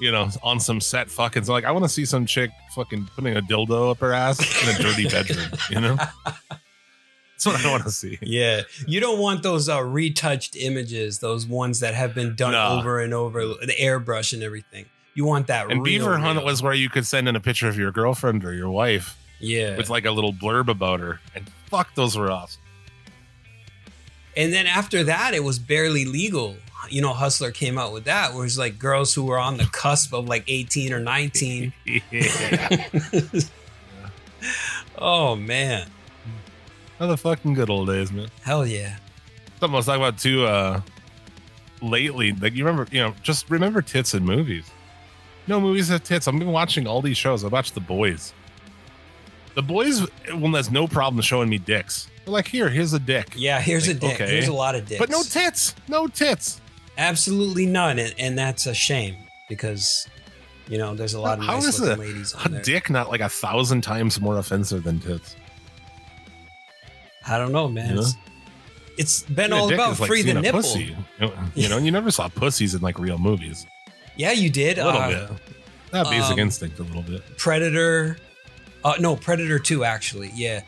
you 0.00 0.12
know 0.12 0.28
on 0.42 0.60
some 0.60 0.80
set 0.80 1.10
fucking 1.10 1.44
so 1.44 1.52
like 1.52 1.64
I 1.64 1.70
want 1.70 1.84
to 1.84 1.88
see 1.88 2.04
some 2.04 2.26
chick 2.26 2.50
fucking 2.74 3.08
putting 3.16 3.36
a 3.36 3.40
dildo 3.42 3.90
up 3.90 3.98
her 4.00 4.12
ass 4.12 4.38
in 4.62 4.74
a 4.74 4.78
dirty 4.78 5.08
bedroom, 5.08 5.46
you 5.70 5.80
know? 5.80 5.96
That's 7.44 7.62
what 7.62 7.66
I 7.66 7.70
want 7.70 7.84
to 7.84 7.90
see. 7.90 8.18
Yeah, 8.20 8.62
you 8.86 9.00
don't 9.00 9.18
want 9.18 9.42
those 9.42 9.68
uh, 9.68 9.82
retouched 9.82 10.56
images, 10.56 11.18
those 11.18 11.46
ones 11.46 11.80
that 11.80 11.94
have 11.94 12.14
been 12.14 12.34
done 12.34 12.54
over 12.54 13.00
and 13.00 13.12
over, 13.12 13.46
the 13.46 13.74
airbrush 13.78 14.32
and 14.32 14.42
everything. 14.42 14.86
You 15.14 15.24
want 15.24 15.48
that. 15.48 15.70
And 15.70 15.82
real, 15.82 15.84
Beaver 15.84 16.18
Hunt 16.18 16.38
real. 16.38 16.46
was 16.46 16.62
where 16.62 16.72
you 16.72 16.88
could 16.88 17.06
send 17.06 17.28
in 17.28 17.36
a 17.36 17.40
picture 17.40 17.68
of 17.68 17.76
your 17.76 17.92
girlfriend 17.92 18.44
or 18.44 18.54
your 18.54 18.70
wife 18.70 19.18
yeah. 19.40 19.76
with 19.76 19.90
like 19.90 20.06
a 20.06 20.10
little 20.10 20.32
blurb 20.32 20.68
about 20.68 21.00
her. 21.00 21.20
And 21.34 21.50
fuck, 21.66 21.94
those 21.94 22.16
were 22.16 22.30
awesome. 22.30 22.62
and 24.36 24.52
then 24.52 24.66
after 24.66 25.04
that, 25.04 25.34
it 25.34 25.44
was 25.44 25.58
barely 25.58 26.04
legal. 26.04 26.56
You 26.88 27.02
know, 27.02 27.12
Hustler 27.12 27.50
came 27.50 27.78
out 27.78 27.92
with 27.92 28.04
that, 28.04 28.34
where 28.34 28.44
it's 28.44 28.58
like 28.58 28.78
girls 28.78 29.14
who 29.14 29.24
were 29.24 29.38
on 29.38 29.56
the 29.56 29.66
cusp 29.66 30.12
of 30.12 30.26
like 30.26 30.44
eighteen 30.48 30.92
or 30.92 30.98
nineteen. 30.98 31.72
yeah. 32.10 32.88
oh 34.98 35.36
man, 35.36 35.88
Oh, 37.02 37.08
the 37.08 37.16
fucking 37.16 37.54
good 37.54 37.68
old 37.68 37.88
days, 37.88 38.12
man. 38.12 38.28
hell 38.42 38.64
yeah. 38.64 38.96
Something 39.58 39.74
I 39.74 39.76
was 39.76 39.86
talking 39.86 40.02
about 40.02 40.18
too 40.18 40.44
uh 40.46 40.80
lately. 41.80 42.32
Like 42.32 42.54
you 42.54 42.64
remember, 42.64 42.86
you 42.92 43.00
know, 43.00 43.14
just 43.22 43.50
remember 43.50 43.82
tits 43.82 44.14
in 44.14 44.24
movies. 44.24 44.70
No 45.48 45.60
movies 45.60 45.88
have 45.88 46.04
tits. 46.04 46.28
I've 46.28 46.38
been 46.38 46.52
watching 46.52 46.86
all 46.86 47.02
these 47.02 47.16
shows. 47.16 47.44
I 47.44 47.48
watched 47.48 47.74
The 47.74 47.80
Boys. 47.80 48.32
The 49.54 49.62
Boys 49.62 50.00
one 50.32 50.52
has 50.54 50.70
no 50.70 50.86
problem 50.86 51.20
showing 51.22 51.48
me 51.48 51.58
dicks. 51.58 52.08
They're 52.24 52.32
like, 52.32 52.46
here, 52.46 52.68
here's 52.70 52.92
a 52.92 53.00
dick. 53.00 53.32
Yeah, 53.36 53.60
here's 53.60 53.88
Like, 53.88 53.96
a 53.96 54.00
dick. 54.00 54.14
okay. 54.20 54.30
Here's 54.30 54.46
a 54.48 54.52
lot 54.52 54.76
of 54.76 54.86
dicks. 54.86 55.00
But 55.00 55.10
no 55.10 55.22
tits. 55.24 55.74
No 55.88 56.06
tits. 56.06 56.60
absolutely 56.98 57.66
none, 57.66 57.98
and, 57.98 58.14
and 58.18 58.38
that's 58.38 58.66
a 58.66 58.74
shame 58.74 59.16
because 59.48 60.06
you 60.68 60.78
know 60.78 60.94
there's 60.94 61.14
a 61.14 61.20
lot 61.20 61.38
of 61.40 61.44
How 61.44 61.54
nice 61.54 61.66
is 61.66 61.80
looking 61.80 61.96
a- 62.04 62.06
ladies 62.06 62.34
A 62.44 62.48
there. 62.48 62.62
dick 62.62 62.88
not 62.90 63.10
like 63.10 63.20
a 63.20 63.28
thousand 63.28 63.80
times 63.80 64.20
more 64.20 64.38
offensive 64.38 64.84
than 64.84 65.00
tits. 65.00 65.34
I 67.26 67.38
don't 67.38 67.52
know, 67.52 67.68
man. 67.68 67.98
It's, 67.98 68.14
it's 68.98 69.22
been 69.22 69.52
all 69.52 69.72
about 69.72 69.98
like 69.98 70.08
free 70.08 70.22
the 70.22 70.34
nipple. 70.34 70.60
Pussy. 70.60 70.96
You 71.54 71.68
know, 71.68 71.78
you 71.78 71.84
you 71.86 71.90
never 71.90 72.10
saw 72.10 72.28
pussies 72.28 72.74
in 72.74 72.82
like 72.82 72.98
real 72.98 73.18
movies. 73.18 73.66
Yeah, 74.16 74.32
you 74.32 74.50
did. 74.50 74.78
A 74.78 74.84
little 74.84 75.00
Uh, 75.00 75.08
bit. 75.28 75.38
That 75.92 76.04
basic 76.10 76.32
um, 76.32 76.38
instinct 76.38 76.78
a 76.78 76.82
little 76.82 77.02
bit. 77.02 77.22
Predator. 77.36 78.16
Uh, 78.84 78.94
no, 78.98 79.14
Predator 79.14 79.58
2, 79.58 79.84
actually. 79.84 80.30
Yeah. 80.34 80.62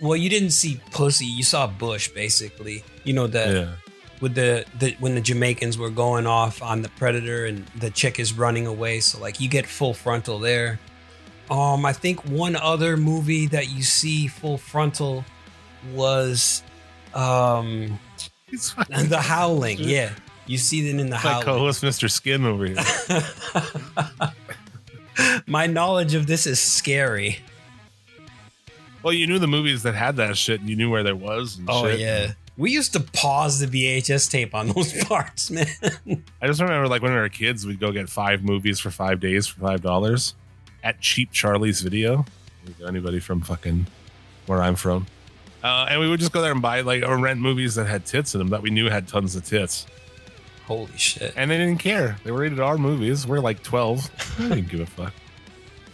Well, 0.00 0.16
you 0.16 0.28
didn't 0.28 0.50
see 0.50 0.80
pussy. 0.90 1.26
You 1.26 1.42
saw 1.42 1.66
Bush, 1.66 2.08
basically. 2.08 2.82
You 3.04 3.12
know, 3.12 3.26
the 3.26 3.38
yeah. 3.78 3.90
with 4.20 4.34
the, 4.34 4.64
the 4.78 4.96
when 4.98 5.14
the 5.14 5.20
Jamaicans 5.20 5.78
were 5.78 5.90
going 5.90 6.26
off 6.26 6.62
on 6.62 6.82
the 6.82 6.88
Predator 6.90 7.46
and 7.46 7.66
the 7.76 7.90
chick 7.90 8.18
is 8.18 8.32
running 8.32 8.66
away. 8.66 9.00
So, 9.00 9.20
like, 9.20 9.40
you 9.40 9.48
get 9.48 9.66
full 9.66 9.94
frontal 9.94 10.38
there. 10.38 10.80
Um, 11.50 11.84
I 11.84 11.92
think 11.92 12.24
one 12.24 12.56
other 12.56 12.96
movie 12.96 13.46
that 13.48 13.70
you 13.70 13.82
see 13.82 14.26
full 14.26 14.58
frontal 14.58 15.24
was 15.92 16.62
um 17.14 17.98
The 18.50 19.20
Howling. 19.22 19.78
Yeah. 19.80 20.12
You 20.46 20.58
see 20.58 20.82
that 20.90 20.98
in 21.00 21.06
The 21.08 21.12
my 21.12 21.16
Howling. 21.16 21.44
co-host 21.44 21.82
Mr. 21.82 22.10
Skin 22.10 22.44
over 22.44 22.66
here. 22.66 22.76
My 25.46 25.66
knowledge 25.66 26.14
of 26.14 26.26
this 26.26 26.46
is 26.46 26.58
scary. 26.60 27.38
Well, 29.02 29.12
you 29.12 29.26
knew 29.26 29.38
the 29.38 29.46
movies 29.48 29.82
that 29.82 29.94
had 29.94 30.16
that 30.16 30.36
shit, 30.36 30.60
and 30.60 30.70
you 30.70 30.76
knew 30.76 30.90
where 30.90 31.02
there 31.02 31.16
was. 31.16 31.58
And 31.58 31.68
Oh 31.70 31.86
shit. 31.88 32.00
yeah. 32.00 32.32
We 32.56 32.70
used 32.70 32.92
to 32.94 33.00
pause 33.00 33.58
the 33.58 33.66
VHS 33.66 34.30
tape 34.30 34.54
on 34.54 34.68
those 34.68 34.92
parts, 35.04 35.50
man. 35.50 35.66
I 36.40 36.46
just 36.46 36.60
remember, 36.60 36.86
like 36.88 37.02
when 37.02 37.12
we 37.12 37.18
were 37.18 37.28
kids, 37.28 37.66
we'd 37.66 37.80
go 37.80 37.92
get 37.92 38.08
five 38.08 38.42
movies 38.42 38.78
for 38.78 38.90
five 38.90 39.20
days 39.20 39.46
for 39.46 39.60
five 39.60 39.80
dollars 39.82 40.34
at 40.84 41.00
Cheap 41.00 41.32
Charlie's 41.32 41.80
Video. 41.80 42.24
Anybody 42.86 43.20
from 43.20 43.40
fucking 43.40 43.86
where 44.46 44.62
I'm 44.62 44.76
from, 44.76 45.06
uh, 45.62 45.86
and 45.90 46.00
we 46.00 46.08
would 46.08 46.20
just 46.20 46.32
go 46.32 46.42
there 46.42 46.52
and 46.52 46.62
buy 46.62 46.80
like 46.80 47.02
or 47.04 47.16
rent 47.18 47.40
movies 47.40 47.74
that 47.76 47.86
had 47.86 48.04
tits 48.06 48.34
in 48.34 48.38
them 48.38 48.48
that 48.48 48.62
we 48.62 48.70
knew 48.70 48.88
had 48.88 49.06
tons 49.08 49.36
of 49.36 49.44
tits, 49.44 49.86
Holy 50.66 50.90
shit. 50.96 51.32
and 51.36 51.50
they 51.50 51.58
didn't 51.58 51.78
care. 51.78 52.16
They 52.24 52.30
were 52.30 52.40
rated 52.40 52.60
R 52.60 52.78
movies. 52.78 53.26
We're 53.26 53.40
like 53.40 53.62
twelve. 53.62 54.10
I 54.38 54.48
didn't 54.48 54.68
give 54.68 54.80
a 54.80 54.86
fuck. 54.86 55.12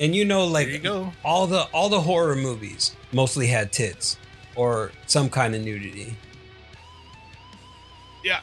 And 0.00 0.14
you 0.14 0.24
know, 0.24 0.46
like 0.46 0.84
you 0.84 1.12
all 1.24 1.48
the 1.48 1.62
all 1.74 1.88
the 1.88 2.00
horror 2.00 2.36
movies 2.36 2.94
mostly 3.12 3.48
had 3.48 3.72
tits 3.72 4.16
or 4.54 4.92
some 5.08 5.28
kind 5.28 5.56
of 5.56 5.62
nudity. 5.62 6.16
Yeah, 8.24 8.38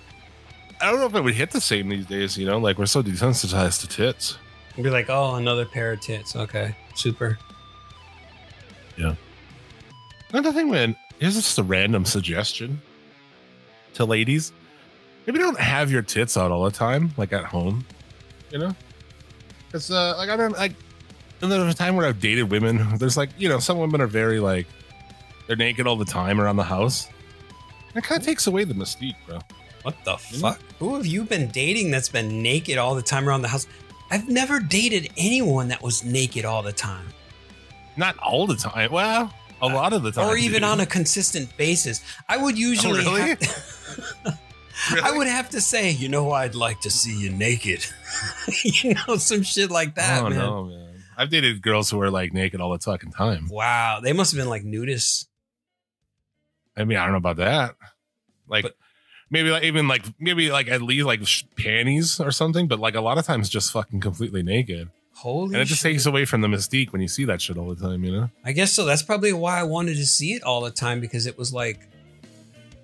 I 0.81 0.91
don't 0.91 0.99
know 0.99 1.05
if 1.05 1.15
it 1.15 1.21
would 1.21 1.33
hit 1.33 1.51
the 1.51 1.61
same 1.61 1.87
these 1.87 2.05
days. 2.05 2.37
You 2.37 2.45
know, 2.45 2.57
like 2.57 2.77
we're 2.77 2.85
so 2.85 3.01
desensitized 3.01 3.79
to 3.81 3.87
tits. 3.87 4.37
You'd 4.75 4.83
be 4.83 4.89
like, 4.89 5.09
oh, 5.09 5.35
another 5.35 5.63
pair 5.65 5.93
of 5.93 6.01
tits. 6.01 6.35
Okay, 6.35 6.75
super. 6.95 7.39
Yeah. 8.97 9.15
Another 10.31 10.51
thing, 10.51 10.69
man, 10.69 10.93
here's 11.19 11.35
just 11.35 11.57
a 11.57 11.63
random 11.63 12.05
suggestion 12.05 12.81
to 13.93 14.05
ladies. 14.05 14.51
Maybe 15.25 15.39
don't 15.39 15.59
have 15.59 15.91
your 15.91 16.01
tits 16.01 16.37
out 16.37 16.51
all 16.51 16.63
the 16.65 16.71
time, 16.71 17.11
like 17.17 17.33
at 17.33 17.45
home, 17.45 17.85
you 18.51 18.59
know? 18.59 18.75
Because, 19.67 19.89
uh, 19.89 20.15
like, 20.17 20.29
I 20.29 20.37
don't, 20.37 20.53
like, 20.53 20.73
and 21.41 21.51
there's 21.51 21.73
a 21.73 21.77
time 21.77 21.95
where 21.95 22.05
I've 22.05 22.19
dated 22.19 22.51
women, 22.51 22.97
there's 22.97 23.17
like, 23.17 23.29
you 23.37 23.49
know, 23.49 23.59
some 23.59 23.79
women 23.79 24.01
are 24.01 24.07
very, 24.07 24.39
like, 24.39 24.67
they're 25.47 25.55
naked 25.55 25.87
all 25.87 25.95
the 25.95 26.05
time 26.05 26.39
around 26.39 26.57
the 26.57 26.63
house. 26.63 27.09
That 27.93 28.03
kind 28.03 28.19
of 28.19 28.25
takes 28.25 28.47
away 28.47 28.63
the 28.63 28.73
mystique, 28.73 29.15
bro. 29.27 29.39
What 29.83 29.95
the 30.03 30.17
You 30.31 30.39
fuck? 30.39 30.59
Who 30.79 30.95
have 30.95 31.05
you 31.05 31.23
been 31.23 31.49
dating 31.49 31.91
that's 31.91 32.09
been 32.09 32.41
naked 32.41 32.77
all 32.77 32.95
the 32.95 33.01
time 33.01 33.27
around 33.27 33.41
the 33.41 33.47
house? 33.47 33.67
I've 34.11 34.27
never 34.27 34.59
dated 34.59 35.09
anyone 35.17 35.67
that 35.69 35.81
was 35.81 36.03
naked 36.03 36.45
all 36.45 36.61
the 36.61 36.73
time, 36.73 37.05
Not 37.97 38.17
all 38.19 38.45
the 38.47 38.55
time. 38.55 38.91
Well, 38.91 39.33
a 39.61 39.67
lot 39.67 39.93
of 39.93 40.03
the 40.03 40.11
time. 40.11 40.27
or 40.27 40.37
even 40.37 40.61
dude. 40.61 40.63
on 40.63 40.79
a 40.79 40.85
consistent 40.85 41.55
basis. 41.57 42.01
I 42.27 42.37
would 42.37 42.55
oh, 42.55 42.57
usually. 42.57 42.99
really? 42.99 43.21
have- 43.29 44.39
I 45.03 45.17
would 45.17 45.27
have 45.27 45.49
to 45.51 45.61
say, 45.61 45.91
you 45.91 46.09
know, 46.09 46.31
I'd 46.31 46.53
like 46.53 46.81
to 46.81 46.89
see 46.91 47.17
you 47.17 47.29
naked. 47.31 47.85
you 48.63 48.93
know, 49.07 49.15
some 49.15 49.41
shit 49.41 49.71
like 49.71 49.95
that, 49.95 50.21
oh, 50.23 50.29
man. 50.29 50.37
no, 50.37 50.63
man. 50.65 51.03
I've 51.17 51.29
dated 51.29 51.61
girls 51.61 51.89
who 51.89 52.01
are 52.01 52.11
like 52.11 52.33
naked 52.33 52.59
all 52.59 52.73
the 52.73 52.79
fucking 52.79 53.11
time. 53.13 53.47
Wow, 53.49 53.99
they 54.03 54.11
must 54.11 54.33
have 54.33 54.37
been 54.39 54.49
like 54.49 54.63
nudists. 54.63 55.27
I 56.75 56.83
mean, 56.83 56.97
I 56.97 57.03
don't 57.03 57.13
know 57.13 57.17
about 57.19 57.37
that. 57.37 57.75
Like 58.47 58.63
But- 58.63 58.75
maybe 59.31 59.49
like 59.49 59.63
even 59.63 59.87
like 59.87 60.03
maybe 60.19 60.51
like 60.51 60.67
at 60.67 60.81
least 60.81 61.05
like 61.05 61.25
sh- 61.25 61.43
panties 61.57 62.19
or 62.19 62.31
something, 62.31 62.67
but 62.67 62.79
like 62.79 62.95
a 62.95 63.01
lot 63.01 63.17
of 63.17 63.25
times 63.25 63.49
just 63.49 63.71
fucking 63.71 64.01
completely 64.01 64.43
naked. 64.43 64.89
Holy 65.15 65.53
and 65.53 65.61
it 65.61 65.65
just 65.65 65.81
shit. 65.81 65.93
takes 65.93 66.05
away 66.05 66.25
from 66.25 66.41
the 66.41 66.47
mystique 66.47 66.91
when 66.91 67.01
you 67.01 67.07
see 67.07 67.25
that 67.25 67.41
shit 67.41 67.57
all 67.57 67.73
the 67.73 67.81
time, 67.81 68.03
you 68.03 68.11
know? 68.11 68.29
I 68.43 68.51
guess 68.51 68.73
so. 68.73 68.85
That's 68.85 69.01
probably 69.01 69.33
why 69.33 69.59
I 69.59 69.63
wanted 69.63 69.95
to 69.95 70.05
see 70.05 70.33
it 70.33 70.43
all 70.43 70.61
the 70.61 70.71
time 70.71 70.99
because 70.99 71.25
it 71.25 71.37
was 71.37 71.53
like, 71.53 71.79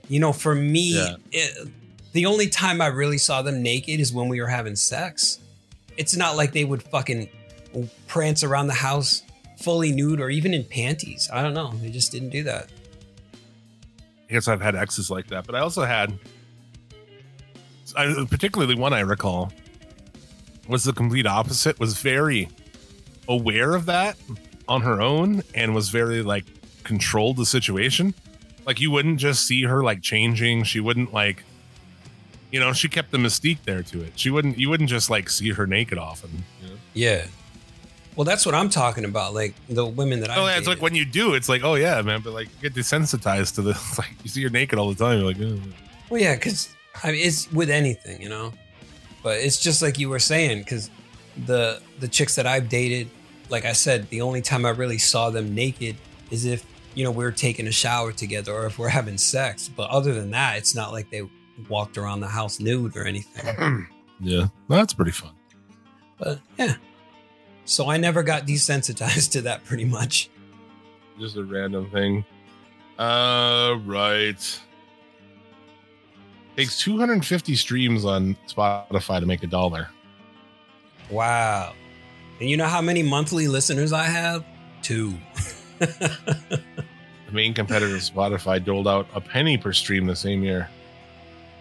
you 0.07 0.19
know, 0.19 0.31
for 0.33 0.55
me, 0.55 0.95
Yeah. 0.95 1.15
it, 1.31 1.67
the 2.13 2.25
only 2.25 2.47
time 2.47 2.81
I 2.81 2.87
really 2.87 3.17
saw 3.17 3.41
them 3.41 3.61
naked 3.61 3.99
is 3.99 4.11
when 4.13 4.27
we 4.29 4.39
were 4.41 4.47
having 4.47 4.75
sex. 4.75 5.39
It's 5.97 6.15
not 6.15 6.35
like 6.37 6.53
they 6.53 6.63
would 6.65 6.81
fucking 6.83 7.29
prance 8.07 8.43
around 8.43 8.67
the 8.67 8.73
house 8.73 9.23
fully 9.57 9.91
nude 9.91 10.19
or 10.19 10.29
even 10.29 10.53
in 10.53 10.63
panties. 10.63 11.29
I 11.31 11.43
don't 11.43 11.53
know. 11.53 11.71
They 11.81 11.89
just 11.89 12.11
didn't 12.11 12.29
do 12.29 12.43
that. 12.43 12.69
I 14.29 14.33
guess 14.33 14.47
I've 14.47 14.61
had 14.61 14.75
exes 14.75 15.09
like 15.11 15.27
that, 15.27 15.45
but 15.45 15.53
I 15.55 15.59
also 15.59 15.83
had 15.83 16.17
I, 17.95 18.25
particularly 18.29 18.75
one 18.75 18.93
I 18.93 19.01
recall 19.01 19.51
was 20.71 20.83
the 20.83 20.93
complete 20.93 21.27
opposite, 21.27 21.79
was 21.79 22.01
very 22.01 22.49
aware 23.27 23.75
of 23.75 23.85
that 23.85 24.17
on 24.67 24.81
her 24.81 25.01
own 25.01 25.43
and 25.53 25.75
was 25.75 25.89
very 25.89 26.23
like 26.23 26.45
controlled 26.83 27.37
the 27.37 27.45
situation. 27.45 28.13
Like 28.65 28.79
you 28.79 28.89
wouldn't 28.91 29.19
just 29.19 29.45
see 29.45 29.63
her 29.63 29.83
like 29.83 30.01
changing. 30.01 30.63
She 30.63 30.79
wouldn't 30.79 31.13
like 31.13 31.43
you 32.51 32.59
know, 32.59 32.73
she 32.73 32.89
kept 32.89 33.11
the 33.11 33.17
mystique 33.17 33.59
there 33.63 33.81
to 33.81 34.01
it. 34.01 34.13
She 34.15 34.29
wouldn't 34.29 34.57
you 34.57 34.69
wouldn't 34.69 34.89
just 34.89 35.09
like 35.09 35.29
see 35.29 35.51
her 35.51 35.67
naked 35.67 35.97
often. 35.97 36.43
You 36.61 36.69
know? 36.69 36.75
Yeah. 36.93 37.25
Well, 38.15 38.25
that's 38.25 38.45
what 38.45 38.53
I'm 38.53 38.69
talking 38.69 39.05
about. 39.05 39.33
Like 39.33 39.55
the 39.69 39.85
women 39.85 40.19
that 40.19 40.29
oh, 40.29 40.33
I. 40.33 40.37
Oh, 40.37 40.47
yeah, 40.47 40.57
it's 40.57 40.67
like 40.67 40.81
when 40.81 40.95
you 40.95 41.05
do, 41.05 41.33
it's 41.33 41.47
like, 41.47 41.63
oh 41.63 41.75
yeah, 41.75 42.01
man, 42.01 42.21
but 42.21 42.33
like 42.33 42.47
you 42.61 42.69
get 42.69 42.73
desensitized 42.73 43.55
to 43.55 43.61
this. 43.61 43.97
Like 43.97 44.11
you 44.23 44.29
see 44.29 44.43
her 44.43 44.49
naked 44.49 44.77
all 44.77 44.91
the 44.93 44.95
time, 44.95 45.19
you're 45.19 45.27
like, 45.27 45.41
oh. 45.41 45.59
Well, 46.09 46.21
yeah, 46.21 46.35
because 46.35 46.75
I 47.03 47.11
mean, 47.11 47.25
it's 47.25 47.51
with 47.51 47.69
anything, 47.69 48.21
you 48.21 48.29
know. 48.29 48.53
But 49.23 49.39
it's 49.39 49.61
just 49.61 49.81
like 49.81 49.99
you 49.99 50.09
were 50.09 50.19
saying, 50.19 50.59
because 50.59 50.89
the 51.45 51.81
the 51.99 52.07
chicks 52.07 52.35
that 52.35 52.47
I've 52.47 52.69
dated, 52.69 53.09
like 53.49 53.65
I 53.65 53.73
said, 53.73 54.09
the 54.09 54.21
only 54.21 54.41
time 54.41 54.65
I 54.65 54.69
really 54.69 54.97
saw 54.97 55.29
them 55.29 55.53
naked 55.53 55.95
is 56.29 56.45
if 56.45 56.65
you 56.95 57.03
know 57.03 57.11
we 57.11 57.23
are 57.25 57.31
taking 57.31 57.67
a 57.67 57.71
shower 57.71 58.11
together 58.11 58.53
or 58.53 58.65
if 58.65 58.79
we're 58.79 58.89
having 58.89 59.17
sex. 59.17 59.69
But 59.69 59.89
other 59.89 60.13
than 60.13 60.31
that, 60.31 60.57
it's 60.57 60.75
not 60.75 60.91
like 60.91 61.09
they 61.09 61.27
walked 61.69 61.97
around 61.97 62.21
the 62.21 62.27
house 62.27 62.59
nude 62.59 62.95
or 62.95 63.05
anything. 63.05 63.87
yeah, 64.19 64.47
that's 64.67 64.93
pretty 64.93 65.11
fun. 65.11 65.31
But 66.17 66.39
yeah, 66.57 66.75
so 67.65 67.89
I 67.89 67.97
never 67.97 68.23
got 68.23 68.47
desensitized 68.47 69.31
to 69.31 69.41
that. 69.41 69.63
Pretty 69.65 69.85
much. 69.85 70.29
Just 71.19 71.37
a 71.37 71.43
random 71.43 71.89
thing. 71.91 72.25
Uh, 72.97 73.77
right. 73.85 74.59
Takes 76.57 76.79
250 76.79 77.55
streams 77.55 78.05
on 78.05 78.35
Spotify 78.47 79.19
to 79.19 79.25
make 79.25 79.43
a 79.43 79.47
dollar. 79.47 79.89
Wow. 81.09 81.73
And 82.39 82.49
you 82.49 82.57
know 82.57 82.67
how 82.67 82.81
many 82.81 83.03
monthly 83.03 83.47
listeners 83.47 83.93
I 83.93 84.03
have? 84.03 84.43
Two. 84.81 85.13
The 87.31 87.35
main 87.35 87.53
competitor 87.53 87.95
of 87.95 88.01
Spotify 88.01 88.63
doled 88.63 88.89
out 88.89 89.07
a 89.13 89.21
penny 89.21 89.57
per 89.57 89.71
stream 89.71 90.05
the 90.05 90.17
same 90.17 90.43
year. 90.43 90.69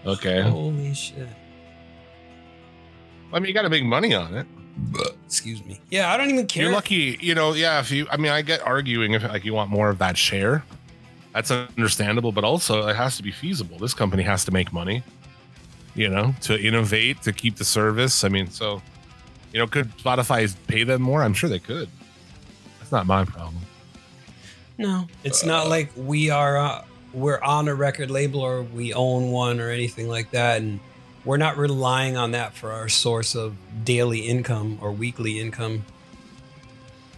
Okay. 0.04 0.40
Holy 0.40 0.92
shit. 0.94 1.28
I 3.32 3.38
mean, 3.38 3.46
you 3.46 3.54
got 3.54 3.62
to 3.62 3.68
make 3.68 3.84
money 3.84 4.12
on 4.12 4.34
it. 4.34 4.48
Excuse 5.24 5.64
me. 5.64 5.80
Yeah, 5.88 6.12
I 6.12 6.16
don't 6.16 6.28
even 6.28 6.48
care. 6.48 6.64
You're 6.64 6.72
lucky, 6.72 7.18
you 7.20 7.36
know. 7.36 7.52
Yeah, 7.52 7.78
if 7.78 7.92
you, 7.92 8.08
I 8.10 8.16
mean, 8.16 8.32
I 8.32 8.42
get 8.42 8.62
arguing 8.62 9.12
if 9.12 9.22
like 9.22 9.44
you 9.44 9.54
want 9.54 9.70
more 9.70 9.90
of 9.90 9.98
that 9.98 10.18
share. 10.18 10.64
That's 11.32 11.50
understandable, 11.50 12.32
but 12.32 12.44
also 12.44 12.88
it 12.88 12.96
has 12.96 13.16
to 13.16 13.22
be 13.22 13.30
feasible. 13.30 13.78
This 13.78 13.94
company 13.94 14.22
has 14.24 14.44
to 14.46 14.50
make 14.50 14.72
money, 14.72 15.02
you 15.94 16.08
know, 16.08 16.34
to 16.42 16.60
innovate, 16.60 17.22
to 17.22 17.32
keep 17.32 17.56
the 17.56 17.64
service. 17.64 18.24
I 18.24 18.28
mean, 18.28 18.50
so, 18.50 18.82
you 19.52 19.60
know, 19.60 19.66
could 19.66 19.96
Spotify 19.96 20.52
pay 20.66 20.82
them 20.82 21.02
more? 21.02 21.22
I'm 21.22 21.34
sure 21.34 21.48
they 21.48 21.60
could. 21.60 21.88
That's 22.78 22.90
not 22.90 23.06
my 23.06 23.24
problem. 23.24 23.62
No, 24.76 25.06
it's 25.24 25.44
not 25.44 25.68
like 25.68 25.90
we 25.94 26.30
are 26.30 26.56
uh, 26.56 26.84
we're 27.12 27.40
on 27.42 27.68
a 27.68 27.74
record 27.74 28.10
label 28.10 28.40
or 28.40 28.62
we 28.62 28.94
own 28.94 29.30
one 29.30 29.60
or 29.60 29.70
anything 29.70 30.08
like 30.08 30.30
that, 30.30 30.62
and 30.62 30.80
we're 31.24 31.36
not 31.36 31.56
relying 31.56 32.16
on 32.16 32.32
that 32.32 32.54
for 32.54 32.72
our 32.72 32.88
source 32.88 33.34
of 33.34 33.54
daily 33.84 34.20
income 34.20 34.78
or 34.80 34.90
weekly 34.90 35.38
income. 35.38 35.84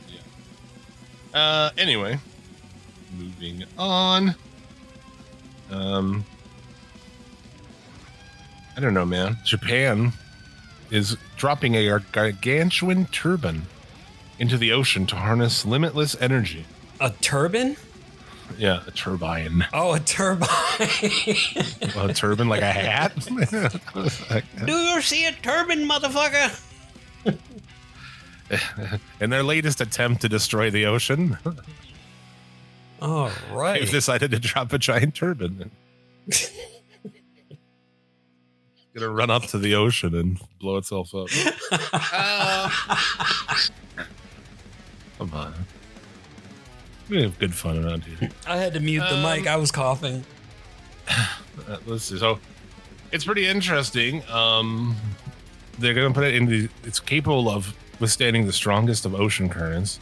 Yeah. 0.09 1.38
Uh, 1.38 1.70
anyway, 1.79 2.18
moving 3.18 3.64
on. 3.79 4.35
Um, 5.70 6.25
I 8.77 8.81
don't 8.81 8.94
know, 8.94 9.07
man. 9.07 9.38
Japan 9.44 10.12
is 10.90 11.16
dropping 11.37 11.75
a 11.75 11.98
gargantuan 12.12 13.07
turbine 13.07 13.62
into 14.38 14.57
the 14.57 14.72
ocean 14.72 15.07
to 15.07 15.16
harness 15.16 15.64
limitless 15.64 16.16
energy. 16.20 16.64
A 17.01 17.11
turban? 17.20 17.77
Yeah, 18.59 18.83
a 18.87 18.90
turbine. 18.90 19.66
Oh, 19.72 19.94
a 19.94 20.01
turbine. 20.01 20.48
a 21.96 22.12
turban 22.14 22.48
like 22.48 22.62
a 22.62 22.72
hat. 22.72 23.14
Do 24.66 24.72
you 24.72 25.01
see 25.01 25.25
a 25.27 25.33
turban, 25.33 25.88
motherfucker? 25.88 26.61
In 29.20 29.31
their 29.31 29.42
latest 29.42 29.81
attempt 29.81 30.22
to 30.22 30.29
destroy 30.29 30.70
the 30.70 30.87
ocean, 30.87 31.38
All 33.03 33.31
right. 33.53 33.81
they've 33.81 33.91
decided 33.91 34.31
to 34.31 34.38
drop 34.38 34.73
a 34.73 34.79
giant 34.79 35.17
turbine. 35.17 35.73
Gonna 38.95 39.09
run 39.09 39.29
up 39.31 39.43
to 39.47 39.59
the 39.59 39.75
ocean 39.75 40.15
and 40.15 40.38
blow 40.61 40.77
itself 40.77 41.12
up. 41.15 41.27
Come 45.19 45.33
on. 45.35 45.53
We 47.09 47.23
have 47.23 47.38
good 47.38 47.55
fun 47.55 47.85
around 47.85 48.05
here. 48.05 48.31
I 48.47 48.59
had 48.59 48.75
to 48.75 48.81
mute 48.81 49.03
the 49.09 49.17
mic. 49.17 49.47
I 49.47 49.57
was 49.57 49.71
coughing. 49.71 50.25
Uh, 51.69 51.77
let's 51.85 52.05
see. 52.05 52.19
So 52.19 52.38
it's 53.12 53.27
pretty 53.27 53.47
interesting. 53.47 54.23
Um, 54.31 54.97
they're 55.79 55.93
going 55.93 56.09
to 56.11 56.15
put 56.19 56.27
it 56.27 56.35
in 56.35 56.47
the. 56.47 56.67
It's 56.83 56.99
capable 56.99 57.51
of 57.51 57.75
withstanding 58.01 58.47
the 58.47 58.55
strongest 58.55 59.05
of 59.05 59.15
ocean 59.15 59.51
currents, 59.51 60.01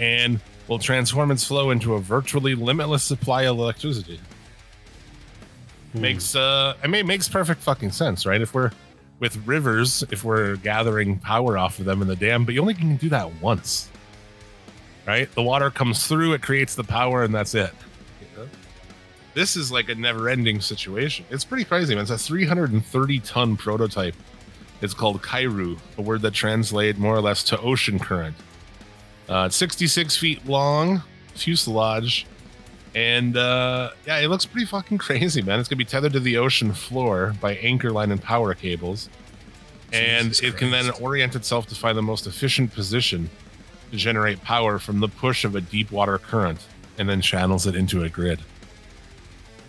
and 0.00 0.40
will 0.68 0.78
transform 0.78 1.30
its 1.30 1.44
flow 1.44 1.70
into 1.70 1.94
a 1.94 2.00
virtually 2.00 2.54
limitless 2.54 3.02
supply 3.02 3.42
of 3.42 3.58
electricity. 3.58 4.20
Hmm. 5.92 6.00
Makes 6.00 6.34
uh, 6.36 6.74
I 6.82 6.86
mean, 6.86 7.00
it 7.00 7.06
makes 7.06 7.28
perfect 7.28 7.60
fucking 7.60 7.92
sense, 7.92 8.26
right? 8.26 8.40
If 8.40 8.54
we're 8.54 8.70
with 9.20 9.36
rivers, 9.46 10.04
if 10.10 10.24
we're 10.24 10.56
gathering 10.56 11.18
power 11.18 11.56
off 11.56 11.78
of 11.78 11.84
them 11.84 12.02
in 12.02 12.08
the 12.08 12.16
dam, 12.16 12.44
but 12.44 12.54
you 12.54 12.60
only 12.60 12.74
can 12.74 12.96
do 12.96 13.08
that 13.10 13.32
once, 13.40 13.88
right? 15.06 15.32
The 15.34 15.42
water 15.42 15.70
comes 15.70 16.06
through, 16.06 16.32
it 16.32 16.42
creates 16.42 16.74
the 16.74 16.84
power, 16.84 17.22
and 17.22 17.34
that's 17.34 17.54
it. 17.54 17.70
This 19.34 19.56
is 19.56 19.72
like 19.72 19.88
a 19.88 19.96
never-ending 19.96 20.60
situation. 20.60 21.26
It's 21.28 21.44
pretty 21.44 21.64
crazy, 21.64 21.92
man. 21.94 22.02
It's 22.02 22.10
a 22.12 22.18
330 22.18 23.18
ton 23.20 23.56
prototype. 23.56 24.14
It's 24.80 24.94
called 24.94 25.22
Kairyu, 25.22 25.76
a 25.98 26.02
word 26.02 26.22
that 26.22 26.34
translates 26.34 26.98
more 26.98 27.16
or 27.16 27.20
less 27.20 27.42
to 27.44 27.60
ocean 27.60 27.98
current. 27.98 28.36
Uh, 29.28 29.44
it's 29.46 29.56
66 29.56 30.16
feet 30.16 30.46
long, 30.46 31.02
fuselage, 31.34 32.26
and 32.94 33.36
uh, 33.36 33.90
yeah, 34.06 34.18
it 34.18 34.28
looks 34.28 34.44
pretty 34.46 34.66
fucking 34.66 34.98
crazy, 35.06 35.42
man. 35.42 35.58
It's 35.58 35.68
gonna 35.68 35.78
be 35.78 35.84
tethered 35.84 36.12
to 36.12 36.20
the 36.20 36.36
ocean 36.36 36.72
floor 36.72 37.34
by 37.40 37.54
anchor 37.56 37.90
line 37.90 38.12
and 38.12 38.22
power 38.22 38.54
cables, 38.54 39.08
and 39.92 40.28
Jesus 40.28 40.42
it 40.44 40.56
can 40.56 40.70
then 40.70 40.90
orient 41.00 41.34
itself 41.34 41.66
to 41.68 41.74
find 41.74 41.96
the 41.96 42.02
most 42.02 42.26
efficient 42.26 42.72
position 42.74 43.30
to 43.90 43.96
generate 43.96 44.42
power 44.42 44.78
from 44.78 45.00
the 45.00 45.08
push 45.08 45.44
of 45.44 45.54
a 45.54 45.60
deep 45.60 45.90
water 45.90 46.18
current, 46.18 46.66
and 46.98 47.08
then 47.08 47.20
channels 47.20 47.66
it 47.66 47.74
into 47.74 48.02
a 48.02 48.08
grid. 48.08 48.40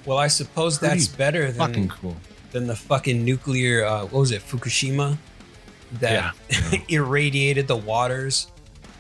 Well, 0.06 0.18
I 0.18 0.28
suppose 0.28 0.80
that's 0.80 1.08
Pretty 1.08 1.18
better 1.18 1.52
Fucking 1.54 1.74
than 1.74 1.90
cool. 1.90 2.16
than 2.52 2.68
the 2.68 2.76
fucking 2.76 3.24
nuclear. 3.26 3.86
Uh, 3.86 4.02
what 4.02 4.20
was 4.20 4.32
it, 4.32 4.42
Fukushima? 4.42 5.18
That 6.00 6.36
irradiated 6.90 7.68
the 7.68 7.76
waters 7.76 8.52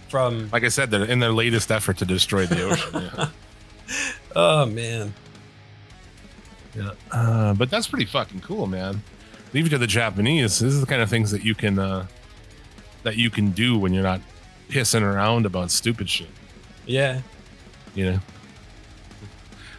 from. 0.10 0.50
Like 0.52 0.63
I 0.63 0.70
said, 0.70 0.91
they're 0.91 1.06
in 1.06 1.20
their 1.20 1.32
latest 1.32 1.72
effort 1.72 1.98
to 1.98 2.06
destroy 2.06 2.46
the 2.46 2.63
ocean. 2.70 3.12
yeah. 3.18 3.30
Oh 4.36 4.65
man. 4.65 5.13
Yeah. 6.76 6.91
Uh, 7.12 7.54
but 7.54 7.70
that's 7.70 7.88
pretty 7.88 8.06
fucking 8.06 8.41
cool, 8.41 8.68
man. 8.68 9.02
Leave 9.54 9.68
it 9.68 9.70
to 9.70 9.78
the 9.78 9.88
Japanese. 9.88 10.60
This 10.60 10.74
is 10.74 10.82
the 10.82 10.88
kind 10.88 11.02
of 11.02 11.10
things 11.10 11.32
that 11.32 11.44
you 11.46 11.56
can 11.56 11.80
uh, 11.80 12.06
that 13.04 13.15
you 13.15 13.30
can 13.30 13.52
do 13.52 13.78
when 13.78 13.94
you're 13.94 14.04
not 14.04 14.22
pissing 14.70 15.02
around 15.02 15.46
about 15.46 15.72
stupid 15.72 16.10
shit. 16.10 16.28
Yeah. 16.86 17.22
You 17.94 18.12
know, 18.12 18.20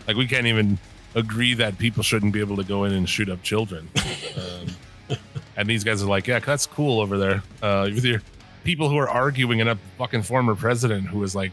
like 0.07 0.17
we 0.17 0.27
can't 0.27 0.47
even 0.47 0.79
agree 1.15 1.55
that 1.55 1.77
people 1.79 2.03
shouldn't 2.03 2.33
be 2.33 2.41
able 2.41 2.57
to 2.57 2.65
go 2.65 2.85
in 2.85 2.93
and 2.93 3.09
shoot 3.09 3.29
up 3.29 3.43
children. 3.43 3.89
Um, 4.37 5.17
and 5.57 5.67
these 5.67 5.83
guys 5.83 6.03
are 6.03 6.07
like, 6.07 6.27
yeah, 6.27 6.41
that's 6.41 6.67
cool 6.67 7.01
over 7.01 7.17
there. 7.17 7.43
Uh, 7.63 7.89
with 7.95 8.05
your 8.05 8.21
people 8.67 8.89
who 8.91 8.97
are 8.99 9.09
arguing 9.09 9.61
and 9.61 9.71
a 9.71 9.79
fucking 9.97 10.23
former 10.23 10.55
president 10.55 11.07
who 11.07 11.23
is 11.23 11.35
like 11.35 11.53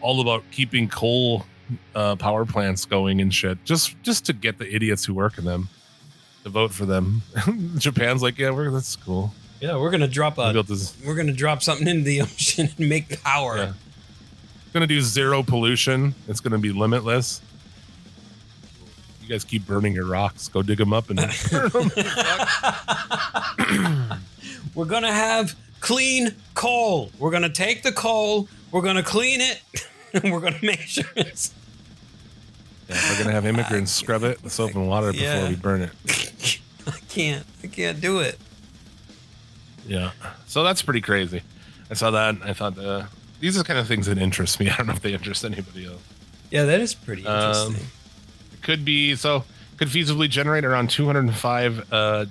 all 0.00 0.20
about 0.20 0.44
keeping 0.52 0.88
coal 0.88 1.44
uh, 1.94 2.14
power 2.16 2.46
plants 2.46 2.84
going 2.84 3.20
and 3.20 3.34
shit, 3.34 3.62
just 3.64 4.00
just 4.02 4.24
to 4.26 4.32
get 4.32 4.56
the 4.58 4.72
idiots 4.74 5.04
who 5.04 5.12
work 5.12 5.36
in 5.36 5.44
them 5.44 5.68
to 6.44 6.48
vote 6.48 6.72
for 6.72 6.86
them. 6.86 7.22
Japan's 7.78 8.22
like, 8.22 8.38
yeah, 8.38 8.50
we're 8.50 8.70
that's 8.70 8.94
cool. 8.96 9.34
Yeah, 9.60 9.76
we're 9.76 9.90
gonna 9.90 10.06
drop 10.06 10.36
We 10.38 10.44
a. 10.44 10.62
this. 10.62 10.96
We're 11.04 11.16
gonna 11.16 11.32
drop 11.32 11.62
something 11.62 11.88
into 11.88 12.04
the 12.04 12.22
ocean 12.22 12.68
and 12.78 12.88
make 12.88 13.20
power. 13.22 13.56
Yeah. 13.56 13.72
Gonna 14.72 14.86
do 14.86 15.00
zero 15.00 15.42
pollution. 15.42 16.14
It's 16.28 16.40
gonna 16.40 16.58
be 16.58 16.70
limitless. 16.72 17.40
You 19.22 19.28
guys 19.30 19.42
keep 19.44 19.66
burning 19.66 19.92
your 19.94 20.06
rocks. 20.06 20.46
Go 20.46 20.62
dig 20.62 20.78
them 20.78 20.92
up 20.92 21.10
and 21.10 21.18
burn 21.50 21.68
them. 21.70 21.90
We're 24.74 24.84
gonna 24.84 25.12
have 25.12 25.56
clean 25.86 26.34
coal. 26.54 27.10
We're 27.18 27.30
gonna 27.30 27.48
take 27.48 27.84
the 27.84 27.92
coal. 27.92 28.48
We're 28.72 28.82
gonna 28.82 29.04
clean 29.04 29.40
it. 29.40 29.62
and 30.12 30.32
we're 30.32 30.40
gonna 30.40 30.58
make 30.62 30.80
sure 30.80 31.04
it's. 31.14 31.54
Yeah, 32.88 33.00
we're 33.10 33.18
gonna 33.18 33.32
have 33.32 33.46
immigrants 33.46 33.92
scrub 34.02 34.24
it 34.24 34.42
with 34.42 34.52
soap 34.52 34.74
and 34.74 34.88
water 34.88 35.12
before 35.12 35.48
we 35.48 35.54
burn 35.54 35.82
it. 35.82 35.90
I 36.88 36.98
can't. 37.08 37.46
I 37.62 37.68
can't 37.68 38.00
do 38.00 38.18
it. 38.18 38.36
Yeah. 39.86 40.10
So 40.46 40.64
that's 40.64 40.82
pretty 40.82 41.00
crazy. 41.00 41.42
I 41.88 41.94
saw 41.94 42.10
that. 42.10 42.34
And 42.34 42.42
I 42.42 42.52
thought 42.52 42.76
uh, 42.78 43.04
these 43.38 43.54
are 43.56 43.60
the 43.60 43.64
kind 43.64 43.78
of 43.78 43.86
things 43.86 44.06
that 44.06 44.18
interest 44.18 44.58
me. 44.58 44.68
I 44.68 44.76
don't 44.76 44.88
know 44.88 44.92
if 44.92 45.02
they 45.02 45.14
interest 45.14 45.44
anybody 45.44 45.86
else. 45.86 46.02
Yeah, 46.50 46.64
that 46.64 46.80
is 46.80 46.94
pretty 46.94 47.24
Um, 47.26 47.36
interesting. 47.72 47.86
It 48.54 48.62
could 48.62 48.84
be 48.84 49.14
so. 49.14 49.44
Could 49.76 49.88
feasibly 49.88 50.28
generate 50.28 50.64
around 50.64 50.88
205 50.90 51.92
uh, 51.92 52.24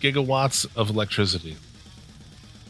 gigawatts 0.00 0.64
of 0.76 0.90
electricity. 0.90 1.56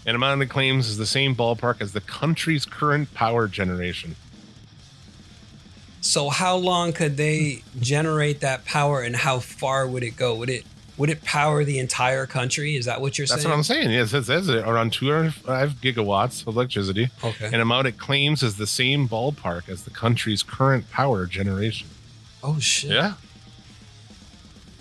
And 0.08 0.14
amount 0.16 0.40
of 0.40 0.48
claims 0.48 0.88
is 0.88 0.96
the 0.96 1.04
same 1.04 1.36
ballpark 1.36 1.82
as 1.82 1.92
the 1.92 2.00
country's 2.00 2.64
current 2.64 3.12
power 3.12 3.46
generation. 3.46 4.16
so 6.00 6.30
how 6.30 6.56
long 6.56 6.94
could 6.94 7.18
they 7.18 7.62
generate 7.78 8.40
that 8.40 8.64
power, 8.64 9.02
and 9.02 9.14
how 9.14 9.38
far 9.38 9.86
would 9.86 10.02
it 10.02 10.16
go? 10.16 10.34
Would 10.36 10.48
it 10.48 10.64
would 10.96 11.10
it 11.10 11.22
power 11.24 11.62
the 11.62 11.78
entire 11.78 12.26
country? 12.26 12.74
Is 12.74 12.86
that 12.86 13.02
what 13.02 13.18
you're 13.18 13.26
That's 13.26 13.42
saying? 13.42 13.50
That's 13.54 13.68
what 13.68 13.76
I'm 13.76 13.82
saying. 13.84 13.90
Yes, 13.90 14.14
it 14.14 14.24
says 14.24 14.48
it 14.48 14.66
around 14.66 14.94
205 14.94 15.74
gigawatts 15.74 16.40
of 16.46 16.56
electricity. 16.56 17.10
Okay. 17.22 17.46
And 17.52 17.56
amount 17.56 17.86
it 17.86 17.98
claims 17.98 18.42
is 18.42 18.56
the 18.56 18.66
same 18.66 19.08
ballpark 19.08 19.68
as 19.68 19.84
the 19.84 19.90
country's 19.90 20.42
current 20.42 20.90
power 20.90 21.26
generation. 21.26 21.86
oh 22.42 22.58
shit. 22.58 22.92
Yeah. 22.92 23.12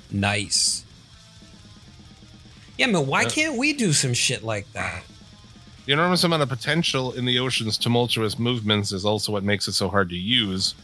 Nice. 0.09 0.85
Yeah, 2.77 2.85
man. 2.87 3.05
Why 3.07 3.23
Yeah. 3.23 3.29
can't 3.29 3.57
we 3.57 3.73
do 3.73 3.91
some 3.91 4.13
shit 4.13 4.41
like 4.43 4.71
that? 4.73 5.03
The 5.87 5.93
enormous 5.93 6.25
amount 6.25 6.43
of 6.43 6.49
potential 6.49 7.13
in 7.13 7.23
the 7.23 7.39
ocean's 7.39 7.77
tumultuous 7.77 8.37
movements 8.37 8.91
is 8.91 9.05
also 9.05 9.31
what 9.31 9.45
makes 9.45 9.69
it 9.69 9.71
so 9.71 9.87
hard 9.87 10.09
to 10.09 10.17
use. 10.17 10.75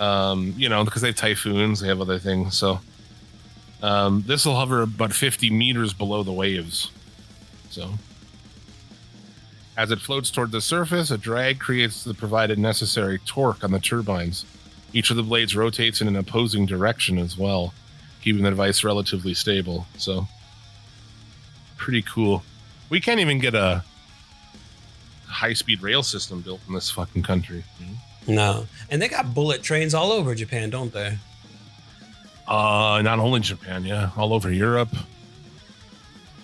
Um, 0.00 0.54
you 0.56 0.68
know, 0.68 0.84
because 0.84 1.02
they 1.02 1.08
have 1.08 1.16
typhoons, 1.16 1.78
they 1.78 1.86
have 1.86 2.00
other 2.00 2.18
things. 2.18 2.58
So 2.58 2.80
um, 3.80 4.24
this 4.26 4.44
will 4.44 4.56
hover 4.56 4.82
about 4.82 5.12
50 5.12 5.50
meters 5.50 5.92
below 5.94 6.24
the 6.24 6.32
waves. 6.32 6.90
So 7.70 7.92
as 9.76 9.92
it 9.92 10.00
floats 10.00 10.32
toward 10.32 10.50
the 10.50 10.60
surface, 10.60 11.12
a 11.12 11.16
drag 11.16 11.60
creates 11.60 12.02
the 12.02 12.12
provided 12.12 12.58
necessary 12.58 13.20
torque 13.20 13.62
on 13.62 13.70
the 13.70 13.78
turbines. 13.78 14.46
Each 14.92 15.10
of 15.10 15.16
the 15.16 15.22
blades 15.22 15.54
rotates 15.54 16.00
in 16.00 16.08
an 16.08 16.16
opposing 16.16 16.66
direction 16.66 17.18
as 17.18 17.38
well, 17.38 17.72
keeping 18.20 18.42
the 18.42 18.50
device 18.50 18.82
relatively 18.82 19.34
stable. 19.34 19.86
So 19.96 20.26
pretty 21.76 22.02
cool. 22.02 22.42
We 22.90 23.00
can't 23.00 23.20
even 23.20 23.38
get 23.38 23.54
a 23.54 23.84
high 25.34 25.52
speed 25.52 25.82
rail 25.82 26.02
system 26.02 26.40
built 26.40 26.60
in 26.68 26.74
this 26.74 26.90
fucking 26.90 27.22
country. 27.22 27.64
No. 28.26 28.66
And 28.88 29.02
they 29.02 29.08
got 29.08 29.34
bullet 29.34 29.62
trains 29.62 29.92
all 29.92 30.12
over 30.12 30.34
Japan, 30.34 30.70
don't 30.70 30.92
they? 30.92 31.18
Uh, 32.46 33.00
not 33.02 33.18
only 33.18 33.40
Japan, 33.40 33.84
yeah, 33.84 34.10
all 34.16 34.32
over 34.32 34.50
Europe. 34.50 34.94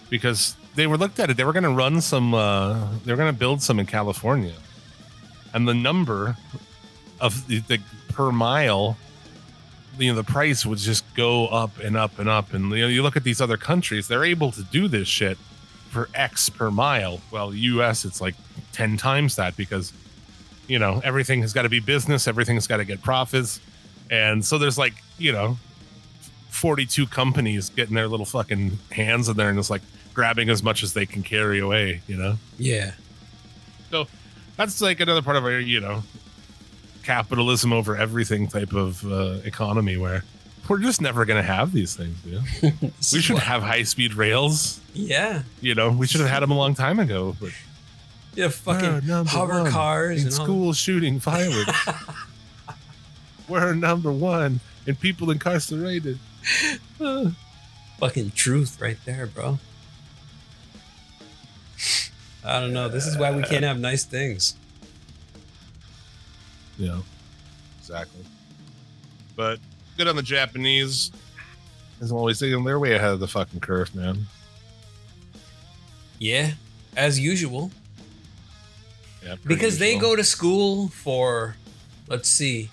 Because 0.09 0.57
they 0.75 0.87
were 0.87 0.97
looked 0.97 1.21
at 1.21 1.31
it, 1.31 1.37
they 1.37 1.45
were 1.45 1.53
going 1.53 1.63
to 1.65 1.71
run 1.71 2.01
some, 2.01 2.35
uh, 2.35 2.89
they 3.05 3.13
were 3.13 3.17
going 3.17 3.33
to 3.33 3.39
build 3.39 3.63
some 3.63 3.79
in 3.79 3.87
California, 3.87 4.55
and 5.55 5.69
the 5.69 5.75
number 5.75 6.37
of 7.21 7.47
the, 7.47 7.61
the 7.61 7.79
per 8.09 8.33
mile, 8.33 8.97
you 9.99 10.11
know, 10.11 10.17
the 10.17 10.25
price 10.25 10.67
would 10.67 10.79
just 10.79 11.05
go 11.15 11.47
up 11.49 11.79
and 11.79 11.97
up 11.97 12.19
and 12.19 12.29
up. 12.29 12.53
And 12.55 12.71
you 12.73 12.83
know, 12.83 12.89
you 12.89 13.03
look 13.03 13.17
at 13.17 13.25
these 13.25 13.41
other 13.41 13.57
countries, 13.57 14.09
they're 14.09 14.25
able 14.25 14.51
to 14.53 14.63
do 14.65 14.89
this 14.89 15.07
shit 15.07 15.39
for 15.91 16.09
X 16.15 16.49
per 16.49 16.71
mile. 16.71 17.21
Well, 17.31 17.55
U.S. 17.55 18.05
it's 18.05 18.21
like 18.21 18.35
ten 18.73 18.97
times 18.97 19.37
that 19.37 19.57
because 19.57 19.93
you 20.69 20.79
know 20.79 21.01
everything 21.05 21.43
has 21.43 21.53
got 21.53 21.63
to 21.63 21.69
be 21.69 21.81
business, 21.81 22.27
everything's 22.29 22.67
got 22.67 22.79
to 22.79 22.85
get 22.85 23.03
profits, 23.03 23.61
and 24.11 24.45
so 24.45 24.59
there's 24.59 24.79
like 24.79 24.95
you 25.19 25.33
know 25.33 25.57
42 26.51 27.07
companies 27.07 27.71
getting 27.71 27.95
their 27.95 28.09
little 28.09 28.27
fucking 28.27 28.79
hands 28.93 29.29
in 29.29 29.37
there 29.37 29.49
and 29.49 29.59
just 29.59 29.71
like 29.71 29.83
grabbing 30.13 30.51
as 30.51 30.63
much 30.63 30.83
as 30.83 30.93
they 30.95 31.07
can 31.07 31.23
carry 31.23 31.61
away, 31.61 32.01
you 32.09 32.17
know? 32.17 32.37
Yeah. 32.59 32.93
So 33.91 34.09
that's 34.57 34.81
like 34.83 34.99
another 35.01 35.23
part 35.23 35.37
of 35.37 35.45
our, 35.45 35.59
you 35.61 35.81
know, 35.81 36.03
capitalism 37.05 37.73
over 37.73 37.97
everything 37.97 38.49
type 38.49 38.73
of 38.75 39.05
uh, 39.11 39.39
economy 39.45 39.97
where 39.97 40.25
we're 40.69 40.79
just 40.79 41.01
never 41.01 41.25
going 41.25 41.41
to 41.43 41.47
have 41.47 41.73
these 41.73 41.97
things. 41.97 42.17
We 43.13 43.21
should 43.21 43.39
have 43.39 43.63
high 43.63 43.85
speed 43.85 44.15
rails, 44.15 44.81
Yeah. 44.93 45.43
you 45.61 45.75
know, 45.75 45.91
we 45.91 46.07
should 46.07 46.21
have 46.21 46.31
had 46.31 46.41
them 46.41 46.51
a 46.51 46.57
long 46.57 46.75
time 46.75 46.99
ago. 46.99 47.37
But 47.41 47.51
Yeah, 48.35 48.49
fucking 48.49 49.09
hover 49.27 49.63
one 49.63 49.73
cars 49.73 50.23
in 50.23 50.29
and 50.29 50.39
all- 50.39 50.45
school 50.45 50.73
shooting 50.73 51.21
fireworks. 51.21 51.89
we're 53.49 53.75
number 53.75 54.13
one 54.13 54.61
in 54.87 54.97
people 54.97 55.31
incarcerated. 55.31 56.19
fucking 57.99 58.31
truth 58.31 58.81
right 58.81 58.99
there, 59.05 59.27
bro. 59.27 59.59
I 62.45 62.61
don't 62.61 62.73
know. 62.73 62.89
This 62.89 63.07
is 63.07 63.19
why 63.19 63.33
we 63.33 63.43
can't 63.43 63.65
have 63.65 63.79
nice 63.79 64.05
things. 64.05 64.55
Yeah, 66.79 67.01
exactly. 67.79 68.25
But 69.37 69.59
good 69.99 70.09
on 70.09 70.17
the 70.17 70.23
Japanese. 70.23 71.11
As 72.01 72.11
always, 72.11 72.39
they, 72.39 72.51
they're 72.51 72.79
way 72.79 72.95
ahead 72.95 73.11
of 73.11 73.21
the 73.21 73.29
fucking 73.29 73.61
curve, 73.61 73.95
man. 73.95 74.27
Yeah, 76.19 76.53
as 76.97 77.21
usual. 77.21 77.71
Yeah, 79.25 79.37
because 79.45 79.79
they 79.79 79.99
go 79.99 80.17
to 80.17 80.25
school 80.25 80.89
for 80.89 81.57
let's 82.09 82.29
see 82.29 82.71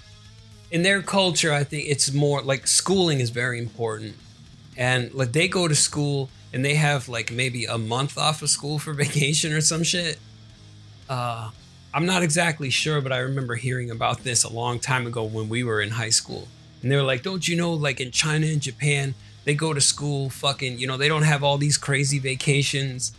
in 0.72 0.82
their 0.84 1.02
culture 1.02 1.54
i 1.54 1.64
think 1.64 1.86
it's 1.88 2.12
more 2.14 2.41
like 2.41 2.68
schooling 2.68 3.20
is 3.20 3.30
very 3.30 3.60
important. 3.60 4.16
And 4.76 5.12
like 5.14 5.32
they 5.32 5.48
go 5.48 5.68
to 5.68 5.76
school 5.76 6.30
and 6.54 6.64
they 6.64 6.76
have 6.76 7.10
like 7.10 7.32
maybe 7.32 7.66
a 7.66 7.78
month 7.78 8.18
off 8.18 8.41
of 8.41 8.50
school 8.50 8.78
for 8.80 8.93
vacation 9.06 9.52
or 9.54 9.62
some 9.62 9.84
shit. 9.84 10.20
Uh 11.10 11.52
i'm 11.93 12.06
not 12.06 12.22
exactly 12.22 12.70
sure 12.70 13.00
but 13.00 13.14
i 13.14 13.18
remember 13.18 13.56
hearing 13.56 13.89
about 13.89 14.24
this 14.24 14.43
a 14.43 14.52
long 14.52 14.78
time 14.78 15.08
ago 15.08 15.24
when 15.24 15.48
we 15.48 15.64
were 15.64 15.82
in 15.82 15.91
high 15.91 16.10
school. 16.10 16.48
And 16.82 16.91
they 16.91 16.95
were 16.95 17.04
like 17.04 17.24
don't 17.24 17.48
you 17.48 17.56
know 17.56 17.74
like 17.74 18.00
in 18.00 18.12
china 18.12 18.45
and 18.48 18.62
japan 18.62 19.16
they 19.45 19.54
go 19.54 19.74
to 19.74 19.80
school 19.80 20.30
fucking 20.30 20.78
you 20.78 20.88
know 20.88 20.98
they 20.98 21.08
don't 21.08 21.24
have 21.24 21.43
all 21.43 21.58
these 21.58 21.78
crazy 21.78 22.20
vacations. 22.20 23.14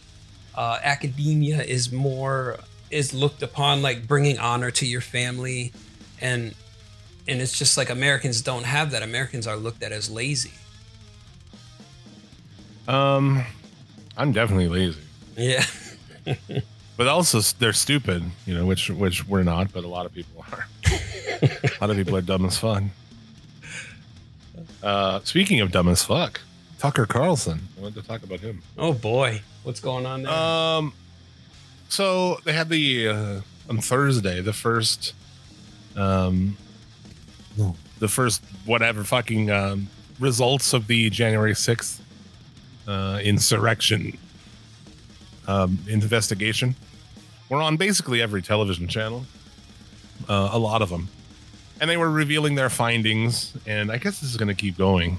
Uh, 0.55 0.79
academia 0.83 1.62
is 1.62 1.91
more 1.93 2.59
is 2.91 3.12
looked 3.14 3.43
upon 3.43 3.82
like 3.82 4.07
bringing 4.09 4.39
honor 4.39 4.70
to 4.70 4.86
your 4.86 5.01
family 5.01 5.72
and 6.20 6.55
and 7.26 7.41
it's 7.43 7.59
just 7.59 7.76
like 7.76 7.91
americans 7.91 8.41
don't 8.43 8.64
have 8.64 8.91
that 8.93 9.03
americans 9.03 9.47
are 9.47 9.57
looked 9.57 9.82
at 9.82 9.93
as 9.93 10.09
lazy 10.11 10.53
Um, 12.86 13.45
I'm 14.16 14.32
definitely 14.32 14.68
lazy, 14.68 15.01
yeah 15.36 15.64
but 16.97 17.07
also 17.07 17.41
they're 17.59 17.74
stupid. 17.74 18.22
You 18.47 18.55
know, 18.55 18.64
which 18.66 18.89
which 18.91 19.26
we're 19.28 19.43
not, 19.43 19.72
but 19.72 19.84
a 19.84 19.89
lot 19.89 20.07
of 20.07 20.14
people 20.14 20.45
are. 20.51 20.66
a 21.43 21.70
lot 21.80 21.91
of 21.91 21.97
people 21.97 22.16
are 22.16 22.22
dumb 22.22 22.47
as 22.47 22.57
fuck. 22.59 22.82
Uh, 24.82 25.20
speaking 25.24 25.61
of 25.61 25.70
dumb 25.70 25.89
as 25.89 26.03
fuck, 26.03 26.41
Tucker 26.78 27.05
Carlson. 27.07 27.61
I 27.76 27.80
wanted 27.82 28.01
to 28.03 28.09
talk 28.09 28.22
about 28.22 28.41
him. 28.41 28.62
oh 28.78 28.93
boy 28.95 29.43
what's 29.64 29.80
going 29.80 30.07
on 30.07 30.22
there 30.22 30.32
Um, 30.32 30.93
so 31.89 32.39
they 32.45 32.53
had 32.53 32.68
the 32.68 33.09
uh, 33.09 33.41
on 33.68 33.78
Thursday 33.78 34.41
the 34.41 34.53
first, 34.53 35.14
um, 35.97 36.57
the 37.99 38.09
first 38.09 38.43
whatever 38.64 39.05
fucking 39.05 39.51
um, 39.51 39.89
results 40.18 40.72
of 40.72 40.86
the 40.86 41.11
January 41.11 41.55
sixth 41.55 42.03
uh, 42.86 43.20
insurrection 43.22 44.16
um, 45.47 45.78
investigation. 45.89 46.76
We're 47.49 47.62
on 47.62 47.76
basically 47.76 48.20
every 48.20 48.43
television 48.43 48.89
channel, 48.89 49.24
uh, 50.28 50.51
a 50.53 50.59
lot 50.59 50.82
of 50.82 50.91
them, 50.91 51.09
and 51.80 51.89
they 51.89 51.97
were 51.97 52.11
revealing 52.11 52.55
their 52.55 52.70
findings. 52.70 53.55
And 53.66 53.91
I 53.91 53.97
guess 53.97 54.20
this 54.20 54.30
is 54.30 54.36
going 54.36 54.49
to 54.49 54.55
keep 54.55 54.76
going 54.76 55.18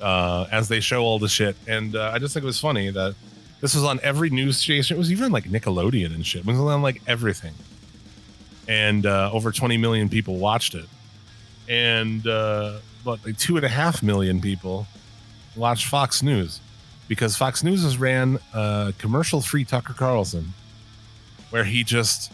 uh, 0.00 0.46
as 0.50 0.68
they 0.68 0.80
show 0.80 1.02
all 1.02 1.18
the 1.18 1.28
shit. 1.28 1.56
And 1.66 1.94
uh, 1.94 2.10
I 2.14 2.18
just 2.18 2.32
think 2.32 2.44
it 2.44 2.46
was 2.46 2.60
funny 2.60 2.90
that 2.90 3.14
this 3.66 3.74
was 3.74 3.82
on 3.82 3.98
every 4.04 4.30
news 4.30 4.58
station. 4.58 4.96
It 4.96 4.98
was 4.98 5.10
even 5.10 5.32
like 5.32 5.42
Nickelodeon 5.42 6.14
and 6.14 6.24
shit. 6.24 6.42
It 6.42 6.46
was 6.46 6.56
on 6.56 6.82
like 6.82 7.02
everything. 7.08 7.52
And 8.68 9.04
uh, 9.04 9.28
over 9.32 9.50
20 9.50 9.76
million 9.76 10.08
people 10.08 10.36
watched 10.36 10.76
it. 10.76 10.84
And 11.68 12.24
uh, 12.28 12.78
what, 13.02 13.26
like 13.26 13.36
two 13.38 13.56
and 13.56 13.66
a 13.66 13.68
half 13.68 14.04
million 14.04 14.40
people 14.40 14.86
watched 15.56 15.86
Fox 15.86 16.22
News 16.22 16.60
because 17.08 17.36
Fox 17.36 17.64
News 17.64 17.82
has 17.82 17.98
ran 17.98 18.38
a 18.54 18.94
commercial 18.98 19.40
free 19.40 19.64
Tucker 19.64 19.94
Carlson 19.94 20.54
where 21.50 21.64
he 21.64 21.82
just 21.82 22.32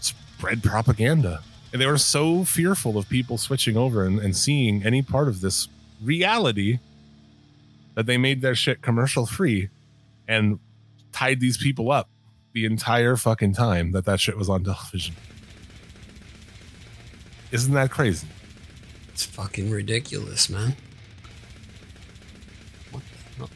spread 0.00 0.62
propaganda. 0.62 1.42
And 1.74 1.82
they 1.82 1.86
were 1.86 1.98
so 1.98 2.44
fearful 2.44 2.96
of 2.96 3.06
people 3.10 3.36
switching 3.36 3.76
over 3.76 4.02
and, 4.02 4.18
and 4.18 4.34
seeing 4.34 4.82
any 4.82 5.02
part 5.02 5.28
of 5.28 5.42
this 5.42 5.68
reality 6.02 6.78
that 7.96 8.06
they 8.06 8.16
made 8.16 8.40
their 8.40 8.54
shit 8.54 8.80
commercial 8.80 9.26
free 9.26 9.68
and 10.28 10.60
tied 11.10 11.40
these 11.40 11.56
people 11.56 11.90
up 11.90 12.08
the 12.52 12.64
entire 12.64 13.16
fucking 13.16 13.54
time 13.54 13.92
that 13.92 14.04
that 14.04 14.20
shit 14.20 14.36
was 14.36 14.48
on 14.48 14.62
television. 14.62 15.16
Isn't 17.50 17.74
that 17.74 17.90
crazy? 17.90 18.28
it's 19.18 19.24
fucking 19.24 19.68
ridiculous 19.68 20.48
man 20.48 20.76
what 22.92 23.02
the 23.02 23.36
hell? 23.36 23.50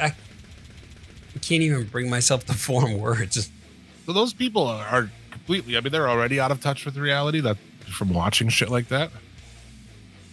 I, 0.00 0.06
I 0.06 1.38
can't 1.40 1.62
even 1.62 1.84
bring 1.84 2.08
myself 2.08 2.46
to 2.46 2.54
form 2.68 2.98
words 2.98 3.50
So 4.06 4.12
those 4.14 4.32
people 4.32 4.66
are, 4.66 4.86
are 4.86 5.10
completely. 5.30 5.76
I 5.76 5.80
mean, 5.82 5.92
they're 5.92 6.08
already 6.08 6.40
out 6.40 6.50
of 6.50 6.62
touch 6.62 6.86
with 6.86 6.96
reality 6.96 7.40
that 7.40 7.58
from 7.92 8.14
watching 8.14 8.48
shit 8.48 8.70
like 8.70 8.88
that. 8.88 9.10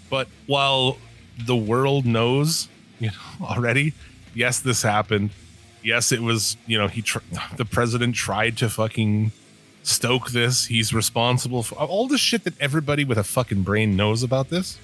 But 0.09 0.29
while 0.45 0.97
the 1.37 1.55
world 1.57 2.05
knows, 2.05 2.69
you 2.99 3.07
know, 3.07 3.17
already, 3.45 3.93
yes, 4.33 4.61
this 4.61 4.81
happened. 4.81 5.31
Yes, 5.87 6.11
it 6.11 6.21
was. 6.21 6.57
You 6.65 6.77
know, 6.77 6.89
he 6.89 7.01
tr- 7.01 7.19
the 7.55 7.63
president 7.63 8.13
tried 8.13 8.57
to 8.57 8.69
fucking 8.69 9.31
stoke 9.83 10.31
this. 10.31 10.65
He's 10.65 10.93
responsible 10.93 11.63
for 11.63 11.75
all 11.75 12.09
the 12.09 12.17
shit 12.17 12.43
that 12.43 12.59
everybody 12.59 13.05
with 13.05 13.17
a 13.17 13.23
fucking 13.23 13.61
brain 13.61 13.95
knows 13.95 14.21
about 14.21 14.49
this. 14.49 14.77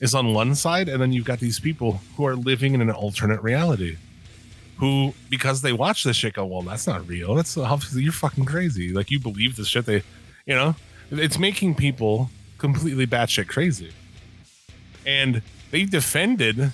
Is 0.00 0.12
on 0.12 0.34
one 0.34 0.56
side, 0.56 0.88
and 0.88 1.00
then 1.00 1.12
you've 1.12 1.24
got 1.24 1.38
these 1.38 1.60
people 1.60 2.00
who 2.16 2.26
are 2.26 2.34
living 2.34 2.74
in 2.74 2.80
an 2.80 2.90
alternate 2.90 3.40
reality 3.40 3.96
who 4.78 5.14
because 5.30 5.62
they 5.62 5.72
watch 5.72 6.02
this 6.02 6.16
shit 6.16 6.34
go 6.34 6.44
well 6.44 6.62
that's 6.62 6.88
not 6.88 7.06
real 7.06 7.36
that's 7.36 7.56
obviously 7.56 8.02
you're 8.02 8.10
fucking 8.10 8.44
crazy 8.44 8.92
like 8.92 9.08
you 9.08 9.20
believe 9.20 9.54
this 9.54 9.68
shit 9.68 9.86
they 9.86 10.02
you 10.46 10.54
know 10.56 10.74
it's 11.12 11.38
making 11.38 11.76
people 11.76 12.28
completely 12.58 13.06
batshit 13.06 13.46
crazy 13.46 13.92
and 15.06 15.40
they 15.70 15.84
defended 15.84 16.72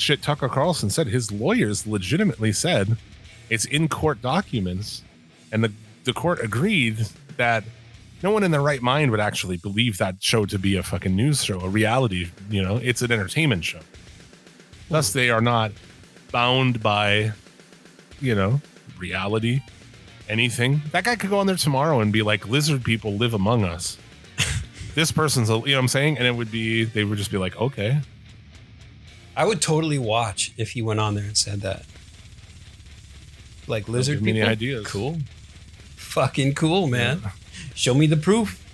shit 0.00 0.22
tucker 0.22 0.48
carlson 0.48 0.90
said 0.90 1.06
his 1.06 1.30
lawyers 1.30 1.86
legitimately 1.86 2.52
said 2.52 2.96
it's 3.48 3.64
in 3.64 3.88
court 3.88 4.22
documents 4.22 5.02
and 5.52 5.64
the, 5.64 5.72
the 6.04 6.12
court 6.12 6.40
agreed 6.40 7.06
that 7.36 7.64
no 8.22 8.30
one 8.30 8.42
in 8.42 8.50
their 8.50 8.62
right 8.62 8.82
mind 8.82 9.10
would 9.10 9.20
actually 9.20 9.56
believe 9.56 9.98
that 9.98 10.22
show 10.22 10.44
to 10.44 10.58
be 10.58 10.76
a 10.76 10.82
fucking 10.82 11.14
news 11.14 11.44
show 11.44 11.60
a 11.60 11.68
reality 11.68 12.30
you 12.48 12.62
know 12.62 12.76
it's 12.76 13.02
an 13.02 13.12
entertainment 13.12 13.64
show 13.64 13.80
thus 14.88 15.12
they 15.12 15.30
are 15.30 15.40
not 15.40 15.72
bound 16.30 16.82
by, 16.82 17.32
you 18.20 18.34
know, 18.34 18.60
reality, 18.98 19.60
anything. 20.28 20.82
That 20.92 21.04
guy 21.04 21.16
could 21.16 21.30
go 21.30 21.38
on 21.38 21.46
there 21.46 21.56
tomorrow 21.56 22.00
and 22.00 22.12
be 22.12 22.22
like, 22.22 22.48
lizard 22.48 22.84
people 22.84 23.14
live 23.14 23.34
among 23.34 23.64
us. 23.64 23.98
this 24.94 25.12
person's, 25.12 25.50
a, 25.50 25.54
you 25.54 25.58
know 25.58 25.74
what 25.74 25.78
I'm 25.78 25.88
saying? 25.88 26.18
And 26.18 26.26
it 26.26 26.34
would 26.34 26.50
be, 26.50 26.84
they 26.84 27.04
would 27.04 27.18
just 27.18 27.30
be 27.30 27.38
like, 27.38 27.56
okay. 27.60 28.00
I 29.36 29.44
would 29.44 29.62
totally 29.62 29.98
watch 29.98 30.52
if 30.56 30.72
he 30.72 30.82
went 30.82 31.00
on 31.00 31.14
there 31.14 31.24
and 31.24 31.36
said 31.36 31.60
that. 31.62 31.84
Like 33.66 33.88
lizard 33.88 34.18
give 34.18 34.28
any 34.28 34.40
people. 34.40 34.50
ideas. 34.50 34.86
Cool. 34.86 35.18
Fucking 35.96 36.54
cool, 36.54 36.88
man. 36.88 37.22
Show 37.74 37.94
me 37.94 38.06
the 38.06 38.16
proof. 38.16 38.64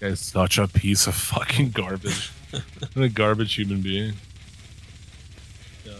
Guy's 0.00 0.20
such 0.20 0.58
a 0.58 0.66
piece 0.66 1.06
of 1.06 1.14
fucking 1.14 1.70
garbage. 1.70 2.30
what 2.50 3.04
a 3.04 3.08
garbage 3.08 3.54
human 3.54 3.82
being. 3.82 4.14
Yeah. 5.84 5.92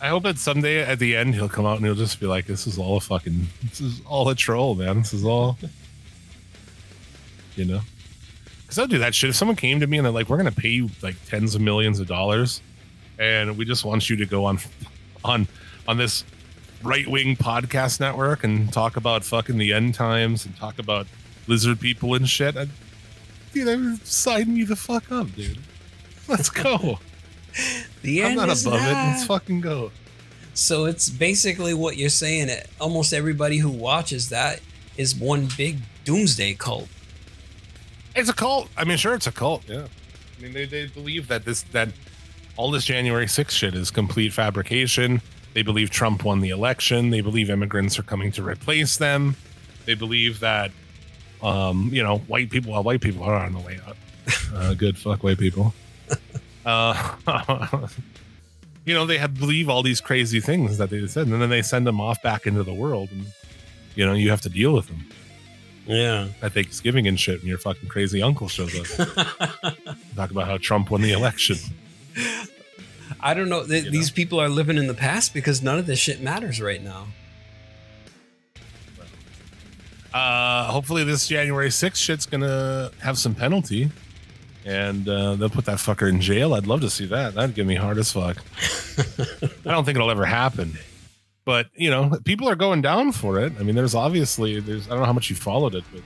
I 0.00 0.08
hope 0.08 0.22
that 0.22 0.38
someday 0.38 0.80
at 0.82 0.98
the 0.98 1.16
end 1.16 1.34
he'll 1.34 1.48
come 1.48 1.66
out 1.66 1.78
and 1.78 1.86
he'll 1.86 1.94
just 1.94 2.20
be 2.20 2.26
like, 2.26 2.46
this 2.46 2.66
is 2.66 2.78
all 2.78 2.98
a 2.98 3.00
fucking, 3.00 3.48
this 3.64 3.80
is 3.80 4.00
all 4.06 4.28
a 4.28 4.34
troll, 4.34 4.74
man. 4.76 4.98
This 4.98 5.12
is 5.12 5.24
all, 5.24 5.58
you 7.56 7.64
know? 7.64 7.80
Because 8.62 8.78
I'll 8.78 8.86
do 8.86 8.98
that 8.98 9.14
shit. 9.14 9.30
If 9.30 9.36
someone 9.36 9.56
came 9.56 9.80
to 9.80 9.86
me 9.86 9.96
and 9.96 10.04
they're 10.04 10.12
like, 10.12 10.28
we're 10.28 10.36
going 10.36 10.52
to 10.52 10.60
pay 10.60 10.68
you 10.68 10.90
like 11.02 11.16
tens 11.26 11.54
of 11.54 11.62
millions 11.62 12.00
of 12.00 12.06
dollars 12.06 12.60
and 13.18 13.56
we 13.56 13.64
just 13.64 13.84
want 13.84 14.08
you 14.08 14.16
to 14.16 14.26
go 14.26 14.44
on, 14.44 14.58
on, 15.24 15.46
on 15.86 15.96
this 15.98 16.24
right 16.82 17.06
wing 17.06 17.36
podcast 17.36 18.00
network 18.00 18.44
and 18.44 18.72
talk 18.72 18.96
about 18.96 19.24
fucking 19.24 19.58
the 19.58 19.72
end 19.72 19.94
times 19.94 20.46
and 20.46 20.56
talk 20.56 20.78
about 20.78 21.06
lizard 21.46 21.80
people 21.80 22.14
and 22.14 22.28
shit. 22.28 22.56
I, 22.56 22.66
dude, 23.52 24.06
sign 24.06 24.54
me 24.54 24.64
the 24.64 24.76
fuck 24.76 25.10
up, 25.10 25.34
dude. 25.34 25.58
Let's 26.28 26.50
go. 26.50 26.98
The 28.02 28.20
I'm 28.22 28.26
end 28.28 28.36
not 28.36 28.44
above 28.50 28.74
it. 28.74 28.92
nigh. 28.92 29.10
Let's 29.10 29.24
fucking 29.26 29.62
go. 29.62 29.90
So 30.54 30.84
it's 30.84 31.08
basically 31.08 31.74
what 31.74 31.96
you're 31.96 32.08
saying. 32.08 32.50
Almost 32.80 33.12
everybody 33.12 33.58
who 33.58 33.70
watches 33.70 34.28
that 34.28 34.60
is 34.96 35.16
one 35.16 35.48
big 35.56 35.78
doomsday 36.04 36.54
cult. 36.54 36.88
It's 38.14 38.28
a 38.28 38.32
cult. 38.32 38.68
I 38.76 38.84
mean, 38.84 38.96
sure, 38.96 39.14
it's 39.14 39.26
a 39.26 39.32
cult. 39.32 39.64
Yeah. 39.68 39.86
I 40.38 40.42
mean, 40.42 40.52
they, 40.52 40.66
they 40.66 40.86
believe 40.86 41.26
that 41.28 41.44
this 41.44 41.62
that 41.72 41.88
all 42.58 42.70
this 42.70 42.84
January 42.84 43.24
6th 43.26 43.50
shit 43.52 43.74
is 43.74 43.90
complete 43.90 44.32
fabrication. 44.32 45.22
They 45.54 45.62
believe 45.62 45.90
Trump 45.90 46.24
won 46.24 46.40
the 46.40 46.50
election. 46.50 47.10
They 47.10 47.20
believe 47.22 47.48
immigrants 47.50 47.98
are 47.98 48.02
coming 48.02 48.30
to 48.32 48.42
replace 48.42 48.98
them. 48.98 49.36
They 49.86 49.94
believe 49.94 50.40
that, 50.40 50.70
um, 51.42 51.88
you 51.92 52.02
know, 52.02 52.18
white 52.18 52.50
people. 52.50 52.72
Well, 52.72 52.82
white 52.82 53.00
people 53.00 53.22
are 53.22 53.34
on 53.36 53.52
the 53.54 53.60
way 53.60 53.78
out. 53.86 53.96
Uh, 54.54 54.74
good 54.74 54.98
fuck 54.98 55.22
white 55.22 55.38
people. 55.38 55.72
Uh, 56.66 57.16
you 58.84 58.92
know, 58.92 59.06
they 59.06 59.16
have 59.16 59.32
believe 59.38 59.70
all 59.70 59.82
these 59.82 60.02
crazy 60.02 60.38
things 60.38 60.76
that 60.76 60.90
they 60.90 61.06
said, 61.06 61.26
and 61.26 61.40
then 61.40 61.48
they 61.48 61.62
send 61.62 61.86
them 61.86 61.98
off 61.98 62.20
back 62.22 62.46
into 62.46 62.62
the 62.62 62.74
world, 62.74 63.08
and 63.10 63.24
you 63.94 64.04
know, 64.04 64.12
you 64.12 64.28
have 64.28 64.42
to 64.42 64.50
deal 64.50 64.74
with 64.74 64.86
them 64.88 65.06
Yeah. 65.86 66.28
at 66.42 66.52
Thanksgiving 66.52 67.06
and 67.06 67.18
shit 67.18 67.38
when 67.40 67.48
your 67.48 67.56
fucking 67.56 67.88
crazy 67.88 68.20
uncle 68.20 68.48
shows 68.48 68.74
up. 69.00 69.08
Talk 70.14 70.30
about 70.30 70.46
how 70.46 70.58
Trump 70.58 70.90
won 70.90 71.00
the 71.00 71.12
election. 71.12 71.56
I 73.20 73.34
don't 73.34 73.48
know. 73.48 73.66
Th- 73.66 73.84
You 73.84 73.90
know? 73.90 73.96
These 73.96 74.10
people 74.10 74.40
are 74.40 74.48
living 74.48 74.76
in 74.76 74.86
the 74.86 74.94
past 74.94 75.32
because 75.34 75.62
none 75.62 75.78
of 75.78 75.86
this 75.86 75.98
shit 75.98 76.20
matters 76.20 76.60
right 76.60 76.82
now. 76.82 77.06
Uh, 80.12 80.64
hopefully 80.64 81.04
this 81.04 81.28
January 81.28 81.68
6th 81.68 81.96
shit's 81.96 82.26
gonna 82.26 82.90
have 83.02 83.18
some 83.18 83.34
penalty, 83.34 83.90
and 84.64 85.06
uh, 85.08 85.34
they'll 85.36 85.50
put 85.50 85.66
that 85.66 85.76
fucker 85.78 86.08
in 86.08 86.20
jail. 86.20 86.54
I'd 86.54 86.66
love 86.66 86.80
to 86.80 86.90
see 86.90 87.06
that. 87.06 87.34
That'd 87.34 87.54
get 87.54 87.66
me 87.66 87.74
hard 87.74 87.98
as 87.98 88.10
fuck. 88.10 88.38
I 89.66 89.70
don't 89.70 89.84
think 89.84 89.96
it'll 89.96 90.10
ever 90.10 90.24
happen, 90.24 90.78
but 91.44 91.66
you 91.74 91.90
know, 91.90 92.18
people 92.24 92.48
are 92.48 92.56
going 92.56 92.80
down 92.80 93.12
for 93.12 93.38
it. 93.38 93.52
I 93.60 93.62
mean, 93.62 93.74
there's 93.74 93.94
obviously 93.94 94.60
there's 94.60 94.86
I 94.86 94.90
don't 94.90 95.00
know 95.00 95.04
how 95.06 95.12
much 95.12 95.28
you 95.28 95.36
followed 95.36 95.74
it, 95.74 95.84
but 95.92 96.02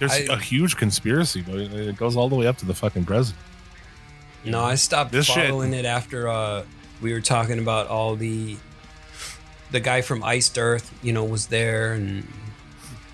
there's 0.00 0.12
I- 0.12 0.34
a 0.34 0.36
huge 0.36 0.76
conspiracy. 0.76 1.40
But 1.42 1.54
it 1.60 1.96
goes 1.96 2.16
all 2.16 2.28
the 2.28 2.36
way 2.36 2.48
up 2.48 2.58
to 2.58 2.66
the 2.66 2.74
fucking 2.74 3.04
president. 3.04 3.38
No, 4.44 4.62
I 4.64 4.74
stopped 4.74 5.12
This 5.12 5.26
shit- 5.26 5.48
following 5.48 5.72
it 5.74 5.84
after 5.84 6.28
uh, 6.28 6.64
we 7.00 7.12
were 7.12 7.20
talking 7.20 7.58
about 7.58 7.86
all 7.88 8.16
the 8.16 8.56
the 9.70 9.80
guy 9.80 10.02
from 10.02 10.22
Iced 10.22 10.58
Earth, 10.58 10.92
you 11.02 11.12
know, 11.12 11.24
was 11.24 11.46
there 11.46 11.92
and 11.94 12.26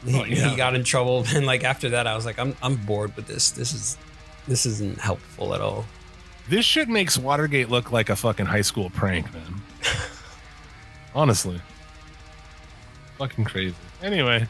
he, 0.04 0.18
Oh, 0.20 0.24
yeah. 0.24 0.48
he 0.50 0.56
got 0.56 0.74
in 0.74 0.84
trouble. 0.84 1.24
And 1.34 1.46
like 1.46 1.64
after 1.64 1.90
that, 1.90 2.06
I 2.06 2.14
was 2.16 2.24
like, 2.26 2.38
I'm 2.38 2.56
I'm 2.62 2.76
bored 2.76 3.14
with 3.16 3.26
this. 3.26 3.50
This 3.50 3.72
is 3.72 3.96
this 4.46 4.64
isn't 4.66 4.98
helpful 4.98 5.54
at 5.54 5.60
all. 5.60 5.84
This 6.48 6.64
shit 6.64 6.88
makes 6.88 7.18
Watergate 7.18 7.68
look 7.68 7.92
like 7.92 8.08
a 8.08 8.16
fucking 8.16 8.46
high 8.46 8.62
school 8.62 8.88
prank, 8.90 9.32
man. 9.34 9.60
Honestly. 11.14 11.60
Fucking 13.18 13.44
crazy. 13.44 13.74
Anyway, 14.02 14.46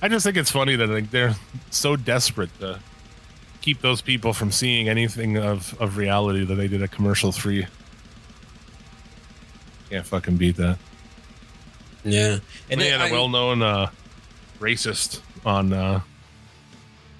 I 0.00 0.08
just 0.08 0.24
think 0.24 0.36
it's 0.36 0.50
funny 0.50 0.76
that 0.76 0.88
like 0.88 1.10
they're 1.10 1.34
so 1.70 1.96
desperate 1.96 2.50
to 2.60 2.80
keep 3.62 3.80
those 3.80 4.02
people 4.02 4.32
from 4.34 4.52
seeing 4.52 4.88
anything 4.88 5.38
of, 5.38 5.74
of 5.80 5.96
reality 5.96 6.44
that 6.44 6.54
they 6.56 6.68
did 6.68 6.82
a 6.82 6.88
commercial 6.88 7.32
free. 7.32 7.66
Can't 9.90 10.06
fucking 10.06 10.36
beat 10.36 10.56
that. 10.56 10.78
Yeah, 12.04 12.38
And 12.70 12.80
they 12.80 12.88
had 12.90 13.00
a 13.00 13.04
I- 13.04 13.12
well 13.12 13.28
known 13.28 13.62
uh, 13.62 13.90
racist 14.58 15.20
on 15.46 15.72
uh, 15.72 16.00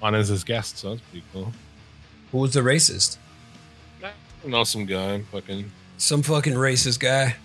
on 0.01 0.13
as 0.15 0.27
his 0.27 0.43
guest, 0.43 0.77
so 0.79 0.89
that's 0.89 1.01
pretty 1.09 1.25
cool. 1.31 1.53
who 2.31 2.39
was 2.39 2.53
the 2.53 2.59
racist? 2.61 3.17
Know 4.45 4.65
some 4.65 4.85
guy 4.85 5.21
fucking 5.31 5.71
Some 5.97 6.21
fucking 6.21 6.51
racist 6.55 6.99
guy. 6.99 7.37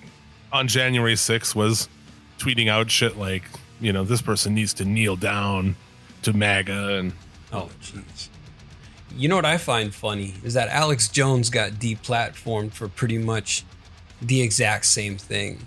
on 0.53 0.67
January 0.67 1.15
6th 1.15 1.55
was 1.55 1.89
tweeting 2.41 2.69
out 2.69 2.91
shit 2.91 3.17
like, 3.17 3.45
you 3.81 3.93
know, 3.93 4.03
this 4.03 4.21
person 4.21 4.53
needs 4.53 4.75
to 4.75 4.85
kneel 4.85 5.15
down 5.15 5.77
to 6.23 6.33
MAGA 6.33 6.97
and 6.97 7.13
Oh, 7.53 7.71
jeez. 7.81 8.29
You 9.19 9.29
know 9.29 9.35
what 9.35 9.45
I 9.45 9.59
find 9.59 9.93
funny 9.93 10.35
is 10.45 10.55
that 10.55 10.69
Alex 10.69 11.09
Jones 11.09 11.51
got 11.51 11.73
deplatformed 11.73 12.73
for 12.73 12.87
pretty 12.87 13.19
much 13.19 13.65
the 14.23 14.41
exact 14.43 14.87
same 14.87 15.19
thing. 15.19 15.67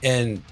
And 0.00 0.42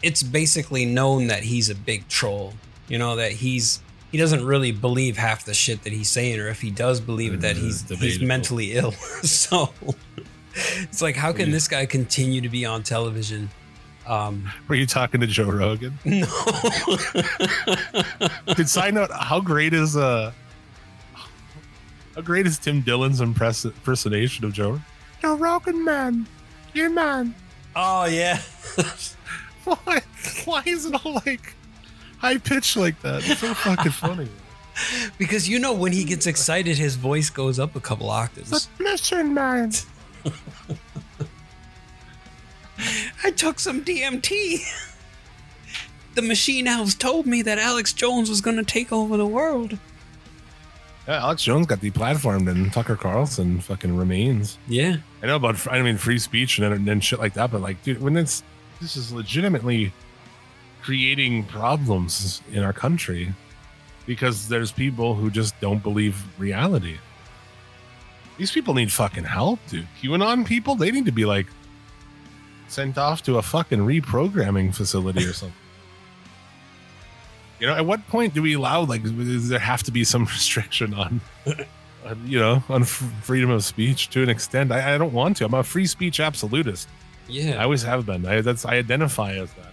it's 0.00 0.22
basically 0.22 0.86
known 0.86 1.26
that 1.26 1.42
he's 1.42 1.68
a 1.68 1.74
big 1.74 2.06
troll. 2.06 2.54
You 2.86 2.98
know, 2.98 3.16
that 3.16 3.32
he's 3.32 3.82
he 4.12 4.18
doesn't 4.18 4.44
really 4.44 4.70
believe 4.70 5.16
half 5.16 5.44
the 5.44 5.54
shit 5.54 5.82
that 5.82 5.92
he's 5.92 6.08
saying, 6.08 6.38
or 6.38 6.46
if 6.46 6.60
he 6.60 6.70
does 6.70 7.00
believe 7.00 7.34
it, 7.34 7.40
that 7.40 7.56
Uh, 7.56 7.60
he's 7.60 7.88
he's 7.98 8.20
mentally 8.20 8.74
ill. 8.74 8.92
so 9.22 9.74
it's 10.54 11.02
like, 11.02 11.16
how 11.16 11.32
can 11.32 11.50
this 11.50 11.66
guy 11.66 11.84
continue 11.84 12.40
to 12.42 12.48
be 12.48 12.64
on 12.64 12.84
television? 12.84 13.50
Um, 14.06 14.48
were 14.68 14.76
you 14.76 14.86
talking 14.86 15.20
to 15.20 15.26
Joe 15.26 15.50
Rogan? 15.50 15.98
no, 16.04 16.26
Did 18.54 18.68
side 18.68 18.94
note, 18.94 19.10
how 19.10 19.40
great 19.40 19.74
is 19.74 19.96
uh 19.96 20.30
how 22.14 22.20
great 22.22 22.46
is 22.46 22.58
Tim 22.58 22.80
Dillon's 22.82 23.20
impress- 23.20 23.64
impersonation 23.64 24.44
of 24.44 24.52
Joe? 24.52 24.80
The 25.22 25.28
Rogan 25.28 25.84
man. 25.84 26.26
You 26.72 26.90
man. 26.90 27.34
oh 27.76 28.04
yeah, 28.06 28.40
Why 29.64 30.02
why 30.44 30.62
is 30.66 30.84
it 30.86 30.94
all 31.04 31.14
like 31.26 31.54
high 32.18 32.38
pitched 32.38 32.76
like 32.76 33.00
that? 33.02 33.28
It's 33.28 33.40
so 33.40 33.54
fucking 33.54 33.92
funny. 33.92 34.28
Because 35.18 35.48
you 35.48 35.60
know 35.60 35.72
when 35.72 35.92
he 35.92 36.02
gets 36.02 36.26
excited, 36.26 36.76
his 36.78 36.96
voice 36.96 37.30
goes 37.30 37.60
up 37.60 37.76
a 37.76 37.80
couple 37.80 38.10
octaves. 38.10 38.68
listen, 38.80 39.32
man. 39.32 39.70
I 43.22 43.30
took 43.30 43.60
some 43.60 43.84
DMT. 43.84 44.62
The 46.16 46.22
machine 46.22 46.66
elves 46.66 46.96
told 46.96 47.24
me 47.24 47.40
that 47.42 47.56
Alex 47.58 47.92
Jones 47.92 48.28
was 48.28 48.40
going 48.40 48.56
to 48.56 48.64
take 48.64 48.92
over 48.92 49.16
the 49.16 49.26
world. 49.28 49.78
Yeah, 51.06 51.22
Alex 51.22 51.42
Jones 51.42 51.66
got 51.66 51.80
deplatformed 51.80 52.48
and 52.48 52.72
Tucker 52.72 52.96
Carlson 52.96 53.60
fucking 53.60 53.96
remains. 53.96 54.58
Yeah. 54.66 54.96
I 55.22 55.26
know 55.26 55.36
about 55.36 55.66
I 55.70 55.82
mean 55.82 55.98
free 55.98 56.18
speech 56.18 56.58
and, 56.58 56.88
and 56.88 57.04
shit 57.04 57.18
like 57.18 57.34
that, 57.34 57.50
but 57.50 57.60
like, 57.60 57.82
dude, 57.82 58.00
when 58.00 58.16
it's 58.16 58.42
this 58.80 58.96
is 58.96 59.12
legitimately 59.12 59.92
creating 60.82 61.44
problems 61.44 62.42
in 62.52 62.62
our 62.62 62.72
country 62.72 63.32
because 64.06 64.48
there's 64.48 64.72
people 64.72 65.14
who 65.14 65.30
just 65.30 65.58
don't 65.60 65.82
believe 65.82 66.22
reality. 66.38 66.98
These 68.36 68.52
people 68.52 68.74
need 68.74 68.92
fucking 68.92 69.24
help, 69.24 69.60
dude. 69.68 69.86
QAnon 70.02 70.46
people, 70.46 70.74
they 70.74 70.90
need 70.90 71.06
to 71.06 71.12
be 71.12 71.24
like 71.24 71.46
sent 72.68 72.98
off 72.98 73.22
to 73.22 73.38
a 73.38 73.42
fucking 73.42 73.78
reprogramming 73.80 74.74
facility 74.74 75.24
or 75.24 75.32
something. 75.42 75.56
You 77.60 77.66
know, 77.68 77.74
at 77.74 77.86
what 77.86 78.06
point 78.08 78.34
do 78.34 78.42
we 78.42 78.54
allow 78.54 78.82
like 78.82 79.02
does 79.02 79.48
there 79.48 79.58
have 79.58 79.82
to 79.84 79.90
be 79.92 80.04
some 80.04 80.24
restriction 80.36 80.92
on 80.94 81.20
uh, 81.46 82.14
you 82.26 82.38
know, 82.38 82.62
on 82.68 82.82
f- 82.82 82.88
freedom 83.22 83.50
of 83.50 83.64
speech 83.64 84.10
to 84.10 84.22
an 84.22 84.28
extent. 84.28 84.70
I, 84.72 84.94
I 84.94 84.98
don't 84.98 85.12
want 85.12 85.36
to. 85.38 85.44
I'm 85.46 85.54
a 85.54 85.62
free 85.62 85.86
speech 85.86 86.20
absolutist. 86.20 86.88
Yeah, 87.28 87.58
I 87.58 87.64
always 87.64 87.82
have 87.82 88.04
been. 88.04 88.26
I 88.26 88.40
that's 88.42 88.64
I 88.66 88.74
identify 88.76 89.32
as 89.34 89.50
that. 89.54 89.72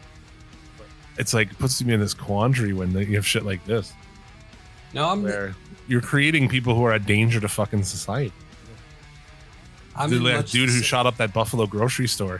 But 0.78 0.88
it's 1.18 1.34
like 1.34 1.52
it 1.52 1.60
puts 1.60 1.84
me 1.84 1.94
in 1.94 2.00
this 2.00 2.14
quandary 2.14 2.72
when 2.74 2.92
you 2.92 3.16
have 3.16 3.26
shit 3.28 3.44
like 3.44 3.66
this, 3.66 3.92
No, 4.94 5.10
I'm. 5.10 5.24
where 5.24 5.56
you're 5.88 6.00
creating 6.02 6.48
people 6.48 6.74
who 6.76 6.84
are 6.86 6.94
a 6.94 7.00
danger 7.00 7.42
to 7.42 7.50
fucking 7.50 7.84
society. 7.84 8.32
I'm 9.96 10.10
the 10.10 10.16
in 10.18 10.24
that 10.24 10.36
much 10.38 10.52
dude 10.52 10.70
who 10.70 10.82
shot 10.82 11.06
up 11.06 11.18
that 11.18 11.34
Buffalo 11.34 11.66
grocery 11.68 12.08
store, 12.08 12.40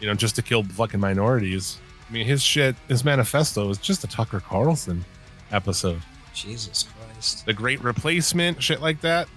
you 0.00 0.08
know, 0.08 0.14
just 0.14 0.34
to 0.36 0.42
kill 0.42 0.64
fucking 0.64 0.98
minorities. 0.98 1.78
I 2.10 2.12
mean, 2.12 2.26
his 2.26 2.42
shit, 2.42 2.74
his 2.88 3.04
manifesto 3.04 3.70
is 3.70 3.78
just 3.78 4.02
a 4.02 4.08
Tucker 4.08 4.40
Carlson 4.40 5.04
episode. 5.52 6.02
Jesus 6.34 6.84
Christ. 6.84 7.46
The 7.46 7.52
Great 7.52 7.80
Replacement, 7.84 8.60
shit 8.60 8.80
like 8.80 9.00
that. 9.02 9.28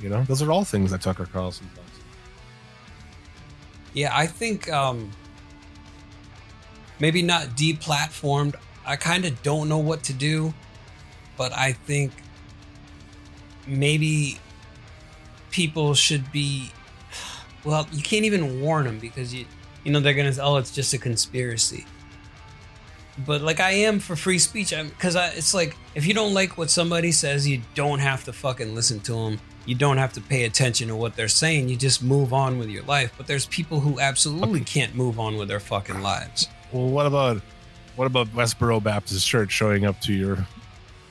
You 0.00 0.08
know, 0.08 0.22
those 0.24 0.42
are 0.42 0.52
all 0.52 0.64
things 0.64 0.92
that 0.92 1.00
Tucker 1.00 1.26
Carlson 1.26 1.68
does. 1.74 1.84
Yeah, 3.92 4.16
I 4.16 4.26
think 4.26 4.70
um 4.70 5.10
maybe 7.00 7.22
not 7.22 7.48
deplatformed. 7.56 8.54
I 8.86 8.94
kind 8.94 9.24
of 9.24 9.42
don't 9.42 9.68
know 9.68 9.78
what 9.78 10.04
to 10.04 10.12
do, 10.12 10.54
but 11.36 11.52
I 11.52 11.72
think 11.72 12.12
maybe 13.66 14.38
people 15.50 15.94
should 15.94 16.30
be 16.30 16.70
well, 17.64 17.88
you 17.90 18.02
can't 18.02 18.24
even 18.24 18.60
warn 18.60 18.84
them 18.84 19.00
because 19.00 19.34
you 19.34 19.46
you 19.86 19.92
know 19.92 20.00
they're 20.00 20.14
going 20.14 20.30
to 20.30 20.42
oh 20.42 20.56
it's 20.56 20.72
just 20.72 20.92
a 20.94 20.98
conspiracy. 20.98 21.86
But 23.24 23.40
like 23.40 23.60
I 23.60 23.70
am 23.70 24.00
for 24.00 24.16
free 24.16 24.40
speech 24.40 24.74
I'm 24.74 24.90
cuz 24.90 25.14
I 25.14 25.28
it's 25.28 25.54
like 25.54 25.76
if 25.94 26.04
you 26.04 26.12
don't 26.12 26.34
like 26.34 26.58
what 26.58 26.70
somebody 26.70 27.12
says, 27.12 27.46
you 27.46 27.62
don't 27.76 28.00
have 28.00 28.24
to 28.24 28.32
fucking 28.32 28.74
listen 28.74 28.98
to 29.02 29.12
them. 29.12 29.38
You 29.64 29.76
don't 29.76 29.96
have 29.96 30.12
to 30.14 30.20
pay 30.20 30.44
attention 30.44 30.88
to 30.88 30.96
what 30.96 31.14
they're 31.14 31.28
saying. 31.28 31.68
You 31.68 31.76
just 31.76 32.02
move 32.02 32.32
on 32.32 32.58
with 32.58 32.68
your 32.68 32.82
life. 32.82 33.12
But 33.16 33.28
there's 33.28 33.46
people 33.46 33.78
who 33.78 34.00
absolutely 34.00 34.60
can't 34.60 34.94
move 34.96 35.20
on 35.20 35.36
with 35.36 35.46
their 35.46 35.60
fucking 35.60 36.02
lives. 36.02 36.48
Well, 36.72 36.88
what 36.88 37.06
about 37.06 37.40
what 37.94 38.06
about 38.06 38.26
Westboro 38.34 38.82
Baptist 38.82 39.24
Church 39.24 39.52
showing 39.52 39.86
up 39.86 40.00
to 40.00 40.12
your 40.12 40.46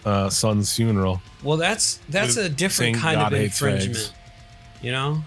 uh, 0.03 0.30
son's 0.30 0.76
funeral? 0.76 1.21
Well, 1.43 1.57
that's 1.57 2.01
that's 2.09 2.36
a 2.36 2.49
different 2.49 2.97
kind 2.97 3.21
God 3.21 3.32
of 3.32 3.39
infringement, 3.39 4.13
you 4.82 4.91
know. 4.91 5.23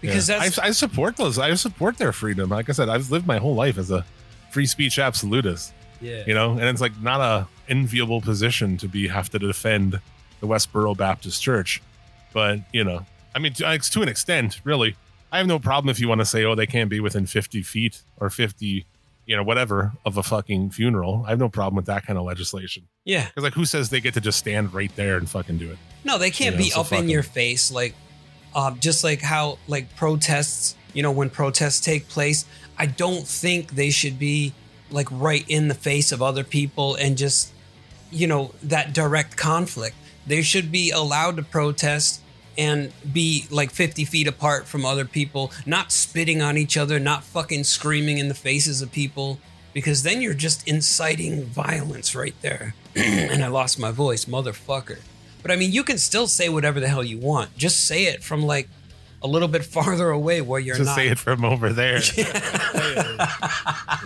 Because 0.00 0.28
Yeah. 0.28 0.38
that's 0.38 0.58
I, 0.58 0.66
I 0.66 0.70
support 0.70 1.16
those. 1.16 1.38
I 1.38 1.54
support 1.54 1.98
their 1.98 2.12
freedom. 2.12 2.50
Like 2.50 2.68
I 2.68 2.72
said, 2.72 2.88
I've 2.88 3.10
lived 3.10 3.26
my 3.26 3.38
whole 3.38 3.54
life 3.54 3.78
as 3.78 3.90
a 3.90 4.04
free 4.50 4.66
speech 4.66 4.98
absolutist. 4.98 5.72
yeah, 6.00 6.24
You 6.26 6.34
know, 6.34 6.52
and 6.52 6.62
it's 6.62 6.80
like 6.80 6.98
not 7.00 7.20
a 7.20 7.46
enviable 7.68 8.20
position 8.20 8.76
to 8.78 8.88
be 8.88 9.08
have 9.08 9.28
to 9.30 9.38
defend 9.38 10.00
the 10.40 10.46
Westboro 10.46 10.96
Baptist 10.96 11.42
Church, 11.42 11.82
but 12.32 12.60
you 12.72 12.82
know, 12.82 13.04
I 13.34 13.38
mean, 13.38 13.52
to, 13.54 13.78
to 13.78 14.02
an 14.02 14.08
extent, 14.08 14.60
really, 14.64 14.96
I 15.30 15.38
have 15.38 15.46
no 15.46 15.58
problem 15.58 15.90
if 15.90 16.00
you 16.00 16.08
want 16.08 16.20
to 16.20 16.24
say, 16.24 16.44
oh, 16.44 16.54
they 16.54 16.66
can't 16.66 16.88
be 16.90 16.98
within 16.98 17.26
fifty 17.26 17.62
feet 17.62 18.02
or 18.18 18.30
fifty, 18.30 18.86
you 19.26 19.36
know, 19.36 19.42
whatever 19.44 19.92
of 20.04 20.16
a 20.16 20.22
fucking 20.22 20.70
funeral. 20.70 21.24
I 21.26 21.30
have 21.30 21.38
no 21.38 21.48
problem 21.50 21.76
with 21.76 21.86
that 21.86 22.04
kind 22.06 22.18
of 22.18 22.24
legislation. 22.24 22.88
yeah. 23.04 23.26
Because 23.26 23.44
like, 23.44 23.52
who 23.54 23.64
says 23.66 23.90
they 23.90 24.00
get 24.00 24.14
to 24.14 24.20
just 24.20 24.38
stand 24.38 24.72
right 24.74 24.90
there 24.96 25.16
and 25.18 25.28
fucking 25.30 25.58
do 25.58 25.70
it? 25.70 25.78
No, 26.02 26.16
they 26.18 26.30
can't 26.30 26.54
You 26.56 26.58
know, 26.58 26.64
be 26.64 26.70
so 26.70 26.80
up 26.80 26.92
in 26.92 27.08
your 27.10 27.22
face 27.22 27.70
like, 27.70 27.94
uh, 28.54 28.72
just 28.72 29.04
like 29.04 29.20
how 29.20 29.58
like 29.68 29.94
protests. 29.96 30.76
You 30.92 31.04
know, 31.04 31.12
when 31.12 31.30
protests 31.30 31.78
take 31.78 32.08
place, 32.08 32.44
I 32.76 32.86
don't 32.86 33.26
think 33.26 33.72
they 33.76 33.90
should 33.90 34.18
be 34.18 34.54
like 34.90 35.06
right 35.10 35.44
in 35.48 35.68
the 35.68 35.74
face 35.74 36.10
of 36.10 36.20
other 36.20 36.42
people 36.42 36.96
and 36.96 37.16
just, 37.16 37.52
you 38.10 38.26
know, 38.26 38.52
that 38.62 38.92
direct 38.92 39.36
conflict. 39.36 39.94
They 40.26 40.42
should 40.42 40.72
be 40.72 40.90
allowed 40.90 41.36
to 41.36 41.44
protest 41.44 42.20
and 42.58 42.92
be 43.12 43.46
like 43.50 43.70
50 43.70 44.04
feet 44.04 44.26
apart 44.26 44.66
from 44.66 44.84
other 44.84 45.04
people, 45.04 45.52
not 45.64 45.92
spitting 45.92 46.42
on 46.42 46.58
each 46.58 46.76
other, 46.76 46.98
not 46.98 47.22
fucking 47.22 47.64
screaming 47.64 48.18
in 48.18 48.26
the 48.28 48.34
faces 48.34 48.82
of 48.82 48.90
people. 48.90 49.38
because 49.72 50.02
then 50.02 50.20
you're 50.20 50.34
just 50.34 50.66
inciting 50.66 51.44
violence 51.44 52.14
right 52.14 52.34
there. 52.42 52.74
and 52.96 53.44
I 53.44 53.48
lost 53.48 53.78
my 53.78 53.92
voice, 53.92 54.24
motherfucker. 54.24 54.98
But 55.42 55.50
I 55.50 55.56
mean, 55.56 55.72
you 55.72 55.82
can 55.84 55.98
still 55.98 56.26
say 56.26 56.48
whatever 56.48 56.80
the 56.80 56.88
hell 56.88 57.04
you 57.04 57.18
want. 57.18 57.56
Just 57.56 57.86
say 57.86 58.04
it 58.04 58.22
from 58.22 58.42
like 58.42 58.68
a 59.22 59.26
little 59.26 59.48
bit 59.48 59.64
farther 59.76 60.10
away 60.10 60.40
where 60.40 60.60
you're 60.60 60.76
Just 60.76 60.88
not. 60.88 60.96
say 60.96 61.08
it 61.08 61.18
from 61.18 61.44
over 61.44 61.72
there. 61.72 62.00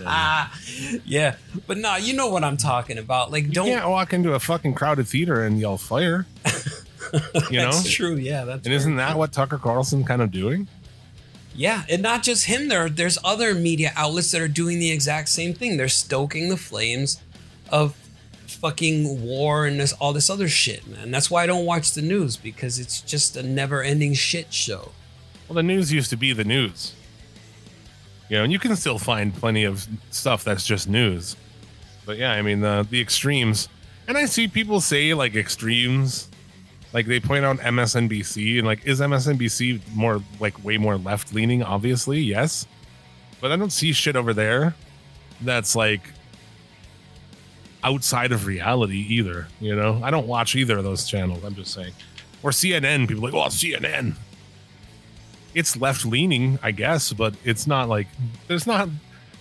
yeah, 0.00 0.48
yeah. 1.04 1.36
but 1.66 1.78
nah, 1.78 1.96
you 1.96 2.14
know 2.14 2.28
what 2.28 2.44
I'm 2.44 2.56
talking 2.56 2.98
about. 2.98 3.30
Like, 3.30 3.50
don't. 3.50 3.66
can't 3.66 3.88
walk 3.88 4.12
into 4.12 4.34
a 4.34 4.40
fucking 4.40 4.74
crowded 4.74 5.08
theater 5.08 5.42
and 5.44 5.58
yell 5.58 5.76
fire. 5.76 6.26
You 7.50 7.58
know? 7.58 7.70
that's 7.70 7.90
true. 7.90 8.16
Yeah, 8.16 8.44
that's. 8.44 8.66
And 8.66 8.74
isn't 8.74 8.96
that 8.96 9.10
true. 9.10 9.18
what 9.18 9.32
Tucker 9.32 9.58
Carlson 9.58 10.04
kind 10.04 10.22
of 10.22 10.30
doing? 10.30 10.68
Yeah, 11.54 11.84
and 11.88 12.02
not 12.02 12.24
just 12.24 12.46
him. 12.46 12.68
There, 12.68 12.88
there's 12.88 13.18
other 13.22 13.54
media 13.54 13.92
outlets 13.94 14.32
that 14.32 14.40
are 14.40 14.48
doing 14.48 14.80
the 14.80 14.90
exact 14.90 15.28
same 15.28 15.54
thing. 15.54 15.76
They're 15.76 15.88
stoking 15.88 16.48
the 16.48 16.56
flames 16.56 17.20
of 17.70 17.94
fucking 18.46 19.22
war 19.22 19.66
and 19.66 19.80
this 19.80 19.92
all 19.94 20.12
this 20.12 20.30
other 20.30 20.48
shit, 20.48 20.86
man. 20.86 21.10
That's 21.10 21.30
why 21.30 21.42
I 21.42 21.46
don't 21.46 21.64
watch 21.64 21.92
the 21.92 22.02
news 22.02 22.36
because 22.36 22.78
it's 22.78 23.00
just 23.00 23.36
a 23.36 23.42
never-ending 23.42 24.14
shit 24.14 24.52
show. 24.52 24.92
Well, 25.48 25.54
the 25.54 25.62
news 25.62 25.92
used 25.92 26.10
to 26.10 26.16
be 26.16 26.32
the 26.32 26.44
news. 26.44 26.94
You 28.28 28.38
know, 28.38 28.44
and 28.44 28.52
you 28.52 28.58
can 28.58 28.74
still 28.76 28.98
find 28.98 29.34
plenty 29.34 29.64
of 29.64 29.86
stuff 30.10 30.44
that's 30.44 30.66
just 30.66 30.88
news. 30.88 31.36
But 32.06 32.18
yeah, 32.18 32.32
I 32.32 32.42
mean 32.42 32.60
the 32.60 32.86
the 32.88 33.00
extremes, 33.00 33.68
and 34.08 34.16
I 34.16 34.26
see 34.26 34.48
people 34.48 34.80
say 34.80 35.14
like 35.14 35.34
extremes, 35.34 36.28
like 36.92 37.06
they 37.06 37.20
point 37.20 37.44
out 37.44 37.58
MSNBC 37.58 38.58
and 38.58 38.66
like 38.66 38.86
is 38.86 39.00
MSNBC 39.00 39.80
more 39.94 40.22
like 40.40 40.62
way 40.64 40.78
more 40.78 40.96
left 40.96 41.34
leaning? 41.34 41.62
Obviously, 41.62 42.20
yes, 42.20 42.66
but 43.40 43.52
I 43.52 43.56
don't 43.56 43.72
see 43.72 43.92
shit 43.92 44.16
over 44.16 44.32
there 44.32 44.74
that's 45.40 45.76
like 45.76 46.02
outside 47.84 48.32
of 48.32 48.46
reality 48.46 48.98
either. 49.08 49.46
You 49.60 49.76
know, 49.76 50.00
I 50.02 50.10
don't 50.10 50.26
watch 50.26 50.56
either 50.56 50.78
of 50.78 50.84
those 50.84 51.06
channels. 51.06 51.44
I'm 51.44 51.54
just 51.54 51.72
saying, 51.72 51.92
or 52.42 52.50
CNN. 52.50 53.06
People 53.08 53.22
like, 53.24 53.34
oh 53.34 53.46
CNN 53.48 54.14
it's 55.54 55.76
left 55.76 56.04
leaning, 56.04 56.58
I 56.62 56.72
guess, 56.72 57.12
but 57.12 57.34
it's 57.44 57.66
not 57.66 57.88
like 57.88 58.08
there's 58.48 58.66
not 58.66 58.88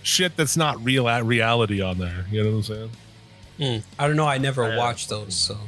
shit 0.02 0.36
that's 0.36 0.56
not 0.56 0.82
real 0.84 1.08
at 1.08 1.24
reality 1.24 1.82
on 1.82 1.98
there. 1.98 2.24
You 2.30 2.44
know 2.44 2.50
what 2.50 2.56
I'm 2.56 2.62
saying? 2.62 2.90
Hmm. 3.58 3.88
I 3.98 4.06
don't 4.06 4.16
know. 4.16 4.26
I 4.26 4.38
never 4.38 4.68
Yeah. 4.68 4.76
watched 4.76 5.08
those, 5.08 5.34
so 5.34 5.58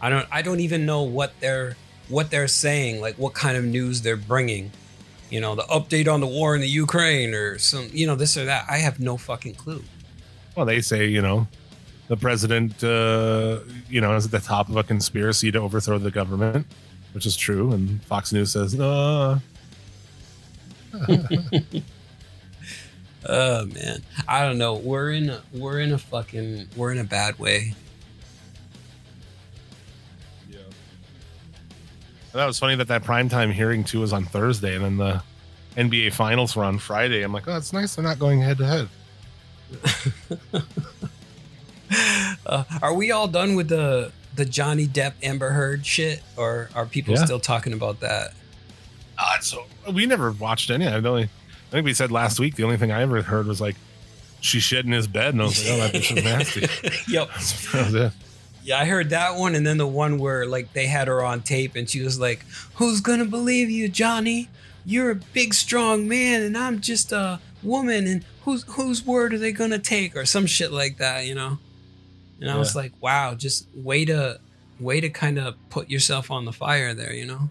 I 0.00 0.08
don't. 0.10 0.26
I 0.32 0.42
don't 0.42 0.60
even 0.60 0.86
know 0.86 1.02
what 1.02 1.34
they're 1.40 1.76
what 2.08 2.30
they're 2.30 2.48
saying. 2.48 3.00
Like 3.00 3.16
what 3.16 3.34
kind 3.34 3.56
of 3.56 3.64
news 3.64 4.00
they're 4.02 4.16
bringing. 4.16 4.70
You 5.30 5.40
know, 5.40 5.54
the 5.54 5.62
update 5.64 6.12
on 6.12 6.20
the 6.20 6.26
war 6.26 6.54
in 6.54 6.60
the 6.60 6.68
Ukraine 6.68 7.34
or 7.34 7.58
some. 7.58 7.88
You 7.92 8.06
know, 8.06 8.14
this 8.14 8.36
or 8.36 8.44
that. 8.46 8.64
I 8.70 8.78
have 8.78 8.98
no 8.98 9.16
fucking 9.18 9.54
clue. 9.56 9.82
Well, 10.56 10.64
they 10.66 10.80
say 10.80 11.06
you 11.06 11.20
know 11.20 11.46
the 12.12 12.16
president, 12.18 12.84
uh, 12.84 13.60
you 13.88 13.98
know, 13.98 14.14
is 14.14 14.26
at 14.26 14.32
the 14.32 14.38
top 14.38 14.68
of 14.68 14.76
a 14.76 14.84
conspiracy 14.84 15.50
to 15.50 15.58
overthrow 15.58 15.96
the 15.96 16.10
government, 16.10 16.66
which 17.14 17.24
is 17.24 17.34
true, 17.34 17.72
and 17.72 18.02
Fox 18.04 18.34
News 18.34 18.52
says 18.52 18.74
no. 18.74 19.40
Oh 23.24 23.66
man, 23.66 24.02
I 24.26 24.44
don't 24.44 24.58
know. 24.58 24.74
We're 24.74 25.12
in 25.12 25.30
a, 25.30 25.40
we're 25.54 25.78
in 25.78 25.92
a 25.92 25.98
fucking 25.98 26.66
we're 26.76 26.90
in 26.90 26.98
a 26.98 27.04
bad 27.04 27.38
way. 27.38 27.72
Yeah. 30.50 30.58
That 32.32 32.46
was 32.46 32.58
funny 32.58 32.74
that 32.74 32.88
that 32.88 33.04
primetime 33.04 33.52
hearing 33.52 33.84
too 33.84 34.00
was 34.00 34.12
on 34.12 34.24
Thursday, 34.24 34.74
and 34.74 34.84
then 34.84 34.96
the 34.96 35.22
NBA 35.76 36.14
finals 36.14 36.56
were 36.56 36.64
on 36.64 36.78
Friday. 36.78 37.22
I'm 37.22 37.32
like, 37.32 37.46
oh, 37.46 37.56
it's 37.56 37.72
nice 37.72 37.94
they're 37.94 38.04
not 38.04 38.18
going 38.18 38.40
head 38.40 38.58
to 38.58 38.66
head. 38.66 38.88
Uh, 42.44 42.64
are 42.82 42.92
we 42.94 43.12
all 43.12 43.28
done 43.28 43.54
with 43.54 43.68
the 43.68 44.10
the 44.34 44.44
Johnny 44.44 44.86
Depp 44.86 45.12
Amber 45.22 45.50
Heard 45.50 45.86
shit, 45.86 46.22
or 46.36 46.68
are 46.74 46.86
people 46.86 47.14
Yeah. 47.14 47.24
still 47.24 47.38
talking 47.38 47.72
about 47.72 48.00
that? 48.00 48.32
Uh, 49.18 49.38
so 49.40 49.64
we 49.92 50.06
never 50.06 50.32
watched 50.32 50.70
any. 50.70 50.86
I 50.88 50.94
only, 50.94 51.24
I 51.24 51.70
think 51.70 51.84
we 51.84 51.94
said 51.94 52.10
last 52.10 52.40
week. 52.40 52.56
The 52.56 52.64
only 52.64 52.78
thing 52.78 52.90
I 52.90 53.02
ever 53.02 53.22
heard 53.22 53.46
was 53.46 53.60
like 53.60 53.76
she 54.40 54.58
shit 54.58 54.84
in 54.86 54.90
his 54.92 55.06
bed, 55.06 55.34
and 55.34 55.42
I 55.42 55.44
was 55.44 55.62
like, 55.64 55.72
oh, 55.72 55.76
that 55.78 55.92
bitch 55.94 56.16
is 56.16 56.24
nasty. 56.24 56.60
yep. 57.12 57.28
that 57.72 57.84
was 57.86 57.94
it. 57.94 58.12
Yeah, 58.64 58.78
I 58.80 58.84
heard 58.86 59.10
that 59.10 59.36
one, 59.36 59.54
and 59.54 59.64
then 59.66 59.76
the 59.78 59.86
one 59.86 60.18
where 60.18 60.44
like 60.46 60.72
they 60.72 60.86
had 60.86 61.06
her 61.08 61.22
on 61.22 61.42
tape, 61.42 61.76
and 61.76 61.88
she 61.88 62.00
was 62.00 62.18
like, 62.18 62.44
"Who's 62.74 63.00
gonna 63.00 63.24
believe 63.24 63.70
you, 63.70 63.88
Johnny? 63.88 64.48
You're 64.84 65.10
a 65.10 65.16
big, 65.16 65.54
strong 65.54 66.08
man, 66.08 66.42
and 66.42 66.56
I'm 66.58 66.80
just 66.80 67.12
a 67.12 67.38
woman, 67.62 68.06
and 68.08 68.24
whose 68.44 68.64
whose 68.64 69.04
word 69.06 69.34
are 69.34 69.38
they 69.38 69.52
gonna 69.52 69.78
take?" 69.78 70.16
Or 70.16 70.24
some 70.24 70.46
shit 70.46 70.72
like 70.72 70.96
that, 70.98 71.26
you 71.26 71.34
know. 71.36 71.58
And 72.42 72.50
I 72.50 72.58
was 72.58 72.74
like, 72.76 72.92
"Wow, 73.00 73.34
just 73.34 73.68
way 73.74 74.04
to 74.04 74.40
way 74.80 75.00
to 75.00 75.08
kind 75.08 75.38
of 75.38 75.54
put 75.70 75.88
yourself 75.88 76.30
on 76.30 76.44
the 76.44 76.52
fire 76.52 76.92
there, 76.92 77.12
you 77.12 77.24
know." 77.26 77.50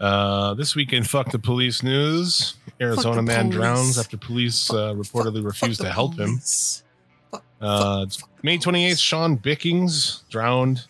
Uh, 0.00 0.54
this 0.54 0.74
weekend, 0.74 1.06
fuck 1.08 1.30
the 1.30 1.38
police 1.38 1.82
news. 1.82 2.54
Arizona 2.80 3.20
man 3.20 3.46
police. 3.50 3.54
drowns 3.54 3.98
after 3.98 4.16
police 4.16 4.70
uh, 4.70 4.94
reportedly 4.94 5.44
refused 5.44 5.58
Fuck 5.58 5.70
to 5.76 5.82
the 5.82 5.92
help 5.92 6.12
him. 6.18 6.30
police. 6.30 6.82
Uh, 7.60 8.06
May 8.42 8.56
28th, 8.56 8.98
Sean 8.98 9.36
Bickings 9.36 10.24
drowned 10.30 10.86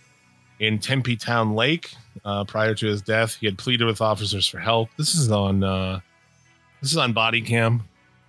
in 0.60 0.78
Tempe 0.78 1.16
Town 1.16 1.54
Lake. 1.54 1.92
Uh, 2.24 2.44
prior 2.44 2.74
to 2.76 2.86
his 2.86 3.02
death, 3.02 3.34
he 3.34 3.46
had 3.46 3.58
pleaded 3.58 3.84
with 3.84 4.00
officers 4.00 4.46
for 4.46 4.60
help. 4.60 4.90
This 4.96 5.16
is 5.16 5.30
on 5.32 5.64
uh, 5.64 5.98
this 6.80 6.92
is 6.92 6.96
on 6.96 7.12
body 7.12 7.40
cam. 7.40 7.82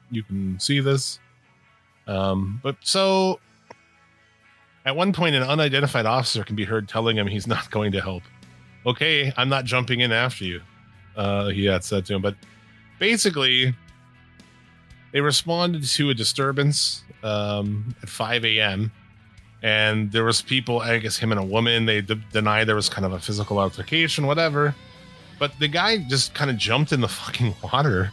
You 0.10 0.24
can 0.24 0.60
see 0.60 0.80
this. 0.80 1.20
Um, 2.08 2.60
but 2.64 2.76
so 2.82 3.40
at 4.86 4.96
one 4.96 5.14
point, 5.14 5.36
an 5.36 5.44
unidentified 5.44 6.06
officer 6.06 6.44
can 6.44 6.56
be 6.56 6.66
heard 6.66 6.88
telling 6.88 7.18
him 7.18 7.28
he's 7.28 7.48
not 7.48 7.70
going 7.72 7.92
to 7.94 8.02
help. 8.02 8.24
Okay, 8.86 9.32
I'm 9.38 9.50
not 9.50 9.66
jumping 9.66 10.00
in 10.00 10.12
after 10.12 10.44
you. 10.44 10.62
Uh, 11.16 11.50
he 11.50 11.66
had 11.66 11.84
said 11.84 12.06
to 12.08 12.16
him, 12.16 12.22
but 12.22 12.36
basically, 13.00 13.76
they 15.12 15.22
responded 15.22 15.84
to 15.84 16.10
a 16.10 16.14
disturbance 16.14 17.04
um, 17.22 17.96
at 18.02 18.10
5 18.10 18.46
a.m. 18.46 18.92
And 19.62 20.12
there 20.12 20.24
was 20.24 20.42
people, 20.42 20.80
I 20.80 20.98
guess 20.98 21.18
him 21.18 21.32
and 21.32 21.40
a 21.40 21.44
woman. 21.44 21.86
They 21.86 22.02
de- 22.02 22.16
denied 22.16 22.68
there 22.68 22.76
was 22.76 22.90
kind 22.90 23.06
of 23.06 23.14
a 23.14 23.20
physical 23.20 23.60
altercation, 23.60 24.26
whatever. 24.26 24.74
But 25.38 25.52
the 25.60 25.68
guy 25.68 25.98
just 25.98 26.34
kind 26.34 26.50
of 26.50 26.58
jumped 26.58 26.92
in 26.92 27.02
the 27.02 27.08
fucking 27.22 27.54
water, 27.64 28.12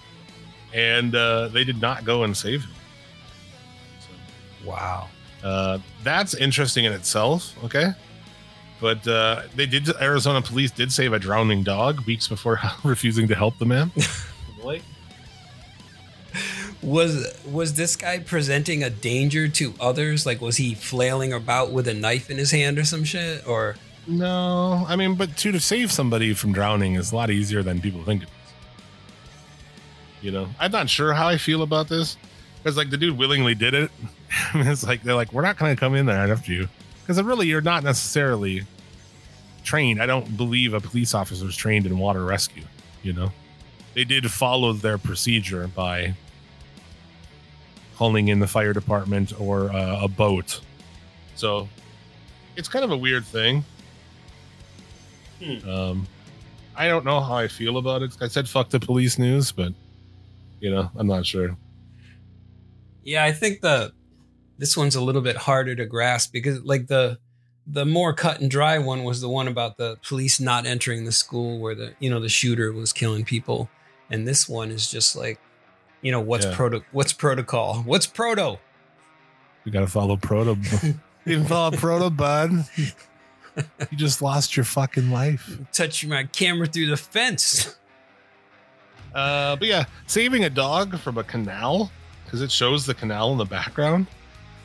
and 0.74 1.14
uh, 1.14 1.48
they 1.48 1.64
did 1.64 1.80
not 1.80 2.04
go 2.04 2.24
and 2.24 2.36
save 2.36 2.64
him. 2.64 2.70
Wow. 4.66 5.08
Uh, 5.42 5.78
that's 6.02 6.34
interesting 6.34 6.84
in 6.84 6.92
itself. 6.92 7.54
Okay. 7.64 7.92
But 8.80 9.06
uh, 9.06 9.42
they 9.56 9.66
did. 9.66 9.88
Arizona 10.00 10.40
police 10.40 10.70
did 10.70 10.92
save 10.92 11.12
a 11.12 11.18
drowning 11.18 11.62
dog 11.62 12.00
weeks 12.06 12.28
before 12.28 12.60
refusing 12.84 13.26
to 13.28 13.34
help 13.34 13.58
the 13.58 13.66
man. 13.66 13.90
Was 16.80 17.26
was 17.44 17.74
this 17.74 17.96
guy 17.96 18.20
presenting 18.20 18.84
a 18.84 18.90
danger 18.90 19.48
to 19.48 19.74
others? 19.80 20.24
Like, 20.24 20.40
was 20.40 20.56
he 20.58 20.74
flailing 20.74 21.32
about 21.32 21.72
with 21.72 21.88
a 21.88 21.94
knife 21.94 22.30
in 22.30 22.38
his 22.38 22.52
hand 22.52 22.78
or 22.78 22.84
some 22.84 23.02
shit? 23.02 23.46
Or 23.48 23.74
no, 24.06 24.84
I 24.86 24.94
mean, 24.94 25.16
but 25.16 25.36
to, 25.38 25.50
to 25.50 25.58
save 25.58 25.90
somebody 25.90 26.34
from 26.34 26.52
drowning 26.52 26.94
is 26.94 27.10
a 27.10 27.16
lot 27.16 27.30
easier 27.30 27.64
than 27.64 27.80
people 27.80 28.04
think 28.04 28.22
it 28.22 28.28
is. 28.28 28.30
You 30.22 30.30
know, 30.30 30.48
I'm 30.60 30.70
not 30.70 30.88
sure 30.88 31.12
how 31.14 31.26
I 31.26 31.36
feel 31.36 31.62
about 31.62 31.88
this 31.88 32.16
because, 32.58 32.76
like, 32.76 32.90
the 32.90 32.96
dude 32.96 33.16
willingly 33.16 33.54
did 33.54 33.74
it. 33.74 33.90
it's 34.54 34.84
like 34.84 35.02
they're 35.02 35.14
like, 35.14 35.32
we're 35.32 35.42
not 35.42 35.58
going 35.58 35.74
to 35.74 35.78
come 35.78 35.94
in 35.94 36.06
there 36.06 36.32
after 36.32 36.52
you 36.52 36.68
because 37.08 37.22
really, 37.22 37.46
you're 37.46 37.62
not 37.62 37.84
necessarily 37.84 38.64
trained. 39.64 40.02
I 40.02 40.06
don't 40.06 40.36
believe 40.36 40.74
a 40.74 40.80
police 40.80 41.14
officer 41.14 41.46
is 41.46 41.56
trained 41.56 41.86
in 41.86 41.98
water 41.98 42.24
rescue. 42.24 42.64
You 43.02 43.14
know, 43.14 43.32
they 43.94 44.04
did 44.04 44.30
follow 44.30 44.74
their 44.74 44.98
procedure 44.98 45.68
by 45.68 46.14
calling 47.96 48.28
in 48.28 48.38
the 48.38 48.46
fire 48.46 48.72
department 48.72 49.38
or 49.40 49.70
uh, 49.72 50.04
a 50.04 50.08
boat. 50.08 50.60
So 51.34 51.68
it's 52.56 52.68
kind 52.68 52.84
of 52.84 52.90
a 52.90 52.96
weird 52.96 53.24
thing. 53.24 53.64
Um, 55.66 56.06
I 56.76 56.88
don't 56.88 57.04
know 57.04 57.20
how 57.20 57.36
I 57.36 57.48
feel 57.48 57.76
about 57.78 58.02
it. 58.02 58.16
I 58.20 58.28
said 58.28 58.48
fuck 58.48 58.70
the 58.70 58.80
police 58.80 59.18
news, 59.18 59.50
but 59.50 59.72
you 60.60 60.70
know, 60.70 60.90
I'm 60.96 61.06
not 61.06 61.24
sure. 61.24 61.56
Yeah, 63.08 63.24
I 63.24 63.32
think 63.32 63.60
the 63.60 63.92
this 64.58 64.76
one's 64.76 64.94
a 64.96 65.00
little 65.00 65.22
bit 65.22 65.36
harder 65.36 65.74
to 65.76 65.86
grasp 65.86 66.32
because 66.32 66.62
like 66.62 66.86
the 66.88 67.18
the 67.66 67.84
more 67.84 68.12
cut 68.14 68.40
and 68.40 68.50
dry 68.50 68.78
one 68.78 69.04
was 69.04 69.20
the 69.20 69.28
one 69.28 69.46
about 69.46 69.76
the 69.76 69.98
police 70.06 70.40
not 70.40 70.64
entering 70.66 71.04
the 71.04 71.12
school 71.12 71.58
where 71.60 71.74
the 71.74 71.94
you 72.00 72.10
know 72.10 72.20
the 72.20 72.28
shooter 72.28 72.72
was 72.72 72.92
killing 72.92 73.24
people, 73.24 73.68
and 74.10 74.26
this 74.26 74.48
one 74.48 74.70
is 74.70 74.90
just 74.90 75.14
like, 75.16 75.38
you 76.02 76.10
know, 76.12 76.20
what's 76.20 76.46
Yeah. 76.46 76.54
proto 76.56 76.82
what's 76.92 77.12
protocol? 77.12 77.82
What's 77.84 78.06
proto? 78.06 78.58
We 79.64 79.72
gotta 79.72 79.86
follow 79.86 80.16
proto. 80.16 80.56
you 80.82 80.94
didn't 81.26 81.46
follow 81.48 81.70
proto, 81.76 82.10
bud. 82.10 82.50
You 83.90 83.98
just 83.98 84.22
lost 84.22 84.56
your 84.56 84.62
fucking 84.64 85.10
life. 85.10 85.58
touching 85.72 86.10
my 86.10 86.22
camera 86.24 86.68
through 86.68 86.86
the 86.86 86.96
fence. 86.96 87.76
Uh, 89.12 89.56
but 89.56 89.66
yeah, 89.66 89.84
saving 90.06 90.44
a 90.44 90.50
dog 90.50 90.96
from 91.00 91.18
a 91.18 91.24
canal 91.24 91.90
because 92.28 92.42
it 92.42 92.52
shows 92.52 92.84
the 92.84 92.92
canal 92.92 93.32
in 93.32 93.38
the 93.38 93.46
background. 93.46 94.06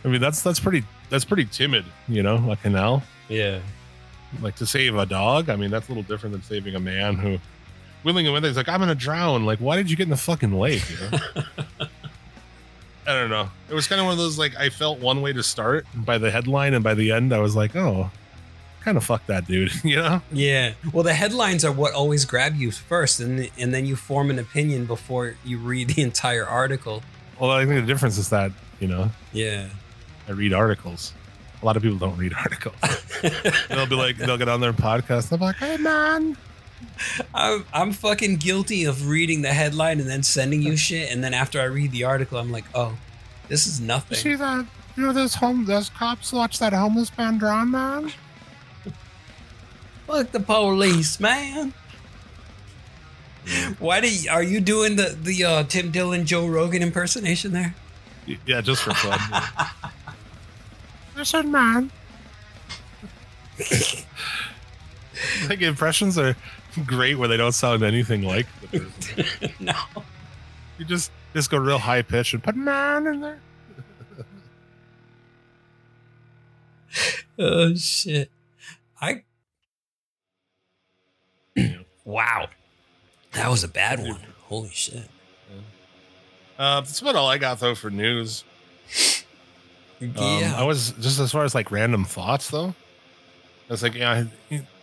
I 0.04 0.10
mean, 0.10 0.20
that's 0.20 0.42
that's 0.42 0.60
pretty 0.60 0.84
that's 1.10 1.24
pretty 1.24 1.46
timid, 1.46 1.86
you 2.10 2.22
know, 2.22 2.52
a 2.52 2.58
canal. 2.58 3.04
Yeah. 3.30 3.60
Like 4.42 4.58
to 4.58 4.66
save 4.66 4.98
a 4.98 5.06
dog. 5.06 5.50
I 5.50 5.56
mean, 5.56 5.72
that's 5.72 5.88
a 5.88 5.92
little 5.92 6.04
different 6.04 6.34
than 6.34 6.44
saving 6.44 6.76
a 6.76 6.80
man 6.80 7.16
who 7.16 7.40
willing 8.04 8.26
and 8.26 8.34
willing, 8.34 8.50
he's 8.50 8.58
like, 8.58 8.68
I'm 8.68 8.82
gonna 8.82 8.96
drown. 8.96 9.46
Like, 9.46 9.60
why 9.60 9.78
did 9.78 9.90
you 9.90 9.96
get 9.96 10.04
in 10.04 10.10
the 10.10 10.18
fucking 10.18 10.52
lake? 10.52 10.84
You 10.90 10.98
know? 11.10 11.44
I 13.08 13.14
don't 13.14 13.30
know. 13.30 13.50
It 13.70 13.74
was 13.74 13.88
kind 13.88 14.00
of 14.00 14.06
one 14.06 14.14
of 14.14 14.18
those 14.18 14.38
like 14.38 14.58
I 14.58 14.70
felt 14.70 15.00
one 15.00 15.22
way 15.22 15.32
to 15.32 15.44
start 15.44 15.86
by 15.96 16.18
the 16.18 16.32
headline, 16.32 16.74
and 16.74 16.84
by 16.84 16.96
the 16.96 17.12
end, 17.12 17.34
I 17.34 17.40
was 17.40 17.56
like, 17.56 17.76
oh, 17.76 18.12
kind 18.82 18.98
of 18.98 19.06
fuck 19.06 19.26
that 19.28 19.48
dude, 19.48 19.72
you 19.84 19.96
know? 19.96 20.22
Yeah. 20.32 20.74
Well, 20.92 21.04
the 21.04 21.14
headlines 21.14 21.64
are 21.64 21.72
what 21.72 21.94
always 21.94 22.26
grab 22.26 22.56
you 22.56 22.72
first, 22.72 23.22
and 23.22 23.50
and 23.58 23.74
then 23.74 23.86
you 23.86 23.96
form 23.96 24.30
an 24.30 24.40
opinion 24.40 24.86
before 24.86 25.36
you 25.46 25.58
read 25.58 25.90
the 25.90 26.02
entire 26.02 26.46
article. 26.46 27.04
Well, 27.40 27.52
I 27.52 27.66
think 27.66 27.82
the 27.82 27.88
difference 27.92 28.18
is 28.18 28.30
that 28.30 28.52
you 28.80 28.88
know 28.88 29.10
Yeah. 29.32 29.70
I 30.28 30.32
read 30.32 30.54
articles. 30.54 31.14
A 31.62 31.66
lot 31.66 31.76
of 31.78 31.84
people 31.84 31.98
don't 31.98 32.18
read 32.18 32.34
articles. 32.38 32.76
they'll 33.70 33.86
be 33.88 33.96
like, 33.96 34.18
they'll 34.18 34.38
get 34.38 34.50
on 34.50 34.60
their 34.62 34.74
podcast. 34.74 35.30
They'll 35.30 35.40
be 35.40 35.46
like, 35.46 35.56
hey 35.58 35.78
man, 35.78 36.38
I'm 37.34 37.66
I'm 37.74 37.92
fucking 37.94 38.38
guilty 38.38 38.86
of 38.86 39.08
reading 39.08 39.42
the 39.42 39.54
headline 39.54 40.00
and 40.00 40.10
then 40.10 40.24
sending 40.24 40.62
you 40.62 40.76
shit, 40.78 41.12
and 41.12 41.24
then 41.24 41.34
after 41.34 41.60
I 41.62 41.66
read 41.66 41.92
the 41.92 42.04
article, 42.04 42.38
I'm 42.38 42.52
like, 42.52 42.66
oh, 42.76 42.98
this 43.48 43.68
is 43.68 43.80
nothing. 43.82 44.18
see 44.18 44.36
that? 44.36 44.66
You 44.96 45.04
know, 45.08 45.14
those 45.14 45.36
home, 45.36 45.66
those 45.66 45.90
cops 45.90 46.32
watch 46.32 46.60
that 46.60 46.72
homeless 46.74 47.16
man 47.18 47.38
drown, 47.40 47.72
man. 47.72 48.12
Fuck 50.08 50.32
the 50.32 50.40
police, 50.40 51.20
man. 51.20 51.74
Why 53.80 54.02
do 54.02 54.14
you, 54.14 54.30
are 54.30 54.44
you 54.44 54.60
doing 54.60 54.96
the 54.96 55.18
the 55.22 55.44
uh, 55.44 55.64
Tim 55.64 55.92
Dillon 55.92 56.26
Joe 56.26 56.48
Rogan 56.48 56.82
impersonation 56.82 57.52
there? 57.52 57.76
Yeah, 58.46 58.62
just 58.62 58.84
for 58.84 58.94
fun. 58.94 59.20
Listen, 61.16 61.52
man. 61.52 61.92
like 65.50 65.62
impressions 65.62 66.18
are 66.18 66.36
great 66.86 67.18
where 67.18 67.28
they 67.28 67.38
don't 67.38 67.52
sound 67.52 67.84
anything 67.84 68.24
like 68.24 68.48
the 68.62 68.80
person. 68.80 69.54
no. 69.60 69.76
You 70.78 70.86
just 70.86 71.12
just 71.34 71.52
go 71.52 71.58
real 71.58 71.78
high 71.78 72.02
pitch 72.02 72.34
and 72.34 72.44
put 72.44 72.56
man 72.56 73.08
in 73.08 73.22
there. 73.22 73.40
Oh 77.38 77.76
shit. 77.76 78.32
I 79.02 79.24
Wow. 82.06 82.50
That 83.34 83.50
was 83.50 83.64
a 83.64 83.68
bad 83.68 84.00
one. 84.00 84.20
Holy 84.44 84.70
shit. 84.72 85.10
Uh, 86.58 86.82
that's 86.82 87.02
about 87.02 87.16
all 87.16 87.28
I 87.28 87.38
got 87.38 87.60
though 87.60 87.76
for 87.76 87.90
news. 87.90 88.44
Um, 90.02 90.12
Yeah. 90.18 90.56
I 90.58 90.64
was 90.66 90.92
just 91.00 91.18
as 91.20 91.32
far 91.32 91.46
as 91.46 91.56
like 91.56 91.72
random 91.72 92.04
thoughts 92.04 92.50
though. 92.50 92.76
I 93.70 93.74
was 93.74 93.82
like, 93.82 93.96
yeah, 93.96 94.26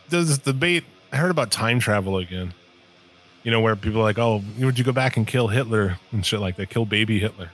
there's 0.08 0.28
this 0.28 0.38
debate. 0.38 0.84
I 1.12 1.18
heard 1.18 1.30
about 1.30 1.50
time 1.50 1.78
travel 1.78 2.16
again. 2.16 2.54
You 3.42 3.50
know, 3.50 3.60
where 3.60 3.76
people 3.76 4.00
are 4.00 4.04
like, 4.04 4.18
oh, 4.18 4.42
would 4.58 4.78
you 4.78 4.84
go 4.84 4.92
back 4.92 5.18
and 5.18 5.26
kill 5.26 5.48
Hitler 5.48 5.98
and 6.10 6.24
shit 6.24 6.40
like 6.40 6.56
that? 6.56 6.70
Kill 6.70 6.86
baby 6.86 7.18
Hitler. 7.18 7.50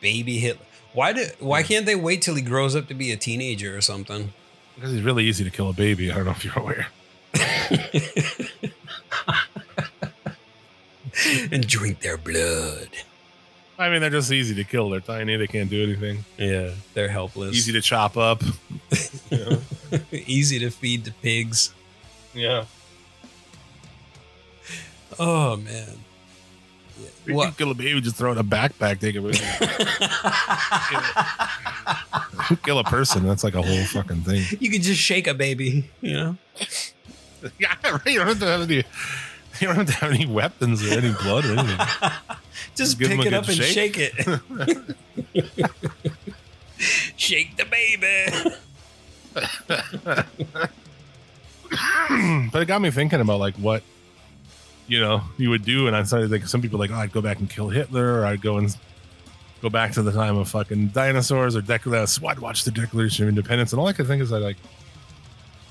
Baby 0.00 0.38
Hitler. 0.38 0.64
Why 0.94 1.12
do 1.12 1.26
why 1.40 1.62
can't 1.62 1.84
they 1.84 1.94
wait 1.94 2.22
till 2.22 2.36
he 2.36 2.42
grows 2.42 2.74
up 2.74 2.88
to 2.88 2.94
be 2.94 3.12
a 3.12 3.16
teenager 3.18 3.76
or 3.76 3.82
something? 3.82 4.32
Because 4.74 4.94
it's 4.94 5.04
really 5.04 5.24
easy 5.24 5.44
to 5.44 5.50
kill 5.50 5.68
a 5.68 5.74
baby. 5.74 6.10
I 6.10 6.14
don't 6.16 6.24
know 6.24 6.30
if 6.30 6.42
you're 6.44 6.58
aware. 6.58 6.86
and 11.52 11.66
drink 11.66 12.00
their 12.00 12.16
blood. 12.16 12.88
I 13.78 13.88
mean, 13.90 14.00
they're 14.00 14.10
just 14.10 14.32
easy 14.32 14.54
to 14.56 14.64
kill. 14.64 14.90
They're 14.90 14.98
tiny. 15.00 15.36
They 15.36 15.46
can't 15.46 15.70
do 15.70 15.82
anything. 15.84 16.24
Yeah, 16.36 16.72
they're 16.94 17.08
helpless. 17.08 17.54
Easy 17.54 17.70
to 17.72 17.80
chop 17.80 18.16
up. 18.16 18.42
You 19.30 19.38
know? 19.38 19.58
Easy 20.10 20.58
to 20.60 20.70
feed 20.70 21.04
to 21.04 21.12
pigs. 21.12 21.74
yeah. 22.34 22.64
Oh 25.18 25.56
man. 25.58 25.98
You 27.26 27.34
What? 27.34 27.44
can 27.48 27.54
kill 27.54 27.70
a 27.70 27.74
baby, 27.74 28.00
just 28.00 28.16
throw 28.16 28.30
it 28.30 28.32
in 28.32 28.38
a 28.38 28.44
backpack, 28.44 29.00
take 29.00 29.14
it 29.16 29.20
with 29.20 29.38
you. 29.38 29.46
kill 32.64 32.78
a 32.78 32.84
person. 32.84 33.26
That's 33.26 33.44
like 33.44 33.54
a 33.54 33.60
whole 33.62 33.84
fucking 33.84 34.22
thing. 34.22 34.44
you 34.60 34.70
could 34.70 34.82
just 34.82 35.00
shake 35.00 35.26
a 35.26 35.34
baby, 35.34 35.90
you 36.00 36.14
know? 36.14 36.36
Yeah, 37.58 37.74
right. 37.84 38.06
You 38.06 38.18
don't 38.18 38.28
have 38.28 38.40
to 38.40 38.46
have 38.46 38.62
any. 38.62 38.84
You 39.60 39.66
don't 39.68 39.76
have 39.76 39.86
to 39.86 39.92
have 39.94 40.12
any 40.12 40.26
weapons 40.26 40.84
or 40.86 40.98
any 40.98 41.12
blood 41.12 41.44
or 41.44 41.58
anything. 41.58 41.78
Just 42.76 43.00
'em 43.00 43.08
pick 43.08 43.26
it 43.26 43.34
up 43.34 43.48
and 43.48 43.56
shake. 43.56 43.94
shake 43.94 44.12
it. 44.16 44.40
shake 47.16 47.56
the 47.56 47.64
baby. 47.64 48.54
but 52.52 52.62
it 52.62 52.66
got 52.66 52.80
me 52.80 52.90
thinking 52.90 53.20
about 53.20 53.40
like 53.40 53.56
what 53.56 53.82
you 54.86 55.00
know 55.00 55.22
you 55.36 55.50
would 55.50 55.64
do, 55.64 55.86
and 55.86 55.96
I 55.96 56.02
started 56.04 56.30
like 56.30 56.46
some 56.46 56.62
people 56.62 56.78
like, 56.78 56.90
oh, 56.90 56.96
I'd 56.96 57.12
go 57.12 57.20
back 57.20 57.40
and 57.40 57.50
kill 57.50 57.68
Hitler, 57.68 58.20
or 58.20 58.26
I'd 58.26 58.40
go 58.40 58.58
and 58.58 58.74
go 59.60 59.68
back 59.68 59.92
to 59.92 60.02
the 60.02 60.12
time 60.12 60.36
of 60.36 60.48
fucking 60.48 60.88
dinosaurs 60.88 61.56
or. 61.56 61.62
I'd 61.68 62.38
watch 62.38 62.64
the 62.64 62.70
Declaration 62.70 63.24
of 63.24 63.28
Independence, 63.28 63.72
and 63.72 63.80
all 63.80 63.86
I 63.86 63.92
could 63.92 64.06
think 64.06 64.22
is 64.22 64.32
I 64.32 64.38
like. 64.38 64.56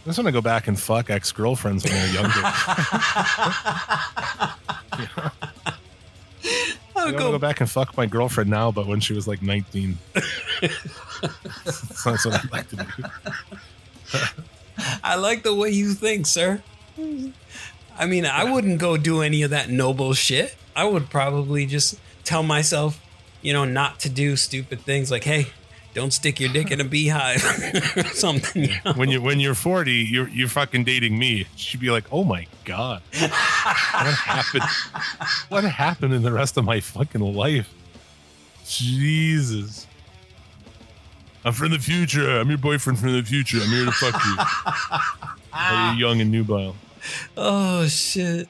I 0.08 0.10
just 0.10 0.20
want 0.20 0.28
to 0.28 0.32
go 0.32 0.40
back 0.40 0.70
and 0.70 0.80
fuck 0.80 1.10
ex 1.10 1.34
girlfriends 1.34 1.84
when 1.84 1.92
they're 1.92 2.14
younger. 2.14 2.32
Oh, 2.34 2.46
I 6.96 7.02
I 7.02 7.06
would 7.06 7.14
want 7.14 7.18
to 7.18 7.24
go 7.24 7.32
go 7.34 7.40
back 7.40 7.60
and 7.60 7.70
fuck 7.70 7.98
my 7.98 8.06
girlfriend 8.06 8.50
now, 8.50 8.72
but 8.72 8.88
when 8.88 9.02
she 9.02 9.12
was 9.12 9.28
like 9.28 9.42
19. 9.42 9.98
That's 10.62 12.06
what 12.06 12.26
I'd 12.26 12.52
like 12.54 12.70
to 12.70 12.78
do. 12.78 12.86
I 15.04 15.16
like 15.16 15.44
the 15.44 15.54
way 15.54 15.72
you 15.72 15.92
think, 15.92 16.26
sir. 16.26 16.64
I 18.00 18.06
mean, 18.06 18.26
I 18.26 18.50
wouldn't 18.50 18.80
go 18.80 18.96
do 18.96 19.22
any 19.22 19.42
of 19.42 19.50
that 19.50 19.70
noble 19.70 20.14
shit. 20.14 20.56
I 20.74 20.86
would 20.86 21.10
probably 21.10 21.66
just 21.66 22.00
tell 22.24 22.44
myself, 22.44 23.04
you 23.42 23.52
know, 23.52 23.66
not 23.66 24.00
to 24.00 24.10
do 24.10 24.38
stupid 24.38 24.80
things 24.80 25.12
like, 25.12 25.26
hey, 25.26 25.48
don't 25.98 26.14
stick 26.14 26.40
your 26.40 26.50
dick 26.54 26.70
in 26.70 26.80
a 26.80 26.84
beehive 26.84 27.44
or 27.98 28.04
something. 28.14 28.66
You 28.66 28.76
know? 28.86 28.94
When 28.94 29.10
you 29.10 29.20
when 29.20 29.40
you're 29.40 29.56
40, 29.56 29.92
you're 29.92 30.30
you're 30.30 30.48
fucking 30.48 30.84
dating 30.84 31.18
me. 31.18 31.48
She'd 31.56 31.80
be 31.80 31.90
like, 31.90 32.06
"Oh 32.12 32.24
my 32.24 32.46
god, 32.66 33.02
what 33.12 33.32
happened? 34.14 34.64
What 35.50 35.64
happened 35.64 36.14
in 36.14 36.22
the 36.22 36.32
rest 36.32 36.56
of 36.56 36.66
my 36.66 36.80
fucking 36.82 37.22
life?" 37.22 37.68
Jesus. 38.68 39.88
I'm 41.44 41.54
from 41.54 41.72
the 41.72 41.80
future. 41.80 42.40
I'm 42.40 42.50
your 42.50 42.58
boyfriend 42.60 43.00
from 43.00 43.14
the 43.14 43.24
future. 43.24 43.58
I'm 43.60 43.70
here 43.70 43.86
to 43.86 43.92
fuck 43.92 44.14
you. 44.24 44.36
While 45.52 45.96
you're 45.96 46.10
young 46.10 46.22
and 46.22 46.32
nubile. 46.32 46.76
Oh 47.36 47.88
shit. 47.88 48.50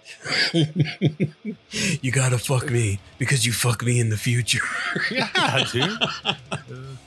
you 2.02 2.12
gotta 2.12 2.40
fuck 2.40 2.70
me 2.70 3.00
because 3.20 3.46
you 3.46 3.54
fuck 3.54 3.84
me 3.84 4.00
in 4.00 4.10
the 4.10 4.18
future. 4.18 4.66
Yeah, 5.12 5.64
dude. 5.72 5.98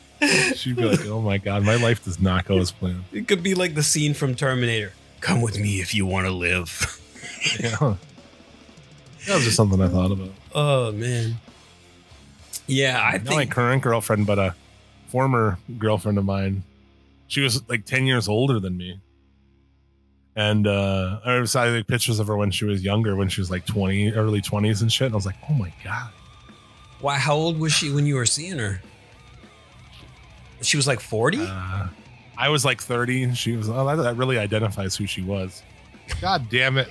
She'd 0.54 0.76
be 0.76 0.84
like, 0.84 1.04
"Oh 1.06 1.20
my 1.20 1.38
god, 1.38 1.62
my 1.64 1.76
life 1.76 2.04
does 2.04 2.20
not 2.20 2.44
go 2.44 2.58
as 2.58 2.70
planned." 2.72 3.04
It 3.12 3.26
could 3.28 3.42
be 3.42 3.54
like 3.54 3.74
the 3.74 3.82
scene 3.82 4.14
from 4.14 4.34
Terminator. 4.34 4.92
Come 5.20 5.40
with 5.42 5.58
me 5.58 5.80
if 5.80 5.94
you 5.94 6.06
want 6.06 6.26
to 6.26 6.32
live. 6.32 6.96
Yeah. 7.58 7.94
That 9.26 9.34
was 9.36 9.44
just 9.44 9.56
something 9.56 9.80
I 9.80 9.88
thought 9.88 10.10
about. 10.12 10.30
Oh 10.54 10.92
man. 10.92 11.36
Yeah, 12.66 13.00
I 13.00 13.16
Not 13.16 13.34
my 13.34 13.46
current 13.46 13.82
girlfriend, 13.82 14.26
but 14.26 14.38
a 14.38 14.54
former 15.08 15.58
girlfriend 15.78 16.18
of 16.18 16.26
mine. 16.26 16.64
She 17.28 17.40
was 17.40 17.66
like 17.68 17.86
10 17.86 18.04
years 18.06 18.28
older 18.28 18.60
than 18.60 18.76
me. 18.76 19.00
And 20.36 20.66
uh, 20.66 21.20
I 21.24 21.42
saw 21.44 21.62
like 21.64 21.86
pictures 21.86 22.18
of 22.20 22.26
her 22.28 22.36
when 22.36 22.50
she 22.50 22.64
was 22.66 22.82
younger, 22.84 23.16
when 23.16 23.28
she 23.30 23.40
was 23.40 23.50
like 23.50 23.64
20, 23.64 24.12
early 24.12 24.40
20s 24.42 24.82
and 24.82 24.92
shit. 24.92 25.06
And 25.06 25.14
I 25.14 25.16
was 25.16 25.26
like, 25.26 25.36
oh 25.48 25.54
my 25.54 25.72
God. 25.82 26.10
why 27.00 27.16
how 27.18 27.34
old 27.34 27.58
was 27.58 27.72
she 27.72 27.90
when 27.90 28.04
you 28.06 28.16
were 28.16 28.26
seeing 28.26 28.58
her? 28.58 28.82
She 30.62 30.76
was 30.76 30.86
like 30.86 31.00
40? 31.00 31.38
Uh, 31.40 31.88
I 32.36 32.48
was 32.48 32.64
like 32.64 32.80
30 32.80 33.22
and 33.24 33.36
she 33.38 33.56
was, 33.56 33.68
oh, 33.68 33.84
that, 33.86 33.96
that 34.02 34.16
really 34.16 34.38
identifies 34.38 34.96
who 34.96 35.06
she 35.06 35.22
was. 35.22 35.62
God 36.20 36.48
damn 36.50 36.76
it. 36.78 36.88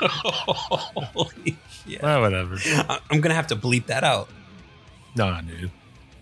Holy 0.00 1.56
shit. 1.86 2.02
Well, 2.02 2.20
whatever. 2.20 2.56
I- 2.64 3.00
I'm 3.10 3.20
gonna 3.20 3.34
have 3.34 3.48
to 3.48 3.56
bleep 3.56 3.86
that 3.86 4.04
out. 4.04 4.28
No, 5.16 5.38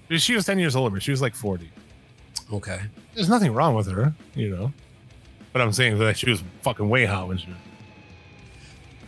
dude. 0.08 0.20
She 0.20 0.34
was 0.34 0.44
10 0.44 0.58
years 0.58 0.76
older, 0.76 0.94
but 0.94 1.02
she 1.02 1.10
was 1.10 1.22
like 1.22 1.34
40. 1.34 1.70
Okay. 2.52 2.80
There's 3.14 3.28
nothing 3.28 3.52
wrong 3.54 3.74
with 3.74 3.90
her, 3.90 4.14
you 4.34 4.54
know. 4.54 4.72
But 5.52 5.62
I'm 5.62 5.72
saying 5.72 5.98
that 5.98 6.16
she 6.18 6.30
was 6.30 6.42
fucking 6.62 6.88
way 6.88 7.04
hot 7.06 7.28
when 7.28 7.38
she 7.38 7.46
was. 7.48 7.56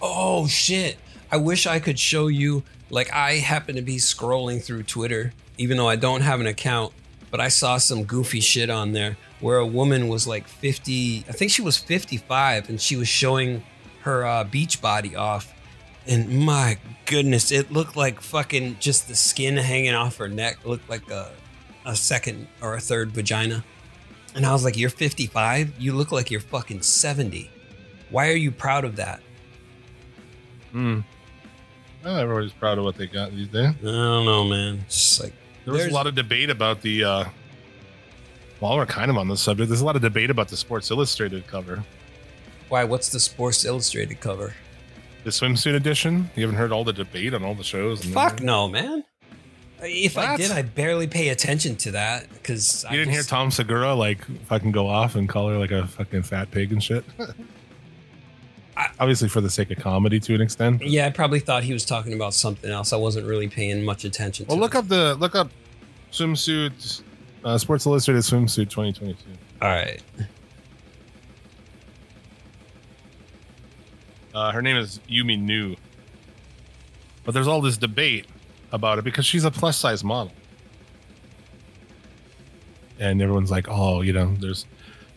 Oh 0.01 0.47
shit. 0.47 0.97
I 1.31 1.37
wish 1.39 1.67
I 1.67 1.79
could 1.81 1.99
show 1.99 2.27
you 2.29 2.63
like 2.91 3.13
I 3.13 3.35
happen 3.35 3.77
to 3.77 3.83
be 3.83 3.97
scrolling 3.97 4.63
through 4.63 4.83
Twitter, 4.85 5.33
even 5.59 5.77
though 5.77 5.89
I 5.89 5.97
don't 5.97 6.21
have 6.21 6.41
an 6.41 6.47
account, 6.47 6.93
but 7.35 7.41
I 7.41 7.49
saw 7.49 7.79
some 7.79 8.05
goofy 8.05 8.39
shit 8.39 8.71
on 8.71 8.93
there 8.93 9.17
where 9.41 9.59
a 9.59 9.67
woman 9.67 10.07
was 10.07 10.25
like 10.25 10.47
50, 10.47 11.25
I 11.29 11.33
think 11.33 11.51
she 11.51 11.63
was 11.63 11.77
55 11.77 12.69
and 12.69 12.81
she 12.81 12.95
was 12.95 13.09
showing 13.09 13.65
her 14.03 14.25
uh, 14.25 14.45
beach 14.45 14.81
body 14.81 15.17
off 15.17 15.53
and 16.07 16.29
my 16.47 16.79
goodness, 17.07 17.51
it 17.51 17.73
looked 17.73 17.97
like 17.97 18.21
fucking 18.21 18.77
just 18.79 19.09
the 19.09 19.17
skin 19.17 19.57
hanging 19.57 19.95
off 19.95 20.19
her 20.19 20.29
neck 20.29 20.65
looked 20.65 20.89
like 20.89 21.11
a 21.11 21.33
a 21.85 21.97
second 21.97 22.47
or 22.63 22.77
a 22.77 22.81
third 22.81 23.11
vagina. 23.11 23.65
And 24.37 24.47
I 24.47 24.53
was 24.53 24.63
like, 24.63 24.77
"You're 24.77 24.89
55. 24.89 25.73
You 25.77 25.93
look 25.93 26.13
like 26.13 26.31
you're 26.31 26.39
fucking 26.39 26.83
70. 26.83 27.51
Why 28.11 28.29
are 28.29 28.37
you 28.37 28.53
proud 28.53 28.85
of 28.85 28.95
that?" 28.97 29.21
Hmm. 30.71 31.01
Well, 32.05 32.17
everybody's 32.17 32.53
proud 32.53 32.79
of 32.79 32.85
what 32.85 32.97
they 32.97 33.09
got 33.09 33.33
these 33.33 33.49
days. 33.49 33.75
I 33.81 33.83
don't 33.83 34.25
know, 34.25 34.45
man. 34.45 34.85
It's 34.87 34.95
just 34.95 35.21
like 35.21 35.33
There 35.65 35.73
was 35.73 35.81
There's- 35.83 35.93
a 35.93 35.95
lot 35.95 36.07
of 36.07 36.15
debate 36.15 36.51
about 36.51 36.83
the. 36.83 37.05
uh 37.05 37.25
While 38.61 38.77
we're 38.77 38.87
kind 38.87 39.11
of 39.11 39.17
on 39.19 39.29
the 39.29 39.37
subject, 39.37 39.69
there's 39.69 39.81
a 39.81 39.85
lot 39.85 39.97
of 39.97 40.03
debate 40.03 40.31
about 40.31 40.49
the 40.49 40.57
Sports 40.57 40.91
Illustrated 40.91 41.47
cover, 41.47 41.85
why? 42.69 42.85
What's 42.85 43.11
the 43.11 43.21
Sports 43.21 43.65
Illustrated 43.65 44.21
cover? 44.21 44.55
the 45.25 45.31
swimsuit 45.31 45.75
edition. 45.75 46.29
You 46.37 46.43
haven't 46.43 46.59
heard 46.59 46.71
all 46.71 46.85
the 46.85 46.93
debate 46.93 47.33
on 47.33 47.43
all 47.45 47.55
the 47.55 47.65
shows. 47.65 48.05
And 48.05 48.13
Fuck 48.13 48.43
no, 48.43 48.69
man. 48.69 49.05
If 49.83 50.19
I 50.19 50.37
did, 50.37 50.51
I 50.51 50.61
barely 50.63 51.07
pay 51.07 51.29
attention 51.31 51.77
to 51.77 51.93
that 51.93 52.29
because 52.33 52.85
You 52.91 52.99
didn't 52.99 53.13
hear 53.13 53.23
Tom 53.23 53.51
Segura 53.51 53.95
like 53.95 54.23
fucking 54.47 54.73
go 54.73 54.87
off 54.87 55.15
and 55.15 55.27
call 55.29 55.49
her 55.49 55.57
like 55.59 55.71
a 55.71 55.87
fucking 55.87 56.23
fat 56.25 56.51
pig 56.51 56.73
and 56.73 56.83
shit. 56.83 57.05
Obviously, 58.77 59.29
for 59.29 59.41
the 59.41 59.51
sake 59.51 59.71
of 59.71 59.79
comedy, 59.79 60.19
to 60.21 60.35
an 60.35 60.41
extent. 60.41 60.83
Yeah, 60.83 61.07
I 61.07 61.11
probably 61.11 61.41
thought 61.41 61.63
he 61.63 61.73
was 61.73 61.85
talking 61.85 62.13
about 62.13 62.35
something 62.35 62.71
else. 62.71 62.93
I 62.93 62.97
wasn't 62.97 63.27
really 63.27 63.49
paying 63.49 63.85
much 63.85 64.05
attention. 64.05 64.47
Well, 64.49 64.57
to 64.57 64.61
look 64.61 64.75
it. 64.75 64.79
up 64.79 64.89
the 64.89 65.15
look 65.17 65.35
up 65.35 65.51
swimsuit, 66.11 67.03
uh, 67.45 67.59
Sports 67.59 67.87
Illustrated 67.87 68.23
swimsuit 68.23 68.71
2022. 68.71 69.17
All 69.63 69.69
right. 69.69 70.03
Uh, 74.35 74.51
her 74.51 74.61
name 74.61 74.77
is 74.77 74.99
Yumi 75.09 75.39
Nu. 75.41 75.77
But 77.25 77.33
there's 77.33 77.47
all 77.47 77.61
this 77.61 77.77
debate 77.77 78.27
about 78.73 78.99
it 78.99 79.05
because 79.05 79.25
she's 79.25 79.45
a 79.45 79.51
plus 79.51 79.79
size 79.79 80.03
model. 80.03 80.33
And 82.99 83.23
everyone's 83.23 83.51
like, 83.51 83.67
oh, 83.69 84.03
you 84.03 84.13
know, 84.13 84.35
there's 84.39 84.67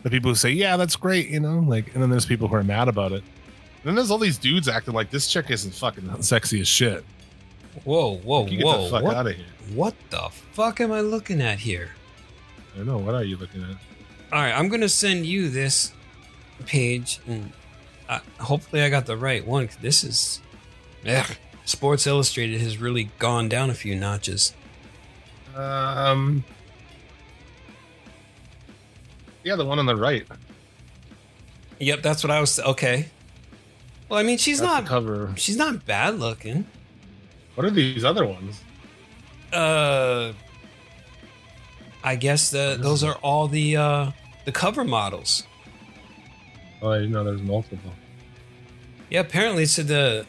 the 0.02 0.10
people 0.10 0.30
who 0.30 0.34
say, 0.36 0.50
yeah, 0.50 0.76
that's 0.76 0.96
great, 0.96 1.28
you 1.28 1.40
know, 1.40 1.58
like, 1.58 1.92
and 1.94 2.02
then 2.02 2.10
there's 2.10 2.26
people 2.26 2.48
who 2.48 2.54
are 2.54 2.64
mad 2.64 2.88
about 2.88 3.12
it. 3.12 3.24
And 3.88 3.96
then 3.96 4.02
there's 4.02 4.10
all 4.10 4.18
these 4.18 4.36
dudes 4.36 4.68
acting 4.68 4.92
like 4.92 5.10
this 5.10 5.26
chick 5.28 5.50
isn't 5.50 5.72
fucking 5.72 6.20
sexy 6.20 6.60
as 6.60 6.68
shit. 6.68 7.06
Whoa, 7.84 8.18
whoa, 8.18 8.44
get 8.44 8.62
whoa! 8.62 8.82
the 8.82 8.90
fuck 8.90 9.02
what, 9.02 9.16
out 9.16 9.26
of 9.28 9.34
here. 9.34 9.46
what 9.72 9.94
the 10.10 10.28
fuck 10.52 10.82
am 10.82 10.92
I 10.92 11.00
looking 11.00 11.40
at 11.40 11.60
here? 11.60 11.92
I 12.74 12.76
don't 12.76 12.86
know. 12.86 12.98
What 12.98 13.14
are 13.14 13.24
you 13.24 13.38
looking 13.38 13.62
at? 13.62 13.70
All 13.70 14.42
right, 14.42 14.52
I'm 14.52 14.68
gonna 14.68 14.90
send 14.90 15.24
you 15.24 15.48
this 15.48 15.94
page, 16.66 17.20
and 17.26 17.50
uh, 18.10 18.18
hopefully 18.38 18.82
I 18.82 18.90
got 18.90 19.06
the 19.06 19.16
right 19.16 19.46
one. 19.46 19.70
This 19.80 20.04
is, 20.04 20.42
ugh, 21.08 21.30
Sports 21.64 22.06
Illustrated 22.06 22.60
has 22.60 22.76
really 22.76 23.08
gone 23.18 23.48
down 23.48 23.70
a 23.70 23.74
few 23.74 23.96
notches. 23.96 24.52
Um, 25.56 26.44
yeah, 29.44 29.56
the 29.56 29.64
one 29.64 29.78
on 29.78 29.86
the 29.86 29.96
right. 29.96 30.26
Yep, 31.78 32.02
that's 32.02 32.22
what 32.22 32.30
I 32.30 32.38
was. 32.38 32.60
Okay. 32.60 33.08
Well, 34.08 34.18
I 34.18 34.22
mean, 34.22 34.38
she's 34.38 34.60
That's 34.60 34.70
not. 34.70 34.86
cover. 34.86 35.32
She's 35.36 35.56
not 35.56 35.84
bad 35.84 36.18
looking. 36.18 36.66
What 37.54 37.66
are 37.66 37.70
these 37.70 38.04
other 38.04 38.24
ones? 38.24 38.62
Uh, 39.52 40.32
I 42.04 42.16
guess 42.16 42.50
the 42.50 42.76
those 42.78 43.02
are 43.02 43.16
all 43.16 43.48
the 43.48 43.76
uh 43.76 44.10
the 44.44 44.52
cover 44.52 44.84
models. 44.84 45.44
Oh, 46.80 46.90
I 46.90 46.98
didn't 46.98 47.12
know 47.12 47.24
there's 47.24 47.42
multiple. 47.42 47.92
Yeah, 49.10 49.20
apparently 49.20 49.66
so 49.66 49.82
the 49.82 50.26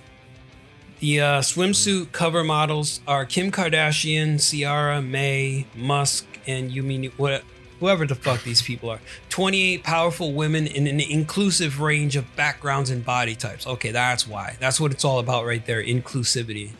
the 0.99 1.21
uh, 1.21 1.39
swimsuit 1.41 2.11
cover 2.11 2.43
models 2.43 2.99
are 3.07 3.25
Kim 3.25 3.51
Kardashian, 3.51 4.37
Ciara, 4.39 5.01
Maye, 5.01 5.65
Musk, 5.75 6.25
and 6.45 6.71
Yumi. 6.71 7.11
What, 7.17 7.43
whoever 7.79 8.05
the 8.05 8.15
fuck 8.15 8.43
these 8.43 8.61
people 8.61 8.89
are. 8.89 8.99
Twenty-eight 9.29 9.83
powerful 9.83 10.33
women 10.33 10.67
in 10.67 10.87
an 10.87 10.99
inclusive 10.99 11.79
range 11.79 12.15
of 12.15 12.35
backgrounds 12.35 12.89
and 12.89 13.05
body 13.05 13.35
types. 13.35 13.65
Okay, 13.65 13.91
that's 13.91 14.27
why. 14.27 14.57
That's 14.59 14.79
what 14.79 14.91
it's 14.91 15.05
all 15.05 15.19
about, 15.19 15.45
right 15.45 15.65
there. 15.65 15.83
Inclusivity. 15.83 16.71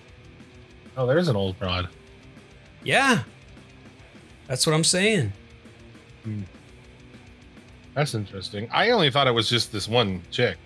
Oh, 0.98 1.08
there's 1.08 1.28
an 1.28 1.36
old 1.36 1.58
broad. 1.60 1.90
Yeah, 2.84 3.24
that's 4.48 4.66
what 4.66 4.74
I'm 4.74 4.84
saying. 4.84 5.34
Hmm. 6.24 6.42
That's 7.94 8.14
interesting. 8.14 8.70
I 8.72 8.92
only 8.92 9.10
thought 9.12 9.28
it 9.28 9.32
was 9.32 9.50
just 9.50 9.72
this 9.72 9.88
one 9.88 10.22
chick. 10.32 10.58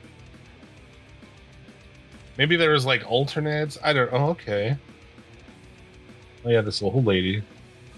Maybe 2.37 2.55
there 2.55 2.71
was 2.71 2.85
like 2.85 3.09
alternates. 3.09 3.77
I 3.83 3.93
don't. 3.93 4.11
Oh, 4.11 4.29
okay. 4.29 4.75
Oh 6.45 6.49
yeah, 6.49 6.61
this 6.61 6.81
old 6.81 7.05
lady, 7.05 7.41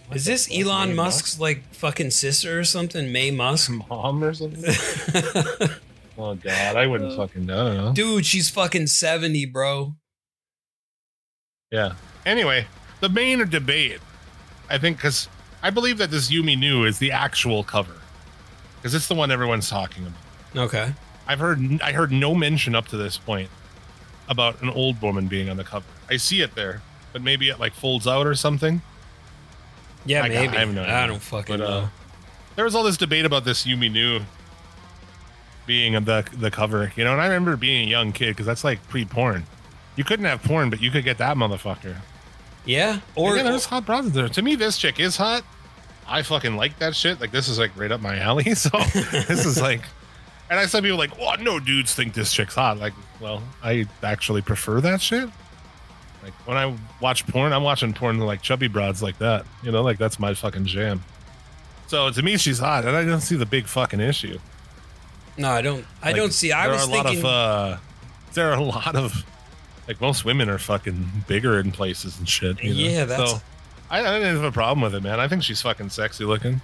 What 0.07 0.17
Is 0.17 0.25
this 0.25 0.49
Elon 0.51 0.89
Maye 0.89 0.95
Musk's 0.95 1.39
like 1.39 1.63
fucking 1.73 2.11
sister 2.11 2.59
or 2.59 2.63
something? 2.63 3.11
Maye 3.11 3.31
Musk. 3.31 3.71
mom 3.89 4.23
or 4.23 4.33
something? 4.33 4.63
oh 6.17 6.35
god, 6.35 6.75
I 6.75 6.85
wouldn't 6.85 7.13
uh, 7.13 7.17
fucking. 7.17 7.45
Know. 7.45 7.91
Dude, 7.93 8.25
she's 8.25 8.49
fucking 8.49 8.87
seventy, 8.87 9.45
bro. 9.45 9.95
Yeah. 11.71 11.93
Anyway, 12.25 12.67
the 12.99 13.09
main 13.09 13.47
debate, 13.49 13.99
I 14.69 14.77
think, 14.77 14.97
because 14.97 15.27
I 15.63 15.71
believe 15.71 15.97
that 15.97 16.11
this 16.11 16.31
Yumi 16.31 16.57
Nu 16.57 16.85
is 16.85 16.99
the 16.99 17.11
actual 17.11 17.63
cover, 17.63 17.95
because 18.77 18.93
it's 18.93 19.07
the 19.07 19.15
one 19.15 19.31
everyone's 19.31 19.69
talking 19.69 20.05
about. 20.05 20.65
Okay. 20.67 20.93
I've 21.27 21.39
heard 21.39 21.81
I 21.81 21.93
heard 21.93 22.11
no 22.11 22.35
mention 22.35 22.75
up 22.75 22.87
to 22.89 22.97
this 22.97 23.17
point 23.17 23.49
about 24.29 24.61
an 24.61 24.69
old 24.69 25.01
woman 25.01 25.27
being 25.27 25.49
on 25.49 25.57
the 25.57 25.63
cover. 25.63 25.85
I 26.09 26.17
see 26.17 26.41
it 26.41 26.53
there, 26.53 26.83
but 27.11 27.23
maybe 27.23 27.49
it 27.49 27.59
like 27.59 27.73
folds 27.73 28.05
out 28.05 28.27
or 28.27 28.35
something. 28.35 28.83
Yeah, 30.05 30.23
I 30.23 30.29
got- 30.29 30.35
maybe. 30.35 30.57
I 30.57 30.59
have 30.61 30.73
no 30.73 30.83
I 30.83 31.07
don't 31.07 31.21
fucking 31.21 31.57
But, 31.57 31.65
uh, 31.65 31.69
know. 31.81 31.89
There 32.55 32.65
was 32.65 32.73
all 32.75 32.83
this 32.83 32.97
debate 32.97 33.25
about 33.25 33.43
this 33.45 33.65
Yumi 33.65 33.91
Nu 33.91 34.21
being 35.65 35.93
the 36.05 36.25
the 36.37 36.51
cover, 36.51 36.91
you 36.95 37.03
know. 37.03 37.11
And 37.13 37.21
I 37.21 37.25
remember 37.25 37.57
being 37.57 37.87
a 37.87 37.89
young 37.89 38.11
kid 38.11 38.29
because 38.29 38.45
that's 38.45 38.63
like 38.63 38.85
pre-porn. 38.87 39.45
You 39.95 40.03
couldn't 40.03 40.25
have 40.25 40.43
porn, 40.43 40.69
but 40.69 40.81
you 40.81 40.91
could 40.91 41.03
get 41.03 41.17
that 41.17 41.37
motherfucker. 41.37 41.97
Yeah. 42.65 42.99
Or 43.15 43.35
yeah, 43.35 43.43
there's 43.43 43.65
hot 43.65 43.85
broads 43.85 44.11
there. 44.11 44.27
To 44.29 44.41
me, 44.41 44.55
this 44.55 44.77
chick 44.77 44.99
is 44.99 45.17
hot. 45.17 45.43
I 46.07 46.21
fucking 46.21 46.55
like 46.55 46.77
that 46.79 46.95
shit. 46.95 47.19
Like 47.19 47.31
this 47.31 47.47
is 47.47 47.57
like 47.59 47.71
right 47.75 47.91
up 47.91 48.01
my 48.01 48.19
alley. 48.19 48.43
So 48.55 48.69
this 48.93 49.45
is 49.45 49.59
like, 49.61 49.81
and 50.49 50.59
I 50.59 50.65
saw 50.67 50.81
people 50.81 50.97
like, 50.97 51.11
"Oh, 51.19 51.33
no 51.41 51.59
dudes 51.59 51.93
think 51.95 52.13
this 52.13 52.31
chick's 52.31 52.55
hot." 52.55 52.77
Like, 52.77 52.93
well, 53.19 53.41
I 53.63 53.85
actually 54.03 54.41
prefer 54.41 54.81
that 54.81 55.01
shit. 55.01 55.29
Like 56.25 56.33
when 56.47 56.57
I 56.57 56.75
watch 57.01 57.25
porn, 57.27 57.53
I'm 57.53 57.63
watching 57.63 57.93
porn 57.93 58.19
like 58.19 58.41
chubby 58.41 58.67
broads 58.67 59.01
like 59.01 59.17
that. 59.19 59.45
You 59.63 59.71
know, 59.71 59.81
like 59.83 59.97
that's 59.97 60.19
my 60.19 60.33
fucking 60.33 60.65
jam. 60.65 61.03
So 61.87 62.09
to 62.09 62.21
me, 62.21 62.35
she's 62.37 62.59
hot, 62.59 62.83
and 62.85 62.97
I 62.97 63.05
don't 63.05 63.21
see 63.21 63.35
the 63.35 63.45
big 63.45 63.65
fucking 63.67 63.99
issue. 63.99 64.39
no, 65.37 65.49
I 65.51 65.61
don't. 65.61 65.85
I 66.01 66.07
Like, 66.07 66.15
don't 66.17 66.33
see. 66.33 66.51
I 66.51 66.67
was 66.67 66.81
are 66.85 66.89
a 66.89 66.93
lot 66.95 67.05
thinking. 67.05 67.23
of 67.25 67.31
uh, 67.31 67.77
there 68.33 68.49
are 68.51 68.57
a 68.57 68.63
lot 68.63 68.95
of 68.95 69.23
like 69.87 70.01
most 70.01 70.25
women 70.25 70.49
are 70.49 70.57
fucking 70.57 71.07
bigger 71.27 71.59
in 71.59 71.71
places 71.71 72.17
and 72.17 72.27
shit. 72.27 72.61
you 72.63 72.73
know? 72.73 72.79
Yeah, 72.91 73.05
that's- 73.05 73.31
so. 73.31 73.41
I, 73.87 73.99
I 73.99 74.17
didn't 74.17 74.37
have 74.37 74.43
a 74.43 74.51
problem 74.51 74.81
with 74.81 74.95
it, 74.95 75.03
man. 75.03 75.19
I 75.19 75.27
think 75.27 75.43
she's 75.43 75.61
fucking 75.61 75.91
sexy 75.91 76.25
looking. 76.25 76.59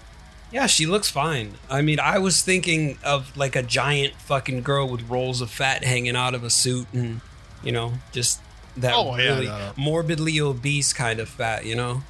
yeah, 0.51 0.65
she 0.65 0.87
looks 0.87 1.07
fine. 1.11 1.53
I 1.69 1.83
mean, 1.83 1.99
I 1.99 2.17
was 2.17 2.41
thinking 2.41 2.97
of 3.03 3.37
like 3.37 3.55
a 3.55 3.61
giant 3.61 4.15
fucking 4.15 4.63
girl 4.63 4.87
with 4.89 5.07
rolls 5.07 5.39
of 5.39 5.51
fat 5.51 5.83
hanging 5.83 6.15
out 6.15 6.33
of 6.33 6.43
a 6.43 6.49
suit, 6.49 6.87
and 6.93 7.21
you 7.63 7.71
know, 7.71 7.93
just 8.11 8.41
that 8.77 8.93
Oh, 8.95 9.15
really 9.15 9.47
no, 9.47 9.57
no. 9.57 9.71
morbidly 9.77 10.39
obese 10.41 10.93
kind 10.93 11.19
of 11.19 11.27
fat. 11.29 11.65
You 11.65 11.75
know. 11.75 12.03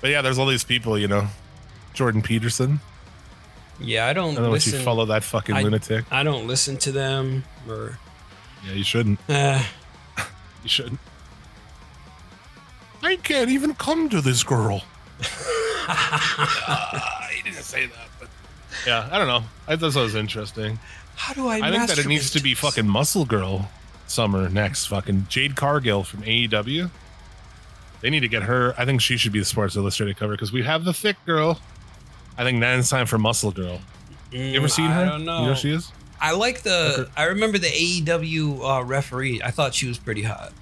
But 0.00 0.10
yeah, 0.10 0.22
there's 0.22 0.38
all 0.38 0.46
these 0.46 0.64
people, 0.64 0.98
you 0.98 1.08
know. 1.08 1.28
Jordan 1.94 2.22
Peterson. 2.22 2.80
Yeah, 3.80 4.06
I 4.06 4.12
don't, 4.12 4.32
I 4.32 4.34
don't 4.34 4.42
know 4.44 4.48
if 4.54 4.64
listen. 4.66 4.78
you 4.80 4.84
follow 4.84 5.04
that 5.06 5.22
fucking 5.24 5.54
I- 5.56 5.62
lunatic. 5.62 6.04
I 6.10 6.22
don't 6.22 6.46
listen 6.46 6.76
to 6.78 6.92
them 6.92 7.44
or. 7.68 7.98
Yeah, 8.66 8.72
you 8.74 8.84
shouldn't. 8.84 9.18
Uh, 9.28 9.62
You 10.62 10.68
shouldn't. 10.68 11.00
I 13.02 13.16
can't 13.16 13.50
even 13.50 13.74
come 13.74 14.08
to 14.10 14.20
this 14.20 14.44
girl. 14.44 14.84
he 17.32 17.42
didn't 17.42 17.62
say 17.64 17.86
that, 17.86 18.08
but 18.20 18.28
yeah, 18.86 19.08
I 19.10 19.18
don't 19.18 19.26
know. 19.26 19.42
I 19.66 19.74
thought 19.76 19.92
that 19.94 20.00
was 20.00 20.14
interesting. 20.14 20.78
how 21.16 21.34
do 21.34 21.48
I? 21.48 21.56
I 21.56 21.70
think 21.72 21.88
that 21.88 21.98
it 21.98 22.06
needs 22.06 22.30
to 22.32 22.40
be 22.40 22.54
fucking 22.54 22.86
Muscle 22.86 23.24
Girl 23.24 23.68
summer 24.12 24.48
next. 24.48 24.86
Fucking 24.86 25.26
Jade 25.28 25.56
Cargill 25.56 26.04
from 26.04 26.22
AEW. 26.22 26.90
They 28.00 28.10
need 28.10 28.20
to 28.20 28.28
get 28.28 28.42
her. 28.44 28.74
I 28.76 28.84
think 28.84 29.00
she 29.00 29.16
should 29.16 29.32
be 29.32 29.38
the 29.38 29.44
Sports 29.44 29.76
Illustrated 29.76 30.16
cover 30.16 30.32
because 30.32 30.52
we 30.52 30.62
have 30.62 30.84
the 30.84 30.92
thick 30.92 31.16
girl. 31.24 31.60
I 32.36 32.44
think 32.44 32.58
now 32.58 32.74
it's 32.76 32.90
time 32.90 33.06
for 33.06 33.18
Muscle 33.18 33.50
Girl. 33.52 33.80
You 34.30 34.56
ever 34.56 34.66
Mm, 34.66 34.70
seen 34.70 34.90
her? 34.90 35.02
I 35.02 35.04
don't 35.04 35.24
know. 35.24 35.40
You 35.40 35.46
know 35.46 35.52
who 35.52 35.58
she 35.60 35.70
is? 35.72 35.92
I 36.20 36.32
like 36.32 36.62
the. 36.62 37.08
I 37.16 37.24
remember 37.24 37.58
the 37.58 37.66
AEW 37.68 38.60
uh, 38.80 38.84
referee. 38.84 39.42
I 39.42 39.50
thought 39.50 39.74
she 39.74 39.86
was 39.88 39.98
pretty 39.98 40.22
hot. 40.22 40.52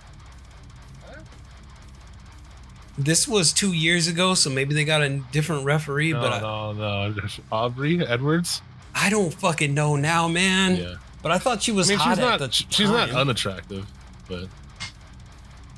This 2.98 3.26
was 3.26 3.52
two 3.52 3.72
years 3.72 4.08
ago, 4.08 4.34
so 4.34 4.50
maybe 4.50 4.74
they 4.74 4.84
got 4.84 5.00
a 5.00 5.08
different 5.32 5.64
referee. 5.64 6.12
No, 6.12 6.20
but 6.20 6.32
I, 6.32 6.40
no, 6.40 6.72
no. 6.72 7.14
Aubrey 7.50 8.04
Edwards. 8.04 8.60
I 8.94 9.08
don't 9.08 9.32
fucking 9.32 9.72
know 9.72 9.96
now, 9.96 10.28
man. 10.28 10.76
Yeah. 10.76 10.94
But 11.22 11.32
I 11.32 11.38
thought 11.38 11.62
she 11.62 11.72
was 11.72 11.90
I 11.90 11.92
mean, 11.94 11.98
hot 11.98 12.08
she's 12.10 12.18
at 12.18 12.22
not. 12.22 12.38
the 12.40 12.50
She's 12.70 12.90
not 12.90 13.10
unattractive. 13.10 13.86
but. 14.28 14.46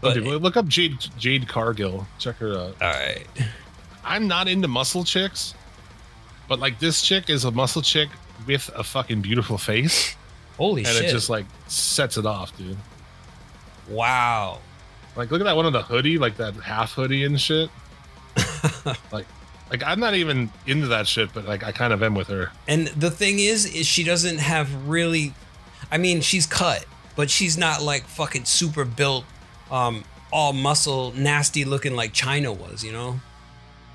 But- 0.01 0.17
Okay, 0.19 0.21
look 0.21 0.57
up 0.57 0.67
Jade 0.67 0.99
Jade 1.17 1.47
Cargill. 1.47 2.07
Check 2.19 2.37
her 2.39 2.53
out. 2.59 2.75
All 2.83 2.91
right. 2.91 3.25
I'm 4.05 4.27
not 4.27 4.49
into 4.49 4.67
muscle 4.67 5.05
chicks, 5.05 5.55
but 6.49 6.59
like 6.59 6.81
this 6.81 7.03
chick 7.03 7.31
is 7.31 7.45
a 7.45 7.53
muscle 7.53 7.83
chick 7.83 8.09
with 8.47 8.69
a 8.75 8.83
fucking 8.83 9.23
beautiful 9.23 9.59
face, 9.59 10.17
Holy 10.57 10.83
shit. 10.83 10.91
and 10.91 11.01
shit. 11.03 11.09
it 11.11 11.13
just 11.13 11.31
like 11.31 11.47
sets 11.69 12.17
it 12.17 12.27
off, 12.27 12.57
dude. 12.59 12.77
wow. 13.89 14.59
Like, 15.15 15.31
look 15.31 15.41
at 15.41 15.45
that 15.45 15.57
one 15.57 15.67
of 15.67 15.73
the 15.73 15.83
hoodie, 15.83 16.19
like 16.19 16.37
that 16.39 16.55
half 16.55 16.95
hoodie 16.95 17.23
and 17.25 17.41
shit. 17.41 17.69
like, 19.13 19.27
like 19.73 19.83
I'm 19.85 19.99
not 19.99 20.15
even 20.15 20.51
into 20.67 20.87
that 20.89 21.09
shit, 21.09 21.33
but 21.35 21.45
like 21.47 21.65
I 21.65 21.73
kind 21.73 21.93
of 21.93 22.01
am 22.05 22.15
with 22.15 22.29
her. 22.29 22.53
And 22.69 22.87
the 22.89 23.11
thing 23.11 23.41
is, 23.41 23.65
is 23.75 23.87
she 23.87 24.05
doesn't 24.05 24.39
have 24.39 24.87
really. 24.89 25.35
I 25.91 25.99
mean, 25.99 26.21
she's 26.21 26.47
cut, 26.47 26.85
but 27.17 27.29
she's 27.31 27.59
not 27.59 27.83
like 27.83 28.05
fucking 28.07 28.45
super 28.45 28.85
built, 28.85 29.25
um, 29.71 30.05
all 30.33 30.53
muscle, 30.53 31.13
nasty 31.17 31.65
looking 31.65 31.97
like 31.97 32.13
Chyna 32.15 32.57
was. 32.57 32.85
You 32.85 32.93
know? 32.93 33.21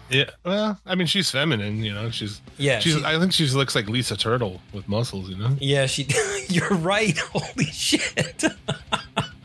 Yeah. 0.09 0.29
Well, 0.43 0.79
I 0.85 0.95
mean, 0.95 1.07
she's 1.07 1.29
feminine, 1.31 1.83
you 1.83 1.93
know. 1.93 2.09
She's 2.11 2.41
Yeah. 2.57 2.79
she's. 2.79 2.95
she- 2.97 3.03
I 3.05 3.17
think 3.19 3.33
she 3.33 3.45
looks 3.47 3.75
like 3.75 3.87
Lisa 3.89 4.17
Turtle 4.17 4.61
with 4.73 4.87
muscles, 4.89 5.29
you 5.29 5.37
know. 5.37 5.55
yeah. 5.59 5.85
She. 5.85 6.07
you're 6.49 6.69
right. 6.75 7.17
Holy 7.33 7.65
shit. 7.65 8.43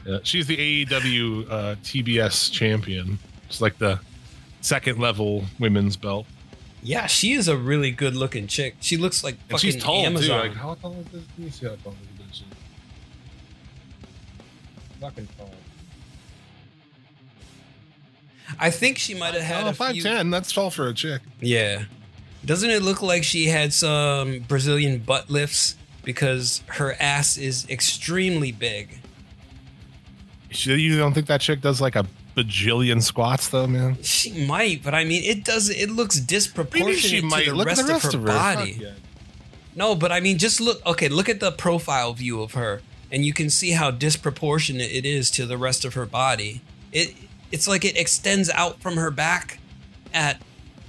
Yeah. 0.04 0.18
She's 0.24 0.48
the 0.48 0.84
AEW 0.86 1.48
uh, 1.48 1.74
TBS 1.84 2.50
champion. 2.50 3.20
It's 3.46 3.60
like 3.60 3.78
the 3.78 4.00
second 4.62 4.98
level 4.98 5.44
women's 5.58 5.96
belt, 5.96 6.26
yeah, 6.82 7.06
she 7.06 7.32
is 7.32 7.46
a 7.46 7.56
really 7.56 7.90
good 7.90 8.16
looking 8.16 8.46
chick. 8.46 8.76
She 8.80 8.96
looks 8.96 9.22
like 9.22 9.34
and 9.34 9.50
fucking 9.50 9.72
she's 9.72 9.82
tall 9.82 10.04
Amazon. 10.04 10.42
too. 10.42 10.48
Like, 10.48 10.56
how 10.56 10.74
tall 10.74 10.92
is 10.94 11.06
this? 11.06 11.22
Let 11.36 11.38
me 11.38 11.50
see 11.50 11.66
how 11.66 11.76
tall 11.76 11.94
this 12.18 12.38
is. 12.38 12.44
Fucking 15.00 15.28
tall. 15.38 15.50
I 18.58 18.70
think 18.70 18.98
she 18.98 19.14
might 19.14 19.34
have 19.34 19.42
had 19.42 19.64
oh, 19.64 19.70
a 19.70 19.72
five 19.72 19.92
few. 19.92 20.02
ten. 20.02 20.30
That's 20.30 20.52
tall 20.52 20.70
for 20.70 20.88
a 20.88 20.94
chick. 20.94 21.22
Yeah. 21.40 21.84
Doesn't 22.44 22.70
it 22.70 22.82
look 22.82 23.00
like 23.00 23.22
she 23.22 23.46
had 23.46 23.72
some 23.72 24.40
Brazilian 24.40 24.98
butt 24.98 25.30
lifts 25.30 25.76
because 26.02 26.62
her 26.66 26.96
ass 26.98 27.36
is 27.36 27.68
extremely 27.70 28.50
big? 28.50 28.98
She- 30.54 30.74
You 30.74 30.96
don't 30.98 31.12
think 31.14 31.26
that 31.26 31.40
chick 31.40 31.60
does 31.60 31.80
like 31.80 31.96
a 31.96 32.06
bajillion 32.36 33.02
squats 33.02 33.48
though, 33.48 33.66
man? 33.66 34.02
She 34.02 34.46
might, 34.46 34.82
but 34.82 34.94
I 34.94 35.04
mean, 35.04 35.22
it 35.24 35.44
does. 35.44 35.68
It 35.70 35.90
looks 35.90 36.18
disproportionate 36.18 36.98
she 36.98 37.20
to 37.20 37.26
might. 37.26 37.46
the 37.46 37.54
Look 37.54 37.66
rest, 37.66 37.86
the 37.86 37.92
rest 37.92 38.04
of 38.06 38.12
her 38.12 38.18
of 38.30 38.34
her 38.34 38.54
body. 38.56 38.86
No, 39.74 39.94
but 39.94 40.12
I 40.12 40.20
mean, 40.20 40.38
just 40.38 40.60
look. 40.60 40.84
Okay, 40.86 41.08
look 41.08 41.28
at 41.28 41.40
the 41.40 41.50
profile 41.52 42.12
view 42.12 42.42
of 42.42 42.52
her, 42.54 42.82
and 43.10 43.24
you 43.24 43.32
can 43.32 43.48
see 43.50 43.70
how 43.72 43.90
disproportionate 43.90 44.90
it 44.90 45.04
is 45.06 45.30
to 45.32 45.46
the 45.46 45.56
rest 45.56 45.84
of 45.84 45.94
her 45.94 46.06
body. 46.06 46.60
It 46.92 47.14
it's 47.50 47.66
like 47.68 47.84
it 47.84 47.96
extends 47.96 48.50
out 48.50 48.80
from 48.80 48.96
her 48.96 49.10
back 49.10 49.58
at 50.12 50.42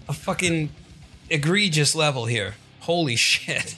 a 0.10 0.14
fucking 0.14 0.70
egregious 1.30 1.96
level 1.96 2.26
here. 2.26 2.56
Holy 2.82 3.16
shit! 3.18 3.78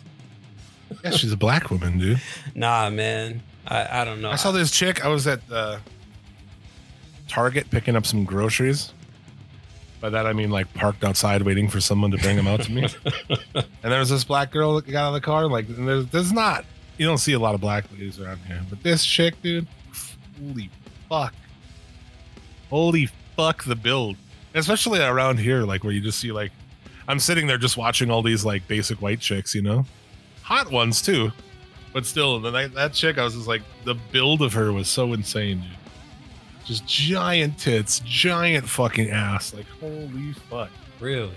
Yeah, 1.03 1.11
she's 1.11 1.31
a 1.31 1.37
black 1.37 1.69
woman, 1.69 1.99
dude. 1.99 2.21
Nah, 2.55 2.89
man. 2.89 3.43
I, 3.67 4.01
I 4.01 4.05
don't 4.05 4.21
know. 4.21 4.31
I 4.31 4.35
saw 4.35 4.51
this 4.51 4.71
chick. 4.71 5.03
I 5.03 5.07
was 5.07 5.27
at 5.27 5.39
uh, 5.51 5.79
Target 7.27 7.69
picking 7.71 7.95
up 7.95 8.05
some 8.05 8.23
groceries. 8.23 8.93
By 10.01 10.09
that 10.09 10.27
I 10.27 10.33
mean 10.33 10.51
like 10.51 10.71
parked 10.73 11.03
outside 11.03 11.41
waiting 11.41 11.67
for 11.67 11.81
someone 11.81 12.11
to 12.11 12.17
bring 12.17 12.35
them 12.35 12.47
out 12.47 12.61
to 12.63 12.71
me. 12.71 12.87
and 13.55 13.65
there 13.81 13.99
was 13.99 14.09
this 14.09 14.23
black 14.23 14.51
girl 14.51 14.75
that 14.75 14.85
got 14.85 15.05
out 15.05 15.07
of 15.09 15.13
the 15.15 15.21
car. 15.21 15.47
Like, 15.47 15.67
and 15.69 15.87
there's, 15.87 16.05
there's 16.07 16.31
not. 16.31 16.65
You 16.97 17.05
don't 17.05 17.17
see 17.17 17.33
a 17.33 17.39
lot 17.39 17.55
of 17.55 17.61
black 17.61 17.91
ladies 17.91 18.19
around 18.19 18.39
here, 18.47 18.61
but 18.69 18.81
this 18.83 19.03
chick, 19.03 19.41
dude, 19.41 19.67
holy 20.39 20.69
fuck, 21.09 21.33
holy 22.69 23.09
fuck, 23.35 23.63
the 23.65 23.75
build, 23.75 24.15
especially 24.53 25.01
around 25.01 25.39
here, 25.39 25.63
like 25.63 25.83
where 25.83 25.91
you 25.91 25.99
just 25.99 26.19
see 26.19 26.31
like, 26.31 26.51
I'm 27.07 27.19
sitting 27.19 27.47
there 27.47 27.57
just 27.57 27.75
watching 27.75 28.09
all 28.09 28.21
these 28.21 28.45
like 28.45 28.65
basic 28.67 29.01
white 29.01 29.19
chicks, 29.19 29.53
you 29.53 29.61
know, 29.61 29.85
hot 30.41 30.71
ones 30.71 31.01
too, 31.01 31.31
but 31.95 32.05
still, 32.05 32.41
the 32.41 32.51
that 32.73 32.91
chick, 32.91 33.17
I 33.17 33.23
was 33.23 33.35
just 33.35 33.47
like, 33.47 33.61
the 33.85 33.93
build 33.93 34.41
of 34.41 34.51
her 34.51 34.73
was 34.73 34.89
so 34.89 35.13
insane, 35.13 35.61
dude. 35.61 36.65
Just 36.65 36.85
giant 36.85 37.57
tits, 37.57 38.01
giant 38.03 38.67
fucking 38.67 39.11
ass. 39.11 39.53
Like, 39.53 39.65
holy 39.79 40.33
fuck. 40.49 40.71
Really? 40.99 41.31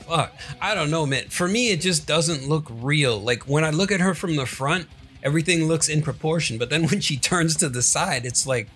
Fuck. 0.00 0.34
I 0.60 0.74
don't 0.74 0.90
know, 0.90 1.06
man. 1.06 1.28
For 1.28 1.46
me, 1.46 1.70
it 1.70 1.80
just 1.80 2.08
doesn't 2.08 2.48
look 2.48 2.66
real. 2.68 3.20
Like 3.22 3.44
when 3.44 3.62
I 3.62 3.70
look 3.70 3.92
at 3.92 4.00
her 4.00 4.12
from 4.12 4.34
the 4.34 4.46
front, 4.46 4.88
everything 5.22 5.68
looks 5.68 5.88
in 5.88 6.02
proportion. 6.02 6.58
But 6.58 6.70
then 6.70 6.86
when 6.88 7.00
she 7.00 7.16
turns 7.16 7.54
to 7.58 7.68
the 7.68 7.80
side, 7.80 8.26
it's 8.26 8.48
like, 8.48 8.66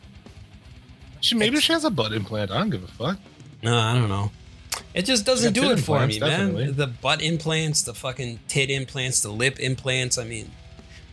She 1.20 1.34
maybe 1.34 1.58
she 1.58 1.72
has 1.72 1.84
a 1.84 1.90
butt 1.90 2.12
implant. 2.12 2.52
I 2.52 2.58
don't 2.58 2.70
give 2.70 2.84
a 2.84 2.86
fuck. 2.86 3.18
no, 3.60 3.76
I 3.76 3.94
don't 3.94 4.08
know. 4.08 4.30
It 4.94 5.04
just 5.04 5.26
doesn't 5.26 5.54
do 5.54 5.72
it 5.72 5.80
for 5.80 6.06
me, 6.06 6.20
man. 6.20 6.76
The 6.76 6.86
butt 6.86 7.22
implants, 7.22 7.82
the 7.82 7.94
fucking 7.94 8.38
tit 8.46 8.70
implants, 8.70 9.18
the 9.18 9.30
lip 9.32 9.58
implants. 9.58 10.16
I 10.16 10.24
mean, 10.24 10.52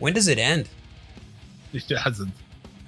when 0.02 0.12
does 0.12 0.26
it 0.26 0.38
end? 0.38 0.68
She 1.72 1.94
hasn't. 1.94 2.34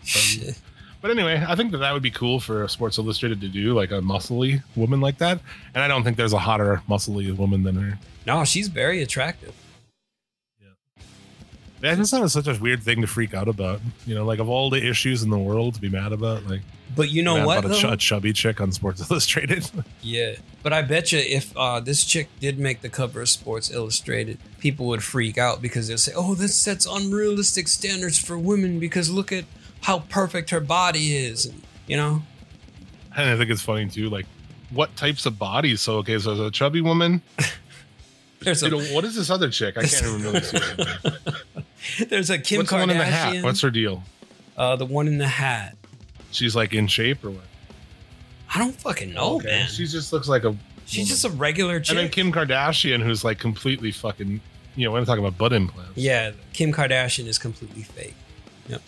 But 1.00 1.10
anyway, 1.10 1.44
I 1.46 1.54
think 1.54 1.70
that 1.72 1.78
that 1.78 1.92
would 1.92 2.02
be 2.02 2.10
cool 2.10 2.40
for 2.40 2.66
Sports 2.66 2.96
Illustrated 2.96 3.38
to 3.42 3.48
do, 3.48 3.74
like 3.74 3.90
a 3.90 4.00
muscly 4.00 4.62
woman 4.74 5.02
like 5.02 5.18
that. 5.18 5.38
And 5.74 5.84
I 5.84 5.86
don't 5.86 6.02
think 6.02 6.16
there's 6.16 6.32
a 6.32 6.38
hotter 6.38 6.80
muscly 6.88 7.30
woman 7.36 7.62
than 7.62 7.74
her. 7.76 7.98
No, 8.26 8.42
she's 8.46 8.68
very 8.68 9.02
attractive. 9.02 9.52
That 11.84 11.98
just 11.98 12.10
sounds 12.10 12.32
such 12.32 12.46
a 12.46 12.54
weird 12.58 12.82
thing 12.82 13.02
to 13.02 13.06
freak 13.06 13.34
out 13.34 13.46
about. 13.46 13.80
You 14.06 14.14
know, 14.14 14.24
like 14.24 14.38
of 14.38 14.48
all 14.48 14.70
the 14.70 14.82
issues 14.84 15.22
in 15.22 15.28
the 15.30 15.38
world 15.38 15.74
to 15.74 15.80
be 15.82 15.90
mad 15.90 16.12
about, 16.12 16.46
like 16.46 16.62
But 16.96 17.10
you 17.10 17.22
know 17.22 17.46
what? 17.46 17.58
about 17.58 17.76
a, 17.76 17.80
ch- 17.80 17.84
a 17.84 17.96
chubby 17.98 18.32
chick 18.32 18.58
on 18.60 18.72
Sports 18.72 19.02
Illustrated. 19.10 19.70
Yeah, 20.00 20.36
but 20.62 20.72
I 20.72 20.80
bet 20.80 21.12
you 21.12 21.18
if 21.18 21.54
uh, 21.56 21.80
this 21.80 22.04
chick 22.04 22.28
did 22.40 22.58
make 22.58 22.80
the 22.80 22.88
cover 22.88 23.20
of 23.20 23.28
Sports 23.28 23.70
Illustrated, 23.70 24.38
people 24.58 24.86
would 24.86 25.02
freak 25.02 25.36
out 25.36 25.60
because 25.60 25.86
they'll 25.88 25.98
say, 25.98 26.12
"Oh, 26.16 26.34
this 26.34 26.54
sets 26.56 26.86
unrealistic 26.86 27.68
standards 27.68 28.18
for 28.18 28.38
women 28.38 28.78
because 28.80 29.10
look 29.10 29.30
at 29.30 29.44
how 29.82 30.00
perfect 30.08 30.48
her 30.50 30.60
body 30.60 31.14
is," 31.16 31.44
and, 31.44 31.62
you 31.86 31.98
know. 31.98 32.22
and 33.14 33.28
I 33.28 33.36
think 33.36 33.50
it's 33.50 33.60
funny 33.60 33.88
too, 33.90 34.08
like 34.08 34.24
what 34.70 34.96
types 34.96 35.26
of 35.26 35.38
bodies. 35.38 35.82
So 35.82 35.98
okay, 35.98 36.18
so 36.18 36.34
there's 36.34 36.48
a 36.48 36.50
chubby 36.50 36.80
woman. 36.80 37.20
There's 38.40 38.60
You 38.62 38.68
know, 38.70 38.78
a 38.80 38.84
what 38.94 39.04
is 39.04 39.14
this 39.16 39.30
other 39.30 39.48
chick? 39.48 39.78
I 39.78 39.84
can't 39.84 40.04
even 40.04 40.22
really 40.22 40.40
see. 40.42 40.58
There's 42.08 42.30
a 42.30 42.38
Kim 42.38 42.58
What's 42.58 42.70
the 42.70 42.76
Kardashian. 42.76 42.80
one 42.80 42.90
in 42.90 42.98
the 42.98 43.04
hat? 43.04 43.44
What's 43.44 43.60
her 43.60 43.70
deal? 43.70 44.02
uh, 44.56 44.76
the 44.76 44.86
one 44.86 45.08
in 45.08 45.18
the 45.18 45.28
hat? 45.28 45.76
She's 46.30 46.54
like 46.56 46.72
in 46.74 46.86
shape 46.86 47.24
or 47.24 47.30
what? 47.30 47.44
I 48.54 48.58
don't 48.58 48.74
fucking 48.74 49.12
know, 49.14 49.36
Okay, 49.36 49.46
man. 49.48 49.68
She 49.68 49.86
just 49.86 50.12
looks 50.12 50.28
like 50.28 50.44
a. 50.44 50.56
She's 50.86 51.08
just 51.08 51.24
a 51.24 51.30
regular 51.30 51.76
And 51.76 51.84
then. 51.86 52.08
Kim 52.10 52.30
Kardashian, 52.32 53.02
who's 53.02 53.24
like 53.24 53.38
completely 53.38 53.90
fucking. 53.90 54.40
You 54.76 54.84
know, 54.84 54.92
when 54.92 55.00
I'm 55.00 55.06
talking 55.06 55.24
about 55.24 55.38
butt 55.38 55.52
implants. 55.52 55.92
Yeah, 55.96 56.32
Kim 56.52 56.72
Kardashian 56.72 57.26
is 57.26 57.38
completely 57.38 57.82
fake. 57.82 58.14
Yep. 58.68 58.82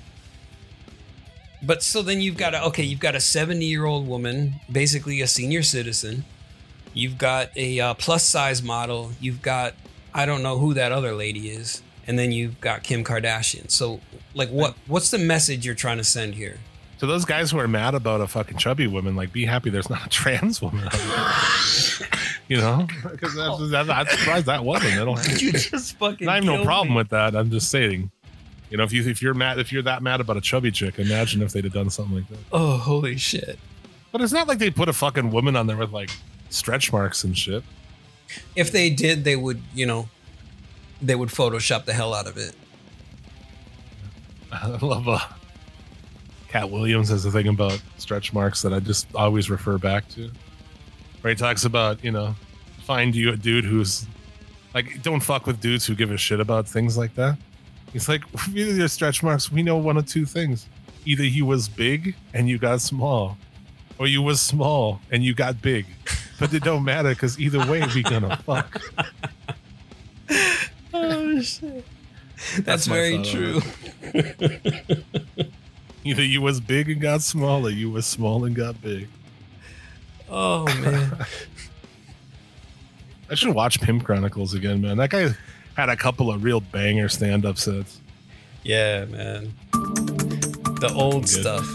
But 1.63 1.83
so 1.83 2.03
then 2.03 2.21
you've 2.21 2.37
got 2.37 2.55
a 2.55 2.65
okay, 2.67 2.83
you've 2.83 3.01
got 3.01 3.15
a 3.15 3.21
70 3.21 3.65
year 3.65 3.85
old 3.85 4.07
woman, 4.07 4.57
basically 4.71 5.21
a 5.21 5.27
senior 5.27 5.63
citizen. 5.63 6.25
You've 6.93 7.19
got 7.19 7.51
a 7.57 7.79
uh, 7.81 7.95
plus 7.95 8.25
size 8.25 8.63
model. 8.63 9.13
You've 9.21 9.43
got 9.43 9.75
I 10.15 10.27
don't 10.27 10.43
know 10.43 10.59
who 10.59 10.75
that 10.75 10.93
other 10.93 11.13
lady 11.15 11.51
is, 11.51 11.83
and 12.07 12.19
then 12.19 12.33
you've 12.33 12.61
got 12.61 12.83
Kim 12.83 13.05
Kardashian. 13.05 13.71
So 13.71 14.01
like, 14.35 14.49
what 14.51 14.75
what's 14.87 15.11
the 15.11 15.19
message 15.19 15.65
you're 15.65 15.75
trying 15.75 15.99
to 15.99 16.05
send 16.05 16.35
here? 16.35 16.59
So 16.99 17.07
those 17.07 17.27
guys 17.27 17.51
who 17.51 17.59
are 17.59 17.69
mad 17.69 17.95
about 17.95 18.23
a 18.23 18.27
fucking 18.27 18.57
chubby 18.57 18.87
woman, 18.87 19.17
like, 19.17 19.31
be 19.31 19.45
happy 19.45 19.69
there's 19.69 19.91
not 19.91 20.07
a 20.07 20.09
trans 20.09 20.63
woman. 20.63 20.89
you 22.49 22.57
know, 22.57 22.87
because 23.03 23.35
that's, 23.71 23.91
I'm 23.91 24.07
surprised 24.07 24.47
that 24.47 24.65
wasn't. 24.65 24.97
You 25.43 25.53
just 25.53 25.97
fucking. 25.99 26.27
I 26.27 26.37
have 26.37 26.45
no 26.45 26.65
problem 26.65 26.91
me. 26.91 26.97
with 26.97 27.11
that. 27.11 27.37
I'm 27.37 27.51
just 27.51 27.71
saying. 27.71 28.11
You 28.71 28.77
know, 28.79 28.83
if 28.83 28.93
you 28.93 29.09
if 29.09 29.23
you're 29.23 29.35
mad 29.35 29.61
if 29.61 29.73
you're 29.73 29.83
that 29.83 30.03
mad 30.03 30.21
about 30.21 30.37
a 30.37 30.41
chubby 30.41 30.73
chick, 30.73 30.99
imagine 30.99 31.41
if 31.41 31.53
they'd 31.53 31.65
have 31.65 31.73
done 31.73 31.89
something 31.89 32.17
like 32.17 32.29
that. 32.29 32.39
Oh 32.51 32.79
holy 32.79 33.17
shit! 33.17 33.61
But 34.11 34.23
it's 34.23 34.33
not 34.33 34.49
like 34.49 34.59
they 34.59 34.71
put 34.71 34.89
a 34.89 34.93
fucking 34.93 35.31
woman 35.31 35.55
on 35.55 35.69
there 35.69 35.77
with 35.77 35.93
like 35.93 36.11
stretch 36.51 36.93
marks 36.93 37.23
and 37.23 37.39
shit. 37.39 37.63
If 38.57 38.73
they 38.73 38.91
did, 38.91 39.23
they 39.23 39.37
would 39.37 39.63
you 39.73 39.87
know, 39.87 40.09
they 41.03 41.15
would 41.15 41.29
Photoshop 41.29 41.85
the 41.85 41.93
hell 41.93 42.15
out 42.15 42.27
of 42.27 42.37
it. 42.37 42.55
I 44.53 44.69
love 44.69 45.09
uh 45.09 45.19
Katt 46.49 46.71
Williams 46.71 47.09
has 47.09 47.25
a 47.25 47.31
thing 47.31 47.49
about 47.49 47.83
stretch 47.99 48.33
marks 48.33 48.63
that 48.63 48.73
I 48.73 48.81
just 48.81 49.07
always 49.15 49.51
refer 49.51 49.79
back 49.79 50.09
to. 50.11 50.31
Where 51.21 51.31
he 51.31 51.37
talks 51.37 51.65
about, 51.65 52.03
you 52.05 52.13
know, 52.13 52.35
find 52.85 53.15
you 53.15 53.33
a 53.33 53.37
dude 53.37 53.65
who's 53.65 54.07
like 54.73 55.03
don't 55.03 55.21
fuck 55.21 55.47
with 55.47 55.61
dudes 55.61 55.85
who 55.85 55.95
give 55.95 56.11
a 56.11 56.17
shit 56.17 56.41
about 56.41 56.69
things 56.69 56.97
like 56.97 57.15
that. 57.17 57.37
He's 57.93 58.09
like, 58.09 58.23
with 58.33 58.79
your 58.79 58.89
stretch 58.89 59.23
marks, 59.23 59.51
we 59.51 59.63
know 59.63 59.77
one 59.77 59.97
of 59.97 60.07
two 60.07 60.25
things. 60.25 60.69
Either 61.05 61.25
he 61.25 61.43
was 61.43 61.69
big 61.69 62.17
and 62.35 62.49
you 62.49 62.59
got 62.59 62.81
small, 62.81 63.37
or 63.99 64.07
you 64.07 64.23
was 64.23 64.41
small 64.41 65.01
and 65.11 65.25
you 65.25 65.35
got 65.35 65.61
big. 65.61 65.87
But 66.39 66.53
it 66.53 66.63
don't 66.63 66.85
matter 66.85 67.11
because 67.11 67.39
either 67.39 67.59
way 67.71 67.83
we 67.95 68.03
gonna 68.03 68.37
fuck. 68.39 68.81
Oh 70.97 71.41
shit. 71.43 71.85
That's, 72.57 72.61
That's 72.61 72.87
very 72.87 73.17
thought 73.17 73.27
on 73.27 73.33
true. 73.33 73.61
Either 76.05 76.23
you 76.23 76.41
was 76.41 76.61
big 76.61 76.89
and 76.91 77.01
got 77.01 77.23
small, 77.23 77.67
or 77.67 77.71
you 77.71 77.91
was 77.91 78.07
small 78.07 78.45
and 78.45 78.55
got 78.55 78.81
big. 78.83 79.09
Oh 80.29 80.65
man. 80.81 81.17
I 83.31 83.35
should 83.35 83.55
watch 83.55 83.81
Pimp 83.81 84.05
Chronicles 84.05 84.55
again, 84.55 84.81
man. 84.81 84.99
That 84.99 85.11
guy 85.11 85.35
had 85.77 85.89
a 85.89 85.97
couple 85.97 86.31
of 86.31 86.45
real 86.45 86.61
banger 86.61 87.09
stand-up 87.09 87.59
sets. 87.59 88.01
yeah, 88.63 89.05
man. 89.07 89.53
The 89.73 90.93
old 90.95 91.29
stuff. 91.29 91.67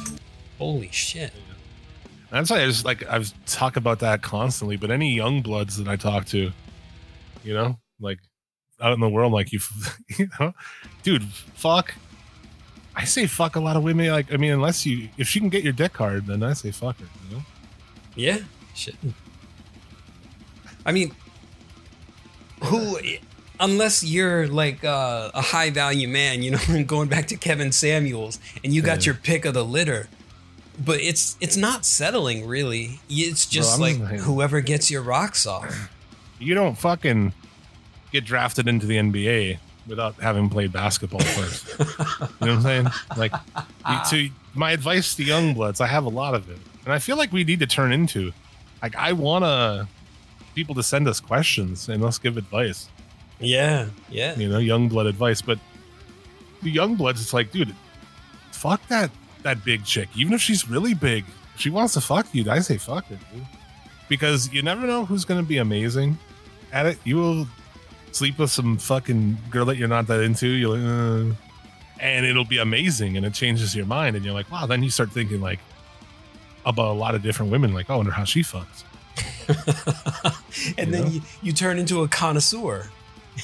Holy 0.57 0.89
shit. 0.91 1.34
That's 2.30 2.49
why 2.49 2.61
I 2.61 2.65
just 2.67 2.86
like 2.86 3.05
I 3.09 3.22
talk 3.45 3.76
about 3.76 3.99
that 3.99 4.22
constantly. 4.22 4.78
But 4.78 4.91
any 4.91 5.13
young 5.13 5.41
bloods 5.41 5.76
that 5.78 5.88
I 5.89 5.97
talk 5.97 6.26
to, 6.28 6.51
you 7.43 7.53
know, 7.53 7.78
like 7.99 8.19
out 8.82 8.93
in 8.93 8.99
the 8.99 9.09
world, 9.09 9.32
like 9.34 9.51
you, 9.53 9.59
you 10.17 10.29
know, 10.39 10.53
dude, 11.03 11.23
fuck. 11.55 11.93
I 12.95 13.05
say 13.05 13.25
fuck 13.27 13.55
a 13.55 13.59
lot 13.59 13.77
of 13.77 13.84
women. 13.84 14.09
Like 14.11 14.34
I 14.34 14.38
mean, 14.38 14.51
unless 14.51 14.86
you, 14.86 15.09
if 15.17 15.27
she 15.27 15.39
can 15.39 15.49
get 15.49 15.63
your 15.63 15.73
dick 15.73 15.95
hard, 15.95 16.25
then 16.27 16.43
I 16.43 16.53
say 16.53 16.71
fuck 16.71 16.99
her. 16.99 17.05
You 17.29 17.38
know, 17.38 17.43
Yeah. 18.15 18.38
Shit. 18.75 18.95
I 20.86 20.91
mean, 20.91 21.11
who, 22.63 22.97
unless 23.59 24.03
you're 24.03 24.47
like 24.47 24.84
uh, 24.84 25.32
a 25.34 25.41
high 25.41 25.69
value 25.69 26.07
man, 26.07 26.41
you 26.43 26.51
know, 26.51 26.84
going 26.86 27.07
back 27.09 27.27
to 27.27 27.38
Kevin 27.38 27.71
Samuels, 27.71 28.39
and 28.63 28.73
you 28.73 28.82
got 28.82 28.99
Yeah. 29.05 29.11
your 29.11 29.15
pick 29.15 29.45
of 29.45 29.53
the 29.53 29.65
litter, 29.65 30.07
but 30.84 30.99
it's 30.99 31.38
it's 31.39 31.57
not 31.57 31.86
settling 31.86 32.45
really. 32.47 32.99
It's 33.09 33.45
just 33.45 33.75
I'm 33.75 33.82
like 33.82 34.19
whoever 34.21 34.61
gets 34.61 34.91
your 34.91 35.01
rocks 35.01 35.45
off. 35.45 35.89
you 36.39 36.53
don't 36.55 36.77
fucking 36.77 37.34
get 38.12 38.26
drafted 38.26 38.68
into 38.68 38.86
the 38.86 38.97
NBA 38.97 39.59
without 39.88 40.16
having 40.16 40.49
played 40.49 40.72
basketball 40.72 41.22
first. 41.22 41.80
you 41.80 41.86
know 41.86 42.28
what 42.39 42.49
I'm 42.49 42.62
saying? 42.62 42.88
Like, 43.18 43.34
to 44.09 44.30
my 44.53 44.72
advice 44.72 45.16
to 45.16 45.24
young 45.24 45.53
bloods, 45.53 45.82
I 45.82 45.88
have 45.88 46.05
a 46.05 46.09
lot 46.09 46.34
of 46.34 46.49
it, 46.49 46.59
and 46.86 46.93
I 46.93 46.99
feel 46.99 47.18
like 47.18 47.32
we 47.32 47.43
need 47.43 47.59
to 47.59 47.68
turn 47.68 47.91
into, 47.91 48.32
like, 48.82 48.95
I 48.95 49.14
want 49.14 49.45
to 49.45 49.88
people 50.55 50.76
to 50.76 50.84
send 50.84 51.07
us 51.07 51.20
questions 51.20 51.88
and 51.89 52.03
us 52.03 52.18
give 52.18 52.38
advice. 52.38 52.89
Yeah, 53.39 53.88
yeah, 54.09 54.36
You 54.36 54.49
know, 54.49 54.59
young 54.59 54.88
blood 54.88 55.07
advice, 55.07 55.41
but 55.41 55.57
the 56.62 56.70
young 56.70 56.95
bloods, 56.95 57.22
it's 57.22 57.34
like, 57.34 57.51
dude, 57.51 57.76
fuck 58.51 58.86
that 58.88 59.09
that 59.43 59.64
big 59.66 59.84
chick, 59.84 60.07
even 60.16 60.34
if 60.34 60.41
she's 60.41 60.70
really 60.70 60.93
big. 60.93 61.26
She 61.57 61.70
wants 61.70 61.93
to 61.95 62.01
fuck 62.01 62.28
you, 62.34 62.49
I 62.49 62.59
say 62.59 62.78
fuck 62.78 63.09
it, 63.09 63.18
dude. 63.34 63.45
Because 64.07 64.51
you 64.53 64.62
never 64.62 64.86
know 64.86 65.05
who's 65.05 65.26
gonna 65.26 65.41
be 65.43 65.57
amazing 65.57 66.18
at 66.72 66.86
it. 66.86 66.99
You 67.03 67.16
will 67.18 67.47
sleep 68.12 68.38
with 68.39 68.51
some 68.51 68.78
fucking 68.78 69.38
girl 69.49 69.66
that 69.66 69.78
you're 69.78 69.88
not 69.88 70.07
that 70.07 70.22
into. 70.22 70.47
You're 70.47 70.78
like, 70.78 71.32
uh, 71.32 71.36
and 71.99 72.26
it'll 72.26 72.45
be 72.45 72.57
amazing, 72.57 73.18
and 73.18 73.26
it 73.26 73.34
changes 73.34 73.76
your 73.76 73.86
mind, 73.86 74.16
and 74.16 74.26
you're 74.26 74.34
like, 74.34 74.51
wow. 74.51 74.66
Then 74.66 74.84
you 74.84 74.89
start 74.89 75.12
thinking 75.12 75.41
like 75.41 75.59
about 76.66 76.91
a 76.91 76.97
lot 76.97 77.16
of 77.16 77.22
different 77.22 77.51
women. 77.51 77.74
Like, 77.74 77.89
oh, 77.89 77.93
I 77.93 77.97
wonder 77.97 78.12
how 78.12 78.24
she 78.24 78.41
fucks. 78.41 78.84
and 80.78 80.88
You 80.88 80.91
then 80.93 81.03
know? 81.03 81.09
you, 81.09 81.22
you 81.41 81.51
turn 81.53 81.78
into 81.80 82.03
a 82.03 82.07
connoisseur. 82.07 82.89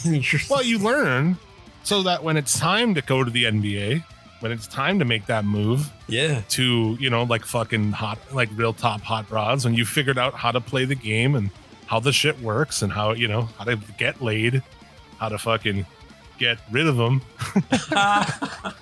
Well, 0.49 0.63
you 0.63 0.79
learn 0.79 1.37
so 1.83 2.03
that 2.03 2.21
when 2.23 2.35
it's 2.35 2.59
time 2.59 2.93
to 2.95 3.01
go 3.01 3.23
to 3.23 3.31
the 3.31 3.45
NBA, 3.45 4.03
when 4.41 4.51
it's 4.51 4.67
time 4.67 4.99
to 4.99 5.05
make 5.05 5.25
that 5.27 5.45
move 5.45 5.89
yeah, 6.07 6.41
to, 6.49 6.97
you 6.99 7.09
know, 7.09 7.23
like 7.23 7.45
fucking 7.45 7.93
hot, 7.93 8.19
like 8.33 8.49
real 8.55 8.73
top 8.73 9.01
hot 9.01 9.31
rods, 9.31 9.63
when 9.65 9.73
you 9.73 9.85
figured 9.85 10.17
out 10.17 10.33
how 10.33 10.51
to 10.51 10.59
play 10.59 10.83
the 10.85 10.93
game 10.95 11.35
and 11.35 11.49
how 11.87 11.99
the 11.99 12.13
shit 12.13 12.39
works 12.41 12.81
and 12.81 12.91
how, 12.93 13.11
you 13.13 13.27
know, 13.27 13.43
how 13.57 13.63
to 13.63 13.77
get 13.97 14.21
laid, 14.21 14.61
how 15.17 15.29
to 15.29 15.37
fucking 15.37 15.85
get 16.37 16.59
rid 16.71 16.85
of 16.87 16.97
them. 16.97 17.21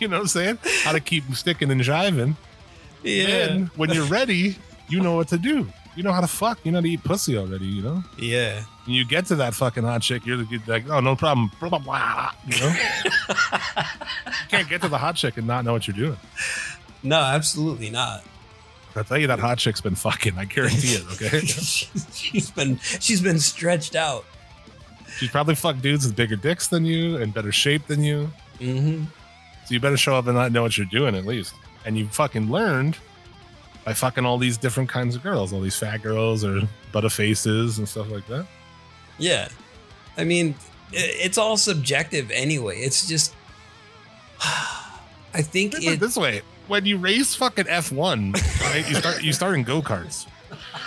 You 0.00 0.08
know 0.08 0.16
what 0.16 0.22
I'm 0.22 0.28
saying? 0.28 0.58
How 0.82 0.92
to 0.92 1.00
keep 1.00 1.24
sticking 1.34 1.70
and 1.70 1.80
jiving. 1.80 2.34
yeah, 3.04 3.26
Then 3.26 3.70
when 3.76 3.90
you're 3.90 4.04
ready, 4.06 4.56
you 4.88 5.00
know 5.00 5.14
what 5.14 5.28
to 5.28 5.38
do. 5.38 5.68
You 5.94 6.02
know 6.02 6.12
how 6.12 6.20
to 6.20 6.26
fuck. 6.26 6.58
You 6.64 6.72
know 6.72 6.78
how 6.78 6.82
to 6.82 6.88
eat 6.88 7.04
pussy 7.04 7.38
already, 7.38 7.66
you 7.66 7.80
know? 7.82 8.02
yeah. 8.18 8.64
And 8.86 8.94
you 8.94 9.06
get 9.06 9.26
to 9.26 9.36
that 9.36 9.54
fucking 9.54 9.84
hot 9.84 10.02
chick, 10.02 10.26
you're 10.26 10.44
like, 10.66 10.90
oh, 10.90 11.00
no 11.00 11.16
problem. 11.16 11.50
Blah, 11.58 11.70
blah, 11.70 11.78
blah, 11.78 12.30
you 12.46 12.60
know? 12.60 12.68
you 13.28 14.48
can't 14.48 14.68
get 14.68 14.82
to 14.82 14.88
the 14.88 14.98
hot 14.98 15.16
chick 15.16 15.38
and 15.38 15.46
not 15.46 15.64
know 15.64 15.72
what 15.72 15.86
you're 15.86 15.96
doing. 15.96 16.18
No, 17.02 17.20
absolutely 17.20 17.88
not. 17.88 18.24
I'll 18.96 19.04
tell 19.04 19.18
you 19.18 19.26
that 19.26 19.38
hot 19.40 19.58
chick's 19.58 19.80
been 19.80 19.94
fucking. 19.96 20.38
I 20.38 20.44
guarantee 20.44 20.94
it, 20.94 21.04
okay? 21.12 21.40
she's 21.46 22.50
been 22.50 22.78
she's 22.78 23.20
been 23.20 23.38
stretched 23.38 23.96
out. 23.96 24.24
She's 25.18 25.30
probably 25.30 25.54
fucked 25.54 25.82
dudes 25.82 26.04
with 26.06 26.16
bigger 26.16 26.36
dicks 26.36 26.68
than 26.68 26.84
you 26.84 27.16
and 27.18 27.32
better 27.32 27.52
shape 27.52 27.86
than 27.86 28.02
you. 28.02 28.30
hmm 28.58 29.04
So 29.66 29.74
you 29.74 29.80
better 29.80 29.96
show 29.96 30.16
up 30.16 30.26
and 30.26 30.34
not 30.36 30.52
know 30.52 30.62
what 30.62 30.76
you're 30.76 30.86
doing 30.86 31.14
at 31.14 31.24
least. 31.24 31.54
And 31.84 31.96
you 31.98 32.06
fucking 32.08 32.50
learned 32.50 32.96
by 33.84 33.92
fucking 33.94 34.24
all 34.24 34.38
these 34.38 34.56
different 34.56 34.88
kinds 34.88 35.14
of 35.14 35.22
girls, 35.22 35.52
all 35.52 35.60
these 35.60 35.76
fat 35.78 36.02
girls 36.02 36.42
or 36.44 36.62
butter 36.92 37.10
faces 37.10 37.78
and 37.78 37.88
stuff 37.88 38.10
like 38.10 38.26
that. 38.28 38.46
Yeah, 39.18 39.48
I 40.16 40.24
mean, 40.24 40.54
it's 40.92 41.36
all 41.38 41.56
subjective 41.56 42.30
anyway. 42.30 42.78
It's 42.80 43.06
just, 43.06 43.34
I 44.40 45.42
think 45.42 45.72
Think 45.74 45.84
it 45.86 45.92
it. 45.94 46.00
this 46.00 46.16
way: 46.16 46.42
when 46.66 46.84
you 46.86 46.98
race 46.98 47.34
fucking 47.34 47.66
F 47.68 47.92
one, 47.92 48.32
right? 48.62 48.84
You 48.88 48.94
start 48.96 49.22
you 49.22 49.32
start 49.32 49.54
in 49.54 49.62
go 49.62 49.82
karts, 49.82 50.26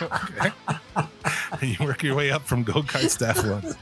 okay? 0.01 0.51
you 1.67 1.77
work 1.85 2.03
your 2.03 2.15
way 2.15 2.31
up 2.31 2.43
from 2.43 2.63
go 2.63 2.81
karts 2.81 3.17
to 3.19 3.29
F 3.29 3.45
one. 3.45 3.75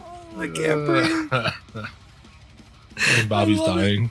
Oh, 0.00 0.40
I 0.40 0.48
can't 0.48 0.86
breathe. 0.86 1.30
Bobby's 3.28 3.60
I 3.60 3.62
love 3.62 3.78
it. 3.78 3.80
dying. 3.80 4.10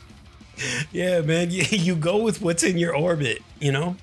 Yeah, 0.91 1.21
man, 1.21 1.51
you, 1.51 1.63
you 1.69 1.95
go 1.95 2.17
with 2.17 2.41
what's 2.41 2.63
in 2.63 2.77
your 2.77 2.95
orbit. 2.95 3.41
You 3.59 3.71
know. 3.71 3.95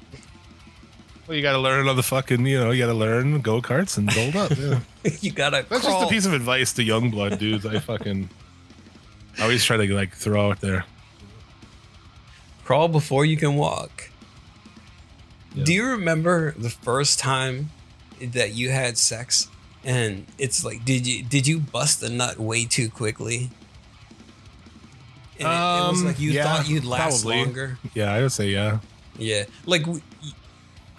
Well, 1.27 1.37
you 1.37 1.43
got 1.43 1.53
to 1.53 1.59
learn 1.59 1.87
on 1.87 1.95
the 1.95 2.03
fucking, 2.03 2.45
you 2.47 2.59
know, 2.59 2.73
you 2.73 2.83
got 2.83 2.89
to 2.89 2.99
learn 2.99 3.41
go 3.43 3.63
karts 3.63 3.97
and 3.97 4.09
build 4.13 4.35
up. 4.35 4.51
Yeah. 4.59 4.81
you 5.21 5.31
gotta. 5.31 5.65
That's 5.69 5.85
crawl. 5.85 6.01
just 6.01 6.11
a 6.11 6.15
piece 6.15 6.27
of 6.27 6.33
advice 6.33 6.73
to 6.75 6.83
young 6.83 7.11
blood 7.11 7.39
dudes. 7.39 7.65
I 7.65 7.79
fucking 7.79 8.29
I 9.39 9.43
always 9.43 9.65
try 9.65 9.77
to 9.77 9.95
like 9.95 10.13
throw 10.15 10.51
out 10.51 10.61
there. 10.61 10.85
Crawl 12.65 12.89
before 12.89 13.25
you 13.25 13.37
can 13.37 13.57
walk. 13.57 14.11
Yeah. 15.55 15.65
Do 15.65 15.73
you 15.75 15.85
remember 15.87 16.53
the 16.53 16.71
first 16.71 17.19
time 17.19 17.71
that 18.21 18.55
you 18.55 18.71
had 18.71 18.97
sex? 18.97 19.49
And 19.85 20.27
it's 20.39 20.65
like, 20.65 20.85
did 20.85 21.07
you 21.07 21.23
did 21.25 21.47
you 21.47 21.59
bust 21.59 22.01
the 22.01 22.09
nut 22.09 22.39
way 22.39 22.65
too 22.67 22.89
quickly? 22.89 23.51
And 25.41 25.49
it, 25.49 25.51
it 25.51 25.91
was 25.91 26.01
Um, 26.01 26.07
like 26.07 26.21
you 26.21 26.31
yeah, 26.33 26.45
thought 26.45 26.69
you'd 26.69 26.85
last 26.85 27.23
probably. 27.25 27.43
longer. 27.45 27.79
Yeah, 27.95 28.13
I 28.13 28.23
would 28.23 28.33
say 28.33 28.49
yeah. 28.49 28.79
Yeah, 29.19 29.45
like 29.67 29.87
we, 29.87 30.01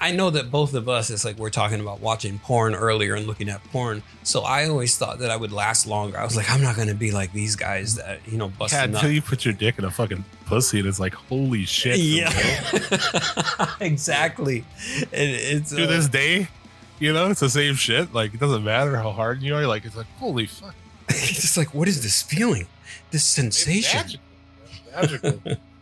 I 0.03 0.11
know 0.11 0.29
that 0.31 0.51
both 0.51 0.73
of 0.73 0.89
us, 0.89 1.09
it's 1.09 1.23
like 1.23 1.37
we're 1.37 1.49
talking 1.49 1.79
about 1.79 2.01
watching 2.01 2.37
porn 2.37 2.75
earlier 2.75 3.15
and 3.15 3.25
looking 3.25 3.47
at 3.47 3.63
porn. 3.71 4.03
So 4.23 4.41
I 4.41 4.67
always 4.67 4.97
thought 4.97 5.19
that 5.19 5.31
I 5.31 5.37
would 5.37 5.53
last 5.53 5.87
longer. 5.87 6.17
I 6.17 6.25
was 6.25 6.35
like, 6.35 6.51
I'm 6.51 6.61
not 6.61 6.75
gonna 6.75 6.93
be 6.93 7.11
like 7.11 7.31
these 7.31 7.55
guys 7.55 7.95
that 7.95 8.19
you 8.27 8.37
know 8.37 8.49
bust 8.49 8.73
Yeah, 8.73 8.83
until 8.83 9.09
you 9.09 9.21
put 9.21 9.45
your 9.45 9.53
dick 9.53 9.79
in 9.79 9.85
a 9.85 9.91
fucking 9.91 10.25
pussy 10.45 10.79
and 10.79 10.89
it's 10.89 10.99
like, 10.99 11.13
holy 11.13 11.63
shit. 11.63 11.99
Yeah, 11.99 12.33
exactly. 13.79 14.65
And 14.97 15.07
it's 15.13 15.69
to 15.73 15.85
uh, 15.85 15.87
this 15.87 16.09
day, 16.09 16.49
you 16.99 17.13
know, 17.13 17.31
it's 17.31 17.39
the 17.39 17.49
same 17.49 17.75
shit. 17.75 18.13
Like 18.13 18.33
it 18.33 18.41
doesn't 18.41 18.65
matter 18.65 18.97
how 18.97 19.11
hard 19.11 19.41
you 19.41 19.55
are. 19.55 19.65
Like 19.65 19.85
it's 19.85 19.95
like 19.95 20.07
holy 20.17 20.47
fuck, 20.47 20.75
it's 21.07 21.41
just 21.41 21.55
like, 21.55 21.73
what 21.73 21.87
is 21.87 22.03
this 22.03 22.21
feeling? 22.21 22.67
This 23.11 23.21
it's 23.21 23.27
sensation. 23.29 23.99
magical. 23.99 24.25
It's 24.65 25.21
magical. 25.21 25.57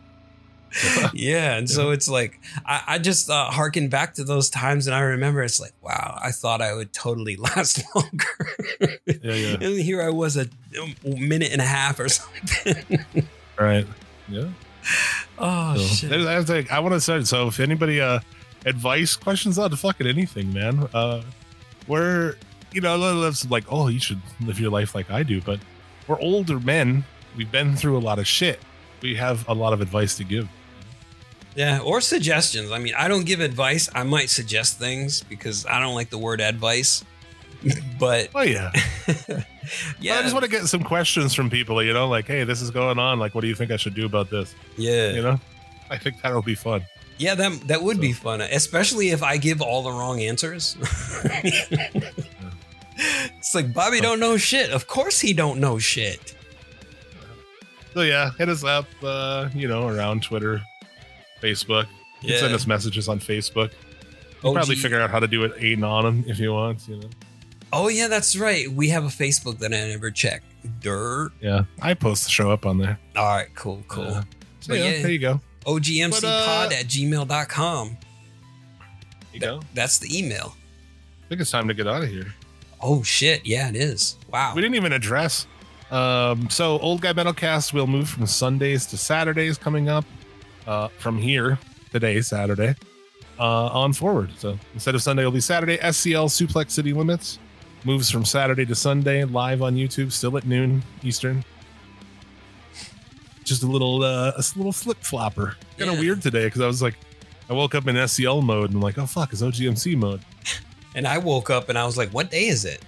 yeah, 1.14 1.56
and 1.56 1.68
so 1.68 1.90
it's 1.90 2.08
like 2.08 2.40
I, 2.64 2.82
I 2.86 2.98
just 2.98 3.28
uh, 3.30 3.46
harken 3.50 3.88
back 3.88 4.14
to 4.14 4.24
those 4.24 4.48
times, 4.50 4.86
and 4.86 4.94
I 4.94 5.00
remember 5.00 5.42
it's 5.42 5.60
like, 5.60 5.72
wow, 5.82 6.18
I 6.22 6.30
thought 6.30 6.62
I 6.62 6.74
would 6.74 6.92
totally 6.92 7.36
last 7.56 7.82
longer. 7.94 8.24
yeah, 9.06 9.34
yeah. 9.34 9.56
and 9.60 9.78
here 9.80 10.02
I 10.02 10.10
was 10.10 10.36
a, 10.36 10.46
minute 11.04 11.52
and 11.52 11.60
a 11.60 11.64
half 11.66 11.98
or 12.00 12.08
something. 12.08 13.04
right. 13.58 13.86
Yeah. 14.28 14.48
oh 15.38 15.76
So, 15.76 15.82
shit! 15.82 16.10
there's- 16.10 16.24
that's 16.24 16.48
like, 16.50 16.70
I 16.72 16.78
want 16.80 16.94
to 16.94 17.00
start. 17.00 17.26
So 17.26 17.48
if 17.48 17.60
anybody 17.60 18.00
uh 18.00 18.20
advice 18.64 19.16
questions 19.16 19.58
on 19.58 19.70
the 19.70 19.76
fucking 19.76 20.06
anything, 20.06 20.52
man, 20.52 20.88
uh, 20.94 21.22
we're 21.86 22.36
you 22.72 22.80
know 22.80 22.94
a 22.94 22.98
lot 22.98 23.10
of 23.10 23.16
lives 23.18 23.50
like 23.50 23.64
oh 23.70 23.88
you 23.88 24.00
should 24.00 24.20
live 24.40 24.58
your 24.58 24.70
life 24.70 24.94
like 24.94 25.10
I 25.10 25.22
do, 25.22 25.40
but 25.42 25.60
we're 26.08 26.18
older 26.20 26.58
men. 26.58 27.04
We've 27.36 27.50
been 27.50 27.76
through 27.76 27.96
a 27.98 28.00
lot 28.00 28.18
of 28.18 28.26
shit. 28.26 28.60
We 29.02 29.16
have 29.16 29.46
a 29.48 29.54
lot 29.54 29.72
of 29.72 29.80
advice 29.80 30.16
to 30.18 30.24
give. 30.24 30.48
Yeah, 31.54 31.80
or 31.80 32.00
suggestions. 32.00 32.70
I 32.70 32.78
mean, 32.78 32.94
I 32.96 33.08
don't 33.08 33.24
give 33.26 33.40
advice. 33.40 33.88
I 33.94 34.02
might 34.04 34.30
suggest 34.30 34.78
things 34.78 35.22
because 35.22 35.66
I 35.66 35.80
don't 35.80 35.94
like 35.94 36.08
the 36.10 36.18
word 36.18 36.40
advice. 36.40 37.04
but 37.98 38.30
Oh 38.34 38.40
yeah. 38.42 38.72
yeah, 40.00 40.18
I 40.18 40.22
just 40.22 40.32
want 40.32 40.44
to 40.44 40.50
get 40.50 40.66
some 40.66 40.82
questions 40.82 41.34
from 41.34 41.50
people. 41.50 41.82
You 41.82 41.92
know, 41.92 42.08
like 42.08 42.26
hey, 42.26 42.44
this 42.44 42.60
is 42.62 42.70
going 42.70 42.98
on. 42.98 43.18
Like, 43.18 43.34
what 43.34 43.42
do 43.42 43.48
you 43.48 43.54
think 43.54 43.70
I 43.70 43.76
should 43.76 43.94
do 43.94 44.06
about 44.06 44.30
this? 44.30 44.54
yeah, 44.76 45.12
You 45.12 45.22
know, 45.22 45.40
I 45.90 45.98
think 45.98 46.20
that'll 46.22 46.42
be 46.42 46.54
fun. 46.54 46.82
yeah. 47.18 47.34
That 47.34 47.68
that 47.68 47.82
would 47.82 48.00
be 48.00 48.12
fun, 48.12 48.40
especially 48.40 49.10
if 49.10 49.22
I 49.22 49.36
give 49.36 49.60
all 49.62 49.82
the 49.82 49.90
wrong 49.90 50.20
answers. 50.20 50.76
It's 53.38 53.54
like 53.54 53.72
Bobby 53.72 54.00
don't 54.00 54.20
know 54.20 54.36
shit. 54.36 54.70
Of 54.70 54.86
course 54.86 55.18
he 55.20 55.32
don't 55.32 55.58
know 55.60 55.78
shit. 55.78 56.34
So 57.94 58.02
yeah, 58.02 58.30
hit 58.38 58.48
us 58.48 58.64
up. 58.64 58.86
Uh, 59.02 59.48
you 59.54 59.66
know, 59.66 59.88
around 59.88 60.22
Twitter, 60.22 60.62
Facebook. 61.42 61.86
You 62.20 62.28
can 62.30 62.38
send 62.38 62.54
us 62.54 62.66
messages 62.66 63.08
on 63.08 63.18
Facebook. 63.18 63.72
You 64.42 64.50
OG 64.50 64.54
probably 64.54 64.76
figure 64.76 65.00
out 65.00 65.10
how 65.10 65.18
to 65.20 65.26
do 65.28 65.44
it 65.44 65.52
anon 65.62 66.24
if 66.26 66.38
you 66.38 66.52
want. 66.52 66.86
You 66.88 66.96
know. 66.96 67.08
Oh 67.72 67.88
yeah, 67.88 68.08
that's 68.08 68.36
right. 68.36 68.68
We 68.70 68.88
have 68.90 69.04
a 69.04 69.08
Facebook 69.08 69.58
that 69.58 69.72
I 69.72 69.88
never 69.88 70.10
check. 70.10 70.42
Dirt. 70.80 71.32
Yeah, 71.40 71.64
I 71.80 71.94
post 71.94 72.24
the 72.24 72.30
show 72.30 72.50
up 72.50 72.66
on 72.66 72.78
there. 72.78 72.98
All 73.16 73.24
right, 73.24 73.48
cool, 73.54 73.82
cool. 73.88 74.04
Uh, 74.04 74.22
So 74.60 74.74
yeah, 74.74 74.84
yeah. 74.90 75.02
there 75.02 75.10
you 75.10 75.18
go. 75.18 75.40
OGMCpod 75.66 76.20
But, 76.20 76.24
uh, 76.24 76.76
at 76.76 76.86
gmail.com. 76.86 77.88
There 77.88 77.98
you 79.32 79.40
go. 79.40 79.60
That's 79.74 79.98
the 79.98 80.16
email. 80.16 80.54
I 81.24 81.28
think 81.28 81.40
it's 81.40 81.50
time 81.50 81.66
to 81.68 81.74
get 81.74 81.86
out 81.88 82.02
of 82.02 82.08
here. 82.08 82.34
Oh 82.80 83.02
shit, 83.02 83.46
yeah, 83.46 83.68
it 83.68 83.76
is. 83.76 84.16
Wow. 84.30 84.52
We 84.54 84.60
didn't 84.62 84.74
even 84.74 84.92
address. 84.92 85.46
Um, 85.90 86.48
so 86.50 86.78
old 86.80 87.00
guy 87.00 87.12
metalcast 87.12 87.72
will 87.72 87.86
move 87.86 88.08
from 88.08 88.26
Sundays 88.26 88.86
to 88.86 88.96
Saturdays 88.96 89.56
coming 89.58 89.88
up. 89.88 90.04
Uh, 90.66 90.88
from 90.98 91.18
here 91.18 91.58
today, 91.90 92.20
Saturday, 92.20 92.74
uh, 93.38 93.66
on 93.66 93.92
forward. 93.92 94.30
So 94.38 94.58
instead 94.74 94.94
of 94.94 95.02
Sunday, 95.02 95.22
it'll 95.22 95.32
be 95.32 95.40
Saturday. 95.40 95.76
SCL 95.78 96.28
Suplex 96.28 96.70
City 96.70 96.92
Limits 96.92 97.38
moves 97.84 98.08
from 98.10 98.24
Saturday 98.24 98.64
to 98.66 98.74
Sunday 98.74 99.24
live 99.24 99.60
on 99.62 99.74
YouTube, 99.74 100.12
still 100.12 100.36
at 100.36 100.46
noon 100.46 100.82
Eastern. 101.02 101.44
Just 103.44 103.64
a 103.64 103.66
little, 103.66 104.04
uh, 104.04 104.32
a 104.36 104.42
little 104.56 104.72
flip 104.72 104.98
flopper. 105.02 105.56
Kind 105.76 105.90
of 105.90 105.96
Yeah. 105.96 106.00
weird 106.00 106.22
today 106.22 106.44
because 106.44 106.60
I 106.60 106.66
was 106.68 106.80
like, 106.80 106.94
I 107.50 107.54
woke 107.54 107.74
up 107.74 107.88
in 107.88 107.96
SCL 107.96 108.40
mode 108.40 108.66
and 108.70 108.76
I'm 108.76 108.80
like, 108.80 108.98
oh 108.98 109.06
fuck, 109.06 109.32
it's 109.32 109.42
OGMC 109.42 109.96
mode. 109.96 110.20
And 110.94 111.08
I 111.08 111.18
woke 111.18 111.50
up 111.50 111.68
and 111.70 111.76
I 111.78 111.84
was 111.84 111.96
like, 111.96 112.10
"What 112.10 112.30
day 112.30 112.46
is 112.48 112.64
it?" 112.66 112.84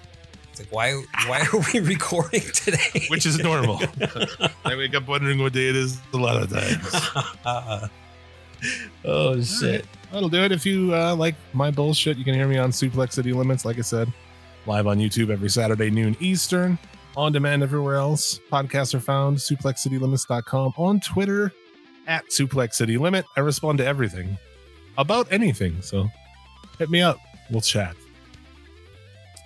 It's 0.55 0.61
like, 0.61 0.73
"Why? 0.73 0.93
Why 1.27 1.41
are 1.53 1.65
we 1.73 1.81
recording 1.89 2.43
today?" 2.55 3.07
which 3.09 3.27
is 3.27 3.39
normal. 3.41 3.81
I 4.65 4.77
wake 4.77 4.95
up 4.95 5.09
wondering 5.09 5.41
what 5.41 5.53
day 5.53 5.69
it 5.69 5.75
is 5.75 5.99
a 6.13 6.17
lot 6.17 6.41
of 6.41 6.51
times. 6.51 7.91
oh 9.05 9.41
shit! 9.43 9.85
That'll 10.13 10.29
do 10.29 10.45
it. 10.45 10.53
If 10.53 10.65
you 10.65 10.95
uh, 10.95 11.17
like 11.17 11.35
my 11.55 11.73
bullshit, 11.73 12.17
you 12.19 12.25
can 12.25 12.35
hear 12.35 12.47
me 12.47 12.57
on 12.57 12.71
Suplex 12.71 13.15
City 13.15 13.33
Limits, 13.33 13.65
like 13.65 13.79
I 13.79 13.83
said, 13.83 14.13
live 14.67 14.87
on 14.87 14.99
YouTube 14.99 15.31
every 15.31 15.51
Saturday, 15.51 15.91
noon 15.91 16.17
Eastern, 16.21 16.79
on 17.17 17.33
demand 17.33 17.65
everywhere 17.65 17.97
else. 17.97 18.39
Podcasts 18.53 18.95
are 18.95 19.01
found, 19.01 19.39
suplexcitylimits.com, 19.39 20.75
on 20.77 21.01
Twitter, 21.01 21.51
at 22.07 22.25
Suplex 22.27 22.75
City 22.75 22.97
Limit. 22.97 23.25
I 23.37 23.41
respond 23.41 23.79
to 23.79 23.87
everything 23.87 24.39
about 24.99 25.27
anything. 25.33 25.83
So 25.83 26.09
hit 26.79 26.91
me 26.91 27.03
up. 27.03 27.19
We'll 27.51 27.61
chat. 27.61 27.97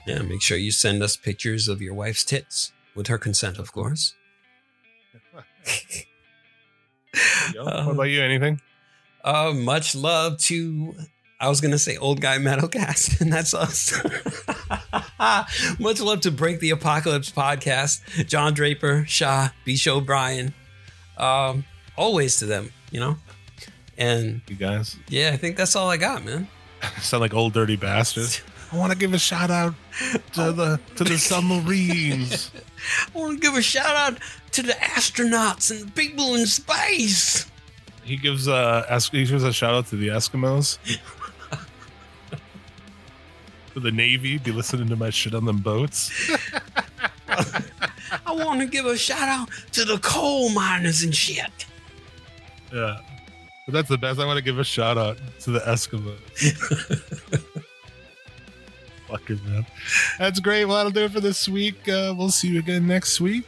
Yeah, 0.09 0.22
make 0.22 0.43
sure 0.43 0.56
you 0.56 0.70
send 0.70 1.02
us 1.02 1.16
pictures 1.16 1.68
of 1.68 1.82
your 1.82 1.94
wife's 1.94 2.24
tits 2.24 2.72
with 2.94 3.09
her 3.09 3.18
consent, 3.18 3.59
of 3.59 3.72
course. 3.72 4.14
Yo, 7.55 7.64
what 7.64 7.94
about 7.94 8.02
you? 8.05 8.22
Anything? 8.22 8.60
Uh, 9.24 9.52
much 9.55 9.94
love 9.94 10.39
to. 10.39 10.94
I 11.40 11.48
was 11.48 11.60
gonna 11.60 11.78
say 11.78 11.97
old 11.97 12.20
guy 12.20 12.39
metalcast, 12.39 13.20
and 13.20 13.32
that's 13.32 13.55
us. 13.55 13.93
much 15.78 16.01
love 16.01 16.20
to 16.22 16.30
Break 16.30 16.60
the 16.60 16.70
Apocalypse 16.70 17.30
podcast. 17.30 18.26
John 18.26 18.55
Draper, 18.55 19.05
Shaw, 19.06 19.51
B. 19.64 19.76
Show, 19.76 20.01
Brian. 20.01 20.55
Um, 21.16 21.64
always 21.97 22.36
to 22.39 22.47
them, 22.47 22.70
you 22.90 23.01
know. 23.01 23.16
And 23.97 24.40
You 24.48 24.55
guys 24.56 24.97
yeah, 25.09 25.30
I 25.32 25.36
think 25.36 25.56
that's 25.56 25.74
all 25.74 25.90
I 25.90 25.97
got, 25.97 26.24
man. 26.24 26.47
sound 27.01 27.20
like 27.20 27.35
old 27.35 27.52
dirty 27.52 27.76
bastards. 27.76 28.43
I 28.70 28.77
want 28.77 28.93
to 28.93 28.99
give 28.99 29.15
a 29.15 29.19
shout 29.19 29.51
out 29.51 29.74
to 30.35 30.53
the 30.53 30.81
to 30.97 31.05
the 31.05 31.19
submarines. 31.19 32.51
I 33.15 33.19
want 33.19 33.35
to 33.35 33.40
give 33.40 33.55
a 33.55 33.62
shout 33.62 33.97
out 33.97 34.19
to 34.53 34.62
the 34.62 34.74
astronauts 34.74 35.70
and 35.70 35.89
the 35.89 35.93
people 35.93 36.35
in 36.35 36.47
space. 36.47 37.47
He 38.05 38.16
gives 38.16 38.47
uh 38.47 39.01
he 39.12 39.24
gives 39.24 39.43
a 39.43 39.53
shout 39.53 39.74
out 39.74 39.86
to 39.89 39.97
the 39.97 40.09
Eskimos. 40.09 40.78
to 43.74 43.81
the 43.81 43.90
Navy, 43.90 44.39
be 44.39 44.53
listening 44.53 44.89
to 44.89 44.97
my 44.97 45.11
shit 45.11 45.35
on 45.35 45.47
them 45.47 45.59
boats. 45.59 46.11
I 47.28 48.32
want 48.32 48.61
to 48.61 48.66
give 48.66 48.86
a 48.86 48.97
shout 48.99 49.28
out 49.28 49.51
to 49.73 49.85
the 49.85 49.99
coal 49.99 50.51
miners 50.51 51.03
and 51.03 51.15
shit. 51.15 51.66
Yeah. 52.73 52.99
But 53.66 53.74
that's 53.74 53.89
the 53.89 53.99
best. 53.99 54.19
I 54.19 54.27
want 54.27 54.39
to 54.39 54.45
give 54.45 54.59
a 54.59 54.65
shout 54.65 54.97
out 54.99 55.19
to 55.40 55.51
the 55.51 55.61
Eskimos. 55.61 56.19
Man. 59.10 59.66
That's 60.18 60.40
great. 60.40 60.64
Well, 60.64 60.76
that'll 60.76 60.93
do 60.93 61.05
it 61.05 61.12
for 61.12 61.20
this 61.20 61.48
week. 61.48 61.89
Uh, 61.89 62.14
we'll 62.16 62.30
see 62.30 62.48
you 62.48 62.59
again 62.59 62.86
next 62.86 63.20
week. 63.20 63.47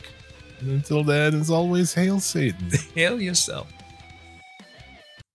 And 0.60 0.70
until 0.70 1.04
then, 1.04 1.34
as 1.34 1.50
always, 1.50 1.94
hail 1.94 2.20
Satan. 2.20 2.70
Hail 2.94 3.20
yourself. 3.20 3.68